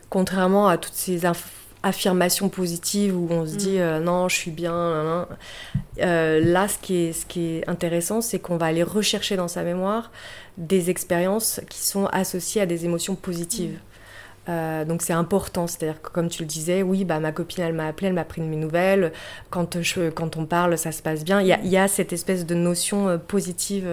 contrairement 0.10 0.68
à 0.68 0.78
toutes 0.78 0.94
ces 0.94 1.26
infos 1.26 1.50
affirmation 1.84 2.50
positive 2.50 3.16
où 3.16 3.28
on 3.30 3.46
se 3.46 3.56
dit 3.56 3.78
mm. 3.78 3.82
euh, 3.82 4.00
non, 4.00 4.30
je 4.30 4.36
suis 4.36 4.52
bien. 4.52 5.28
Euh, 6.00 6.40
là, 6.40 6.68
ce 6.68 6.78
qui 6.78 6.96
est, 6.96 7.14
ce 7.14 7.26
qui 7.26 7.58
est 7.58 7.70
intéressant, 7.70 8.22
c'est 8.22 8.40
qu'on 8.40 8.58
va 8.58 8.68
aller 8.68 8.84
rechercher 8.84 9.36
dans 9.36 9.48
sa 9.48 9.64
mémoire 9.64 10.12
des 10.58 10.90
expériences 10.90 11.62
qui 11.70 11.80
sont 11.80 12.06
associées 12.08 12.62
à 12.62 12.66
des 12.66 12.86
émotions 12.86 13.16
positives. 13.16 13.74
Mm. 13.74 13.93
Euh, 14.50 14.84
donc 14.84 15.02
c'est 15.02 15.14
important, 15.14 15.68
c'est-à-dire 15.68 16.02
que 16.02 16.10
comme 16.10 16.28
tu 16.28 16.44
le 16.44 16.48
disais, 16.48 16.84
oui, 16.84 17.06
bah, 17.06 17.20
ma 17.20 17.32
copine 17.32 17.64
elle 17.64 17.74
m'a 17.74 17.88
appelé, 17.88 18.08
elle 18.08 18.14
m'a 18.14 18.26
pris 18.26 18.42
de 18.42 18.46
mes 18.46 18.58
nouvelles, 18.58 19.14
quand, 19.50 19.82
je, 19.82 20.10
quand 20.10 20.36
on 20.36 20.46
parle 20.46 20.78
ça 20.78 20.92
se 20.92 21.02
passe 21.02 21.24
bien, 21.24 21.42
il 21.42 21.48
y 21.48 21.78
a, 21.78 21.88
cette 21.88 22.12
espèce 22.12 22.46
de 22.46 22.56
notion 22.56 23.20
positive 23.28 23.88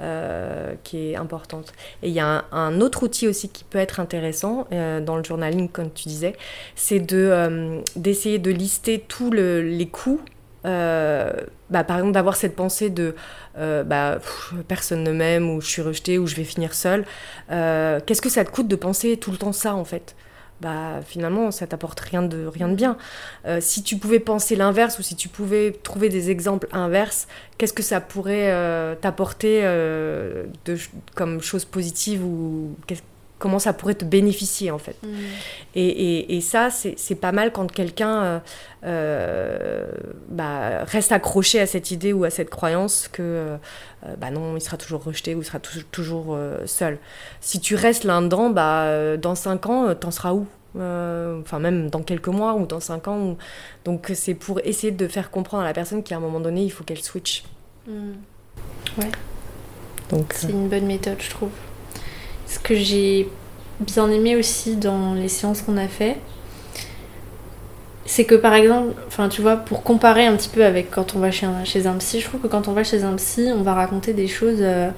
euh, 0.00 0.76
qui 0.82 1.10
est 1.10 1.16
importante. 1.16 1.74
Et 2.02 2.08
il 2.08 2.14
y 2.14 2.20
a 2.20 2.46
un, 2.52 2.80
autre 2.80 3.02
outil 3.02 3.28
aussi 3.28 3.50
qui 3.50 3.64
peut 3.64 3.76
être 3.76 4.00
intéressant 4.00 4.66
euh, 4.72 4.98
dans 4.98 5.18
le 5.18 5.22
journaling, 5.22 5.68
comme 5.68 5.90
tu 5.92 6.08
disais, 6.08 6.36
c'est 6.74 7.00
de, 7.00 7.18
euh, 7.18 7.80
d'essayer 7.96 8.38
de 8.38 8.50
lister 8.50 9.04
tous 9.06 9.30
les 9.30 9.88
coûts 9.92 10.22
bah, 10.64 11.84
par 11.84 11.98
exemple, 11.98 12.12
d'avoir 12.12 12.36
cette 12.36 12.56
pensée 12.56 12.88
de 12.88 13.14
bah, 13.84 14.18
personne 14.68 15.02
ne 15.02 15.12
m'aime, 15.12 15.50
ou 15.50 15.60
je 15.60 15.66
suis 15.66 15.82
rejetée, 15.82 16.18
ou 16.18 16.26
je 16.26 16.34
vais 16.34 16.44
finir 16.44 16.74
seule. 16.74 17.04
Qu'est-ce 17.48 18.22
que 18.22 18.30
ça 18.30 18.44
te 18.44 18.50
coûte 18.50 18.68
de 18.68 18.76
penser 18.76 19.16
tout 19.16 19.30
le 19.30 19.36
temps 19.36 19.52
ça, 19.52 19.74
en 19.74 19.84
fait? 19.84 20.14
Bah 20.60 21.00
finalement 21.06 21.50
ça 21.50 21.66
t'apporte 21.66 22.00
rien 22.00 22.22
de 22.22 22.46
rien 22.46 22.68
de 22.68 22.74
bien. 22.74 22.98
Euh, 23.46 23.58
si 23.62 23.82
tu 23.82 23.96
pouvais 23.96 24.18
penser 24.18 24.56
l'inverse 24.56 24.98
ou 24.98 25.02
si 25.02 25.16
tu 25.16 25.28
pouvais 25.28 25.72
trouver 25.82 26.10
des 26.10 26.30
exemples 26.30 26.68
inverses, 26.72 27.28
qu'est-ce 27.56 27.72
que 27.72 27.82
ça 27.82 28.00
pourrait 28.00 28.52
euh, 28.52 28.94
t'apporter 28.94 29.60
euh, 29.62 30.44
comme 31.14 31.40
chose 31.40 31.64
positive 31.64 32.24
ou 32.24 32.76
comment 33.40 33.58
ça 33.58 33.72
pourrait 33.72 33.96
te 33.96 34.04
bénéficier 34.04 34.70
en 34.70 34.78
fait. 34.78 34.96
Mm. 35.02 35.08
Et, 35.74 35.88
et, 35.88 36.36
et, 36.36 36.40
ça 36.40 36.68
c'est 36.70 37.14
pas 37.16 37.32
mal 37.32 37.50
quand 37.50 37.72
quelqu'un 37.72 38.40
bah, 38.82 40.84
reste 40.84 41.10
accroché 41.10 41.58
à 41.58 41.66
cette 41.66 41.90
idée 41.90 42.12
ou 42.12 42.22
à 42.22 42.30
cette 42.30 42.50
croyance 42.50 43.08
que 43.08 43.56
bah 44.18 44.30
non 44.30 44.56
il 44.56 44.60
sera 44.60 44.76
toujours 44.76 45.02
rejeté 45.02 45.34
ou 45.34 45.42
il 45.42 45.44
sera 45.44 45.58
toujours 45.58 46.38
seul. 46.66 46.98
Si 47.40 47.58
tu 47.58 47.74
restes 47.74 48.04
là-dedans, 48.04 48.50
bah, 48.50 49.16
dans 49.16 49.34
5 49.34 49.66
ans 49.66 49.94
t'en 49.94 50.12
seras 50.12 50.32
où? 50.32 50.46
Euh, 50.76 51.40
enfin 51.40 51.58
même 51.58 51.90
dans 51.90 52.02
quelques 52.02 52.28
mois 52.28 52.54
ou 52.54 52.66
dans 52.66 52.80
cinq 52.80 53.08
ans. 53.08 53.36
Donc 53.84 54.10
c'est 54.14 54.34
pour 54.34 54.60
essayer 54.60 54.92
de 54.92 55.08
faire 55.08 55.30
comprendre 55.30 55.62
à 55.62 55.66
la 55.66 55.72
personne 55.72 56.02
qu'à 56.02 56.16
un 56.16 56.20
moment 56.20 56.40
donné, 56.40 56.62
il 56.62 56.70
faut 56.70 56.84
qu'elle 56.84 57.02
switch. 57.02 57.44
Ouais. 57.88 59.10
Donc 60.10 60.32
c'est 60.32 60.48
euh, 60.48 60.50
une 60.50 60.68
bonne 60.68 60.86
méthode, 60.86 61.20
je 61.20 61.30
trouve. 61.30 61.50
Ce 62.50 62.58
que 62.58 62.74
j'ai 62.74 63.28
bien 63.78 64.10
aimé 64.10 64.36
aussi 64.36 64.76
dans 64.76 65.14
les 65.14 65.28
séances 65.28 65.62
qu'on 65.62 65.78
a 65.78 65.88
fait, 65.88 66.18
c'est 68.04 68.24
que 68.24 68.34
par 68.34 68.54
exemple, 68.54 68.94
enfin 69.06 69.28
tu 69.28 69.40
vois, 69.40 69.56
pour 69.56 69.82
comparer 69.82 70.26
un 70.26 70.36
petit 70.36 70.48
peu 70.48 70.64
avec 70.64 70.90
quand 70.90 71.14
on 71.14 71.20
va 71.20 71.30
chez 71.30 71.46
un, 71.46 71.94
psy, 71.98 72.20
je 72.20 72.26
trouve 72.26 72.40
que 72.40 72.48
quand 72.48 72.68
on 72.68 72.72
va 72.72 72.84
chez 72.84 73.04
un 73.04 73.14
psy, 73.14 73.48
on 73.54 73.62
va 73.62 73.74
raconter 73.74 74.12
des 74.12 74.28
choses. 74.28 74.58
Euh, 74.60 74.90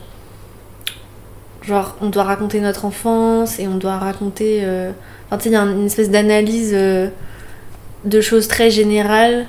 genre, 1.63 1.95
on 2.01 2.09
doit 2.09 2.25
raconter 2.25 2.59
notre 2.61 2.87
enfance 2.87 3.61
et 3.61 3.69
on 3.69 3.77
doit 3.77 3.99
raconter 3.99 4.65
il 5.45 5.53
y 5.53 5.57
a 5.57 5.63
une 5.63 5.87
espèce 5.87 6.11
d'analyse 6.11 6.73
euh, 6.75 7.09
de 8.05 8.21
choses 8.21 8.49
très 8.49 8.71
générales 8.71 9.47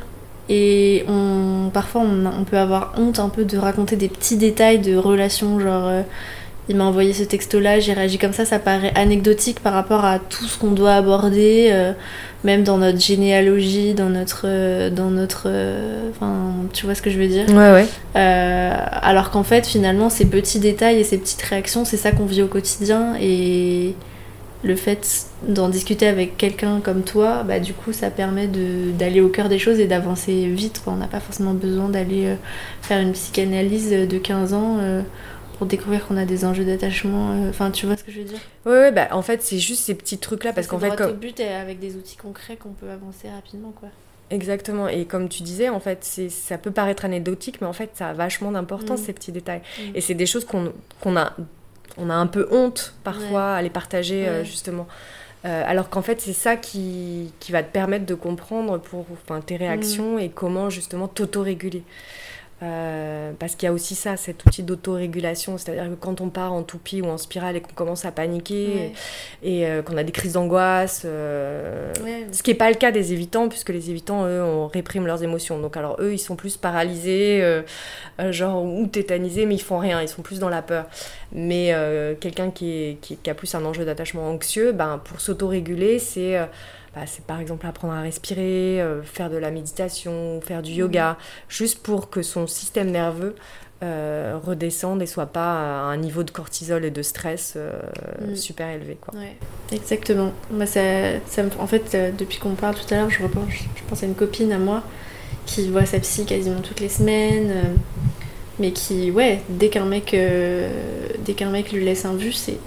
et 0.49 1.05
on, 1.07 1.69
parfois 1.73 2.01
on, 2.01 2.43
peut 2.43 2.57
avoir 2.57 2.93
honte 2.97 3.19
un 3.19 3.29
peu 3.29 3.45
de 3.45 3.57
raconter 3.57 3.95
des 3.95 4.09
petits 4.09 4.37
détails 4.37 4.79
de 4.79 4.95
relations, 4.95 5.59
genre 5.59 5.87
euh, 5.87 6.01
il 6.69 6.75
m'a 6.75 6.85
envoyé 6.85 7.13
ce 7.13 7.23
texto-là, 7.23 7.79
j'ai 7.79 7.93
réagi 7.93 8.17
comme 8.17 8.33
ça, 8.33 8.45
ça 8.45 8.59
paraît 8.59 8.93
anecdotique 8.95 9.59
par 9.59 9.73
rapport 9.73 10.05
à 10.05 10.19
tout 10.19 10.45
ce 10.45 10.57
qu'on 10.57 10.71
doit 10.71 10.93
aborder, 10.93 11.69
euh, 11.71 11.93
même 12.43 12.63
dans 12.63 12.77
notre 12.77 12.99
généalogie, 12.99 13.93
dans 13.93 14.09
notre, 14.09 14.89
dans 14.89 15.11
notre, 15.11 15.49
enfin, 16.09 16.53
tu 16.73 16.85
vois 16.85 16.95
ce 16.95 17.01
que 17.01 17.09
je 17.09 17.17
veux 17.17 17.27
dire? 17.27 17.47
Ouais, 17.49 17.71
ouais. 17.71 17.87
alors 18.15 19.31
qu'en 19.31 19.43
fait, 19.43 19.65
finalement, 19.65 20.09
ces 20.09 20.25
petits 20.25 20.59
détails 20.59 20.99
et 20.99 21.03
ces 21.03 21.17
petites 21.17 21.41
réactions, 21.41 21.85
c'est 21.85 21.97
ça 21.97 22.11
qu'on 22.11 22.25
vit 22.25 22.41
au 22.41 22.47
quotidien 22.47 23.15
et 23.19 23.95
le 24.63 24.75
fait 24.75 25.27
d'en 25.47 25.67
discuter 25.67 26.07
avec 26.07 26.37
quelqu'un 26.37 26.79
comme 26.79 27.03
toi, 27.03 27.43
bah, 27.43 27.59
du 27.59 27.73
coup, 27.73 27.91
ça 27.91 28.09
permet 28.09 28.47
d'aller 28.47 29.19
au 29.19 29.27
cœur 29.27 29.49
des 29.49 29.59
choses 29.59 29.79
et 29.79 29.87
d'avancer 29.87 30.47
vite. 30.47 30.81
On 30.87 30.95
n'a 30.95 31.07
pas 31.07 31.19
forcément 31.19 31.53
besoin 31.53 31.89
d'aller 31.89 32.25
euh, 32.27 32.35
faire 32.81 33.01
une 33.01 33.11
psychanalyse 33.11 33.91
de 33.91 34.17
15 34.17 34.53
ans 34.53 34.77
euh, 34.79 35.01
pour 35.53 35.67
découvrir 35.67 36.07
qu'on 36.07 36.17
a 36.17 36.25
des 36.25 36.45
enjeux 36.45 36.65
d'attachement. 36.65 37.31
Euh, 37.31 37.49
enfin, 37.49 37.71
tu 37.71 37.85
vois 37.85 37.97
ce 37.97 38.03
que 38.03 38.11
je 38.11 38.19
veux 38.19 38.25
dire? 38.25 38.39
Oui, 38.65 38.73
ouais, 38.73 38.91
bah, 38.91 39.07
en 39.11 39.21
fait, 39.21 39.41
c'est 39.41 39.59
juste 39.59 39.83
ces 39.83 39.95
petits 39.95 40.17
trucs-là. 40.17 40.53
Parce 40.53 40.67
qu'en 40.67 40.79
fait. 40.79 40.95
Comme... 40.95 41.13
but 41.13 41.39
et 41.39 41.47
avec 41.47 41.79
des 41.79 41.95
outils 41.95 42.17
concrets 42.17 42.57
qu'on 42.57 42.73
peut 42.73 42.89
avancer 42.89 43.29
rapidement, 43.29 43.71
quoi. 43.71 43.89
Exactement. 44.29 44.87
Et 44.87 45.05
comme 45.05 45.29
tu 45.29 45.43
disais, 45.43 45.69
en 45.69 45.79
fait, 45.79 46.03
ça 46.29 46.57
peut 46.57 46.71
paraître 46.71 47.05
anecdotique, 47.05 47.61
mais 47.61 47.67
en 47.67 47.73
fait, 47.73 47.91
ça 47.93 48.09
a 48.09 48.13
vachement 48.13 48.51
d'importance, 48.51 49.01
mmh. 49.01 49.05
ces 49.05 49.13
petits 49.13 49.31
détails. 49.31 49.61
Mmh. 49.61 49.81
Et 49.95 50.01
c'est 50.01 50.15
des 50.15 50.25
choses 50.25 50.45
qu'on 50.45 51.17
a 51.17 51.33
on 51.97 52.09
a 52.09 52.15
un 52.15 52.27
peu 52.27 52.47
honte 52.51 52.93
parfois 53.03 53.53
à 53.53 53.61
les 53.61 53.69
partager 53.69 54.27
euh, 54.27 54.43
justement. 54.43 54.87
Euh, 55.45 55.63
alors 55.65 55.89
qu'en 55.89 56.01
fait, 56.01 56.21
c'est 56.21 56.33
ça 56.33 56.55
qui, 56.55 57.33
qui, 57.39 57.51
va 57.51 57.63
te 57.63 57.71
permettre 57.71 58.05
de 58.05 58.15
comprendre 58.15 58.79
pour 58.79 59.05
tes 59.45 59.57
réactions 59.57 60.15
mm. 60.15 60.19
et 60.19 60.29
comment 60.29 60.69
justement 60.69 61.07
t'autoréguler. 61.07 61.83
Euh, 62.63 63.31
parce 63.39 63.55
qu'il 63.55 63.67
y 63.67 63.69
a 63.69 63.73
aussi 63.73 63.93
ça, 63.93 64.15
cet 64.15 64.45
outil 64.45 64.63
d'autorégulation, 64.63 65.57
c'est-à-dire 65.57 65.89
que 65.89 65.95
quand 65.95 66.21
on 66.21 66.29
part 66.29 66.53
en 66.53 66.63
toupie 66.63 67.01
ou 67.01 67.07
en 67.07 67.17
spirale 67.17 67.57
et 67.57 67.61
qu'on 67.61 67.73
commence 67.73 68.05
à 68.05 68.11
paniquer 68.11 68.93
et, 69.41 69.67
euh, 69.67 69.81
qu'on 69.81 69.97
a 69.97 70.03
des 70.03 70.11
crises 70.11 70.33
d'angoisse, 70.33 71.01
euh, 71.03 71.91
ce 72.31 72.41
qui 72.41 72.51
n'est 72.51 72.57
pas 72.57 72.69
le 72.69 72.75
cas 72.75 72.91
des 72.91 73.11
évitants, 73.11 73.49
puisque 73.49 73.69
les 73.69 73.89
évitants, 73.89 74.25
eux, 74.25 74.41
on 74.41 74.67
réprime 74.67 75.05
leurs 75.05 75.23
émotions. 75.23 75.59
Donc 75.59 75.75
alors 75.75 75.97
eux, 75.99 76.13
ils 76.13 76.19
sont 76.19 76.35
plus 76.35 76.55
paralysés, 76.55 77.43
genre 78.29 78.63
ou 78.63 78.87
tétanisés, 78.87 79.45
mais 79.45 79.55
ils 79.55 79.61
font 79.61 79.79
rien, 79.79 80.01
ils 80.01 80.07
sont 80.07 80.21
plus 80.21 80.39
dans 80.39 80.49
la 80.49 80.61
peur. 80.61 80.85
Mais 81.33 81.75
quelqu'un 82.21 82.49
qui, 82.51 82.97
qui, 83.01 83.29
a 83.29 83.33
plus 83.33 83.53
un 83.55 83.65
enjeu 83.65 83.83
d'attachement 83.83 84.29
anxieux, 84.29 84.71
ben, 84.71 85.01
pour 85.03 85.19
s'autoréguler, 85.19 85.99
c'est 85.99 86.39
bah, 86.95 87.01
c'est 87.07 87.25
par 87.25 87.39
exemple 87.39 87.65
apprendre 87.65 87.93
à 87.93 88.01
respirer, 88.01 88.79
euh, 88.81 89.01
faire 89.01 89.29
de 89.29 89.37
la 89.37 89.49
méditation, 89.49 90.39
faire 90.41 90.61
du 90.61 90.71
yoga, 90.71 91.11
mhm. 91.11 91.17
juste 91.49 91.79
pour 91.81 92.09
que 92.09 92.21
son 92.21 92.45
système 92.45 92.91
nerveux 92.91 93.35
euh, 93.81 94.37
redescende 94.41 95.01
et 95.01 95.07
soit 95.07 95.25
pas 95.25 95.53
à 95.53 95.83
un 95.85 95.97
niveau 95.97 96.23
de 96.23 96.29
cortisol 96.29 96.85
et 96.85 96.91
de 96.91 97.01
stress 97.01 97.55
euh, 97.55 97.79
mhm. 98.21 98.35
super 98.35 98.69
élevé. 98.69 98.97
Quoi. 99.01 99.15
exactement. 99.71 100.33
Moi, 100.51 100.67
ça, 100.67 100.81
en 101.59 101.67
fait, 101.67 102.15
depuis 102.15 102.37
qu'on 102.37 102.53
parle 102.53 102.75
tout 102.75 102.93
à 102.93 102.97
l'heure, 102.97 103.09
je, 103.09 103.23
repense, 103.23 103.49
je 103.49 103.81
pense 103.89 104.03
à 104.03 104.05
une 104.05 104.15
copine 104.15 104.51
à 104.51 104.59
moi 104.59 104.83
qui 105.47 105.69
voit 105.69 105.85
sa 105.85 105.99
psy 105.99 106.25
quasiment 106.25 106.61
toutes 106.61 106.79
les 106.79 106.89
semaines 106.89 107.75
mais 108.59 108.71
qui, 108.71 109.09
ouais, 109.09 109.41
dès 109.49 109.69
qu'un 109.69 109.85
mec, 109.85 110.11
dès 110.11 111.33
qu'un 111.33 111.49
mec 111.49 111.71
lui 111.71 111.83
laisse 111.83 112.05
un 112.05 112.13
vu, 112.13 112.31
c'est 112.31 112.59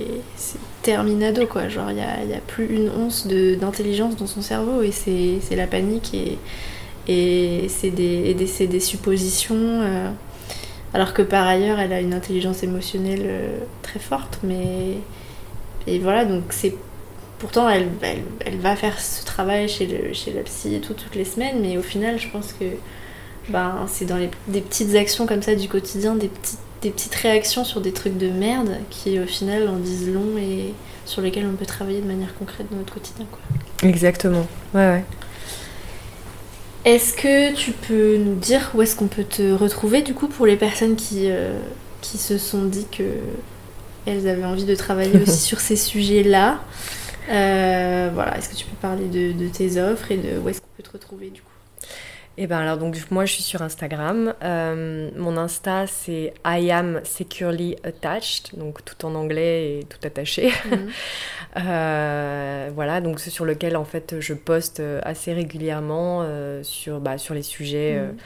terminado, 0.86 1.46
quoi. 1.46 1.68
Genre, 1.68 1.90
il 1.90 1.96
n'y 1.96 2.02
a, 2.02 2.36
a, 2.36 2.40
plus 2.46 2.66
une 2.66 2.88
once 2.90 3.26
d'intelligence 3.26 4.16
dans 4.16 4.28
son 4.28 4.40
cerveau 4.40 4.82
et 4.82 4.92
c'est 4.92 5.56
la 5.56 5.66
panique 5.66 6.14
et, 6.14 6.38
et 7.08 7.68
c'est 7.68 7.90
des, 7.90 8.34
des, 8.34 8.66
des, 8.66 8.80
suppositions. 8.80 9.56
Euh, 9.56 10.08
alors 10.94 11.12
que 11.12 11.22
par 11.22 11.46
ailleurs, 11.46 11.80
elle 11.80 11.92
a 11.92 12.00
une 12.00 12.14
intelligence 12.14 12.62
émotionnelle 12.62 13.24
euh, 13.24 13.58
très 13.82 13.98
forte, 13.98 14.38
mais. 14.44 14.98
Et 15.88 15.98
voilà, 15.98 16.24
donc 16.24 16.44
c'est. 16.50 16.74
Pourtant, 17.40 17.68
elle, 17.68 17.88
elle, 18.46 18.58
va 18.58 18.76
faire 18.76 18.98
ce 18.98 19.24
travail 19.24 19.68
chez, 19.68 19.86
le, 19.86 20.14
chez 20.14 20.32
la 20.32 20.40
psy 20.42 20.80
tout, 20.80 20.94
toutes 20.94 21.16
les 21.16 21.26
semaines, 21.26 21.60
mais 21.60 21.76
au 21.76 21.82
final, 21.82 22.18
je 22.18 22.30
pense 22.30 22.54
que 22.54 22.64
ben, 23.50 23.86
c'est 23.88 24.06
dans 24.06 24.16
les, 24.16 24.30
des 24.48 24.62
petites 24.62 24.94
actions 24.94 25.26
comme 25.26 25.42
ça 25.42 25.54
du 25.54 25.68
quotidien, 25.68 26.14
des 26.14 26.28
petites 26.28 26.58
des 26.86 26.92
petites 26.92 27.14
réactions 27.16 27.64
sur 27.64 27.80
des 27.80 27.92
trucs 27.92 28.16
de 28.18 28.28
merde 28.30 28.76
qui 28.90 29.18
au 29.18 29.26
final 29.26 29.68
en 29.68 29.78
disent 29.78 30.08
long 30.08 30.38
et 30.38 30.74
sur 31.04 31.20
lesquels 31.22 31.46
on 31.46 31.56
peut 31.56 31.66
travailler 31.66 32.00
de 32.00 32.06
manière 32.06 32.34
concrète 32.34 32.66
dans 32.70 32.76
notre 32.78 32.94
quotidien. 32.94 33.26
Quoi. 33.30 33.40
Exactement, 33.82 34.46
ouais 34.74 34.86
ouais. 34.88 35.04
Est-ce 36.84 37.14
que 37.14 37.54
tu 37.54 37.72
peux 37.72 38.16
nous 38.18 38.36
dire 38.36 38.70
où 38.74 38.82
est-ce 38.82 38.94
qu'on 38.96 39.08
peut 39.08 39.24
te 39.24 39.52
retrouver 39.52 40.02
du 40.02 40.14
coup 40.14 40.28
pour 40.28 40.46
les 40.46 40.56
personnes 40.56 40.94
qui, 40.96 41.30
euh, 41.30 41.58
qui 42.00 42.16
se 42.18 42.38
sont 42.38 42.64
dit 42.64 42.86
que 42.90 43.02
elles 44.06 44.28
avaient 44.28 44.44
envie 44.44 44.64
de 44.66 44.74
travailler 44.74 45.20
aussi 45.22 45.38
sur 45.48 45.60
ces 45.60 45.76
sujets-là? 45.76 46.60
Euh, 47.30 48.10
Voilà, 48.14 48.38
est-ce 48.38 48.48
que 48.50 48.56
tu 48.56 48.66
peux 48.66 48.76
parler 48.76 49.06
de, 49.08 49.32
de 49.32 49.48
tes 49.48 49.80
offres 49.80 50.12
et 50.12 50.18
de 50.18 50.38
où 50.38 50.48
est-ce 50.48 50.60
qu'on 50.60 50.68
peut 50.76 50.84
te 50.84 50.92
retrouver 50.92 51.30
du 51.30 51.42
coup? 51.42 51.48
Eh 52.38 52.46
ben 52.46 52.58
alors 52.58 52.76
donc 52.76 52.96
moi 53.10 53.24
je 53.24 53.32
suis 53.32 53.42
sur 53.42 53.62
Instagram. 53.62 54.34
Euh, 54.42 55.10
mon 55.16 55.38
Insta 55.38 55.86
c'est 55.86 56.34
I 56.44 56.70
am 56.70 57.00
securely 57.02 57.76
attached, 57.82 58.58
donc 58.58 58.84
tout 58.84 59.06
en 59.06 59.14
anglais 59.14 59.78
et 59.78 59.84
tout 59.84 59.98
attaché. 60.06 60.52
Mhm. 60.70 60.88
Euh, 61.58 62.68
voilà 62.74 63.00
donc 63.00 63.18
c'est 63.18 63.30
sur 63.30 63.46
lequel 63.46 63.78
en 63.78 63.86
fait 63.86 64.16
je 64.20 64.34
poste 64.34 64.82
assez 65.04 65.32
régulièrement 65.32 66.20
euh, 66.22 66.62
sur 66.62 67.00
bah, 67.00 67.16
sur 67.16 67.32
les 67.32 67.40
sujets 67.40 67.98
mhm. 67.98 68.16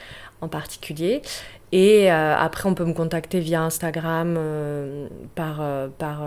en 0.40 0.48
particulier. 0.48 1.22
Et 1.70 2.10
après 2.10 2.68
on 2.68 2.74
peut 2.74 2.84
me 2.84 2.92
contacter 2.92 3.38
via 3.38 3.62
Instagram 3.62 4.36
par 5.36 5.62
par 5.98 6.24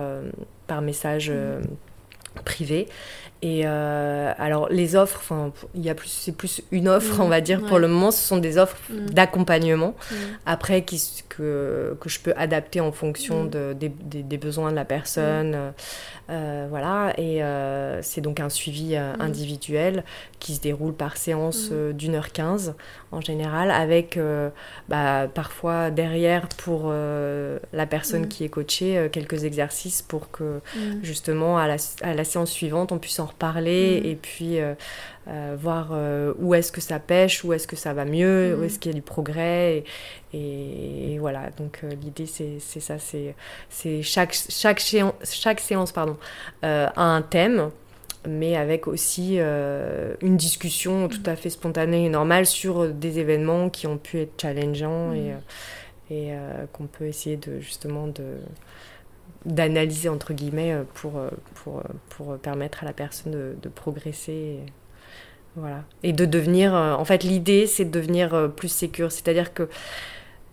par 0.66 0.82
message. 0.82 1.30
Privé 2.46 2.88
et 3.44 3.64
euh, 3.66 4.32
alors 4.38 4.70
les 4.70 4.96
offres, 4.96 5.20
enfin 5.20 5.52
il 5.76 5.84
y 5.84 5.90
a 5.90 5.96
plus, 5.96 6.08
c'est 6.08 6.32
plus 6.32 6.62
une 6.72 6.88
offre, 6.88 7.20
on 7.20 7.28
va 7.28 7.42
dire 7.42 7.62
pour 7.62 7.78
le 7.78 7.90
moment. 7.90 8.10
Ce 8.10 8.26
sont 8.26 8.38
des 8.38 8.58
offres 8.58 8.78
mm. 8.90 9.10
d'accompagnement. 9.10 9.96
Mm. 10.10 10.16
Après 10.46 10.84
qui, 10.84 11.24
que, 11.28 11.98
que 12.00 12.08
je 12.08 12.22
peux 12.22 12.34
adapter 12.38 12.80
en 12.80 12.94
fonction 12.94 13.44
de, 13.44 13.76
des, 13.78 13.90
des, 13.90 14.38
besoins 14.38 14.72
de 14.72 14.78
la 14.78 14.86
personne. 14.86 15.74
Euh, 16.30 16.68
voilà. 16.70 17.14
Et 17.18 17.44
euh, 17.44 18.02
c'est 18.02 18.22
donc 18.22 18.40
un 18.40 18.48
suivi 18.48 18.96
individuel 18.96 20.06
qui 20.40 20.56
se 20.56 20.62
déroule 20.62 20.94
par 20.94 21.18
séance 21.18 21.70
d'une 21.70 22.16
heure 22.16 22.32
quinze 22.32 22.76
en 23.12 23.20
général, 23.20 23.72
avec 23.72 24.18
bah, 24.88 25.28
parfois 25.34 25.92
derrière 25.92 26.48
pour 26.48 26.94
la 26.94 27.86
personne 27.88 28.30
qui 28.30 28.46
est 28.46 28.50
coachée 28.50 29.10
quelques 29.12 29.44
exercices 29.44 30.02
pour 30.02 30.32
que 30.32 30.62
justement 31.02 31.58
à 31.58 31.68
la, 31.68 31.76
à 32.02 32.14
la 32.14 32.24
séance 32.24 32.52
suivante 32.52 32.92
on 32.92 33.00
puisse 33.00 33.20
en 33.20 33.28
reparler 33.34 34.00
Mhm. 34.02 34.10
et 34.12 34.16
puis 34.16 34.60
euh, 34.60 34.74
euh, 35.28 35.56
voir 35.60 35.90
euh, 35.92 36.34
où 36.40 36.54
est-ce 36.56 36.72
que 36.72 36.82
ça 36.82 37.00
pêche, 37.00 37.44
où 37.44 37.54
est-ce 37.54 37.68
que 37.68 37.76
ça 37.76 37.94
va 37.94 38.06
mieux, 38.06 38.56
où 38.56 38.60
Mhm. 38.60 38.64
est-ce 38.66 38.80
qu'il 38.80 38.92
y 38.92 38.96
a 38.96 39.00
du 39.02 39.02
progrès. 39.02 39.84
Et, 40.34 40.38
et- 40.38 41.14
et 41.14 41.20
voilà, 41.20 41.50
donc 41.58 41.80
euh, 41.84 41.90
l'idée 42.02 42.26
c'est 42.26 42.60
ça, 42.80 42.96
c'est 43.00 44.02
chaque, 44.04 44.34
chaque, 44.50 44.80
séance, 44.80 45.14
chaque 45.24 45.60
séance 45.60 45.92
pardon, 45.92 46.18
a 46.64 46.92
un 47.18 47.22
thème 47.22 47.70
mais 48.26 48.56
avec 48.56 48.88
aussi 48.88 49.38
une 50.22 50.38
discussion 50.38 51.10
tout 51.10 51.24
à 51.26 51.36
fait 51.36 51.50
spontanée 51.50 52.06
et 52.06 52.10
normale 52.10 52.46
sur 52.46 52.88
des 52.88 53.20
événements 53.20 53.70
qui 53.70 53.86
ont 53.86 53.98
pu 53.98 54.20
être 54.22 54.40
challengeants 54.42 55.12
et, 55.14 55.34
et 56.10 56.32
qu'on 56.72 56.86
peut 56.88 57.06
essayer 57.06 57.36
de 57.36 57.60
justement 57.60 58.08
de 58.08 58.24
d'analyser 59.46 60.10
entre 60.10 60.34
guillemets 60.34 60.74
euh, 60.74 60.84
pour, 60.94 61.18
euh, 61.18 61.30
pour, 61.56 61.80
euh, 61.80 61.84
pour 62.10 62.38
permettre 62.38 62.84
à 62.84 62.86
la 62.86 62.94
personne 62.94 63.32
de, 63.34 63.56
de 63.62 63.70
progresser 63.70 64.60
voilà 65.56 65.84
et 66.02 66.14
de 66.14 66.26
devenir 66.26 66.74
en 66.74 67.06
fait 67.06 67.24
l'idée 67.24 67.68
c'est 67.68 67.86
de 67.86 67.92
devenir 67.92 68.52
plus 68.56 68.70
sécure 68.70 69.12
c'est-à-dire 69.12 69.54
que 69.54 69.70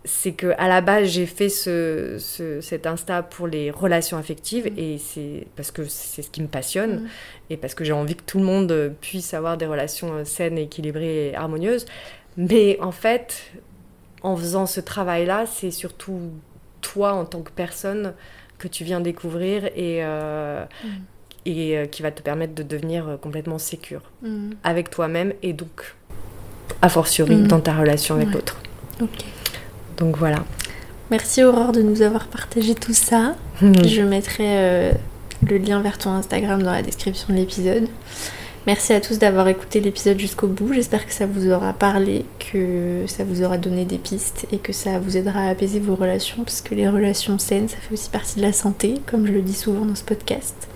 c'est 0.03 0.31
que 0.33 0.53
à 0.57 0.67
la 0.67 0.81
base 0.81 1.09
j'ai 1.09 1.27
fait 1.27 1.49
ce, 1.49 2.17
ce- 2.19 2.59
cet 2.61 2.87
insta 2.87 3.21
pour 3.23 3.47
les 3.47 3.69
relations 3.71 4.17
affectives 4.17 4.65
Mhm. 4.65 4.79
et 4.79 4.97
c'est 4.97 5.47
parce 5.55 5.71
que 5.71 5.85
c'est 5.85 6.21
ce 6.23 6.29
qui 6.31 6.41
me 6.41 6.47
passionne 6.47 7.01
Mhm. 7.01 7.07
et 7.51 7.57
parce 7.57 7.75
que 7.75 7.83
j'ai 7.83 7.93
envie 7.93 8.15
que 8.15 8.23
tout 8.23 8.39
le 8.39 8.45
monde 8.45 8.93
puisse 9.01 9.33
avoir 9.35 9.57
des 9.57 9.67
relations 9.67 10.25
saines, 10.25 10.57
équilibrées 10.57 11.29
et 11.29 11.35
harmonieuses. 11.35 11.85
Mais 12.37 12.79
en 12.81 12.91
fait, 12.91 13.51
en 14.23 14.35
faisant 14.37 14.65
ce 14.65 14.79
travail-là, 14.81 15.45
c'est 15.45 15.71
surtout 15.71 16.19
toi 16.81 17.13
en 17.13 17.25
tant 17.25 17.41
que 17.41 17.51
personne 17.51 18.13
que 18.61 18.67
tu 18.67 18.83
viens 18.83 18.99
découvrir 19.01 19.65
et, 19.75 19.99
euh, 20.03 20.63
Mhm. 20.83 20.89
et 21.47 21.77
euh, 21.77 21.85
qui 21.87 22.01
va 22.03 22.11
te 22.11 22.21
permettre 22.21 22.53
de 22.53 22.63
devenir 22.63 23.07
euh, 23.09 23.17
complètement 23.17 23.57
sécure 23.57 24.01
Mhm. 24.21 24.51
avec 24.63 24.89
toi-même 24.91 25.33
et 25.41 25.53
donc 25.53 25.95
a 26.81 26.89
fortiori 26.89 27.35
Mhm. 27.35 27.47
dans 27.47 27.59
ta 27.59 27.73
relation 27.75 28.15
avec 28.15 28.27
Ouais. 28.29 28.33
l'autre. 28.35 28.57
Ok. 29.01 29.09
Donc 29.97 30.17
voilà. 30.17 30.43
Merci 31.09 31.43
Aurore 31.43 31.71
de 31.73 31.81
nous 31.81 32.01
avoir 32.03 32.27
partagé 32.27 32.73
tout 32.75 32.93
ça. 32.93 33.35
Je 33.61 34.01
mettrai 34.01 34.91
le 35.49 35.57
lien 35.57 35.81
vers 35.81 35.97
ton 35.97 36.11
Instagram 36.11 36.63
dans 36.63 36.71
la 36.71 36.81
description 36.83 37.27
de 37.33 37.39
l'épisode. 37.39 37.87
Merci 38.67 38.93
à 38.93 39.01
tous 39.01 39.17
d'avoir 39.17 39.47
écouté 39.47 39.79
l'épisode 39.79 40.19
jusqu'au 40.19 40.45
bout. 40.45 40.71
J'espère 40.73 41.07
que 41.07 41.13
ça 41.13 41.25
vous 41.25 41.49
aura 41.49 41.73
parlé, 41.73 42.25
que 42.37 43.05
ça 43.07 43.23
vous 43.23 43.41
aura 43.41 43.57
donné 43.57 43.85
des 43.85 43.97
pistes 43.97 44.45
et 44.51 44.59
que 44.59 44.71
ça 44.71 44.99
vous 44.99 45.17
aidera 45.17 45.39
à 45.39 45.49
apaiser 45.49 45.79
vos 45.79 45.95
relations 45.95 46.43
parce 46.43 46.61
que 46.61 46.75
les 46.75 46.87
relations 46.87 47.39
saines, 47.39 47.67
ça 47.67 47.77
fait 47.77 47.93
aussi 47.93 48.11
partie 48.11 48.35
de 48.35 48.43
la 48.43 48.53
santé, 48.53 49.01
comme 49.07 49.25
je 49.25 49.31
le 49.31 49.41
dis 49.41 49.55
souvent 49.55 49.83
dans 49.83 49.95
ce 49.95 50.03
podcast. 50.03 50.67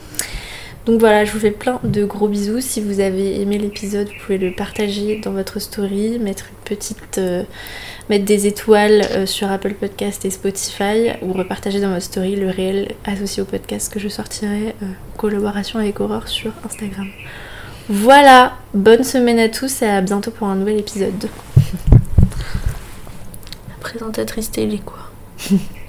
Donc 0.88 1.00
voilà, 1.00 1.26
je 1.26 1.32
vous 1.32 1.40
fais 1.40 1.52
plein 1.52 1.80
de 1.84 2.06
gros 2.06 2.28
bisous. 2.28 2.60
Si 2.60 2.82
vous 2.82 3.02
avez 3.02 3.40
aimé 3.40 3.60
l'épisode, 3.60 4.08
vous 4.08 4.26
pouvez 4.26 4.40
le 4.40 4.52
partager 4.52 5.20
dans 5.20 5.32
votre 5.32 5.60
story, 5.60 6.18
mettre 6.18 6.46
une 6.50 6.76
petite, 6.76 7.20
euh, 7.20 7.44
mettre 8.10 8.26
des 8.26 8.48
étoiles 8.48 9.04
euh, 9.12 9.26
sur 9.28 9.52
Apple 9.52 9.76
Podcast 9.76 10.26
et 10.26 10.32
Spotify, 10.32 11.12
ou 11.22 11.34
repartager 11.34 11.80
dans 11.80 11.90
votre 11.90 12.04
story 12.04 12.36
le 12.36 12.50
réel 12.50 12.94
associé 13.04 13.44
au 13.44 13.46
podcast 13.46 13.94
que 13.94 14.00
je 14.00 14.10
sortirai 14.10 14.76
euh, 14.82 14.86
en 14.86 15.18
collaboration 15.18 15.78
avec 15.78 16.00
Aurore 16.00 16.28
sur 16.28 16.52
Instagram. 16.64 17.08
Voilà, 17.88 18.58
bonne 18.74 19.04
semaine 19.04 19.38
à 19.38 19.48
tous 19.48 19.84
et 19.84 19.88
à 19.88 20.02
bientôt 20.02 20.32
pour 20.32 20.48
un 20.48 20.56
nouvel 20.56 20.80
épisode. 20.80 21.30
La 21.92 23.76
présentatrice 23.80 24.50
télé 24.50 24.80
quoi. 24.80 25.12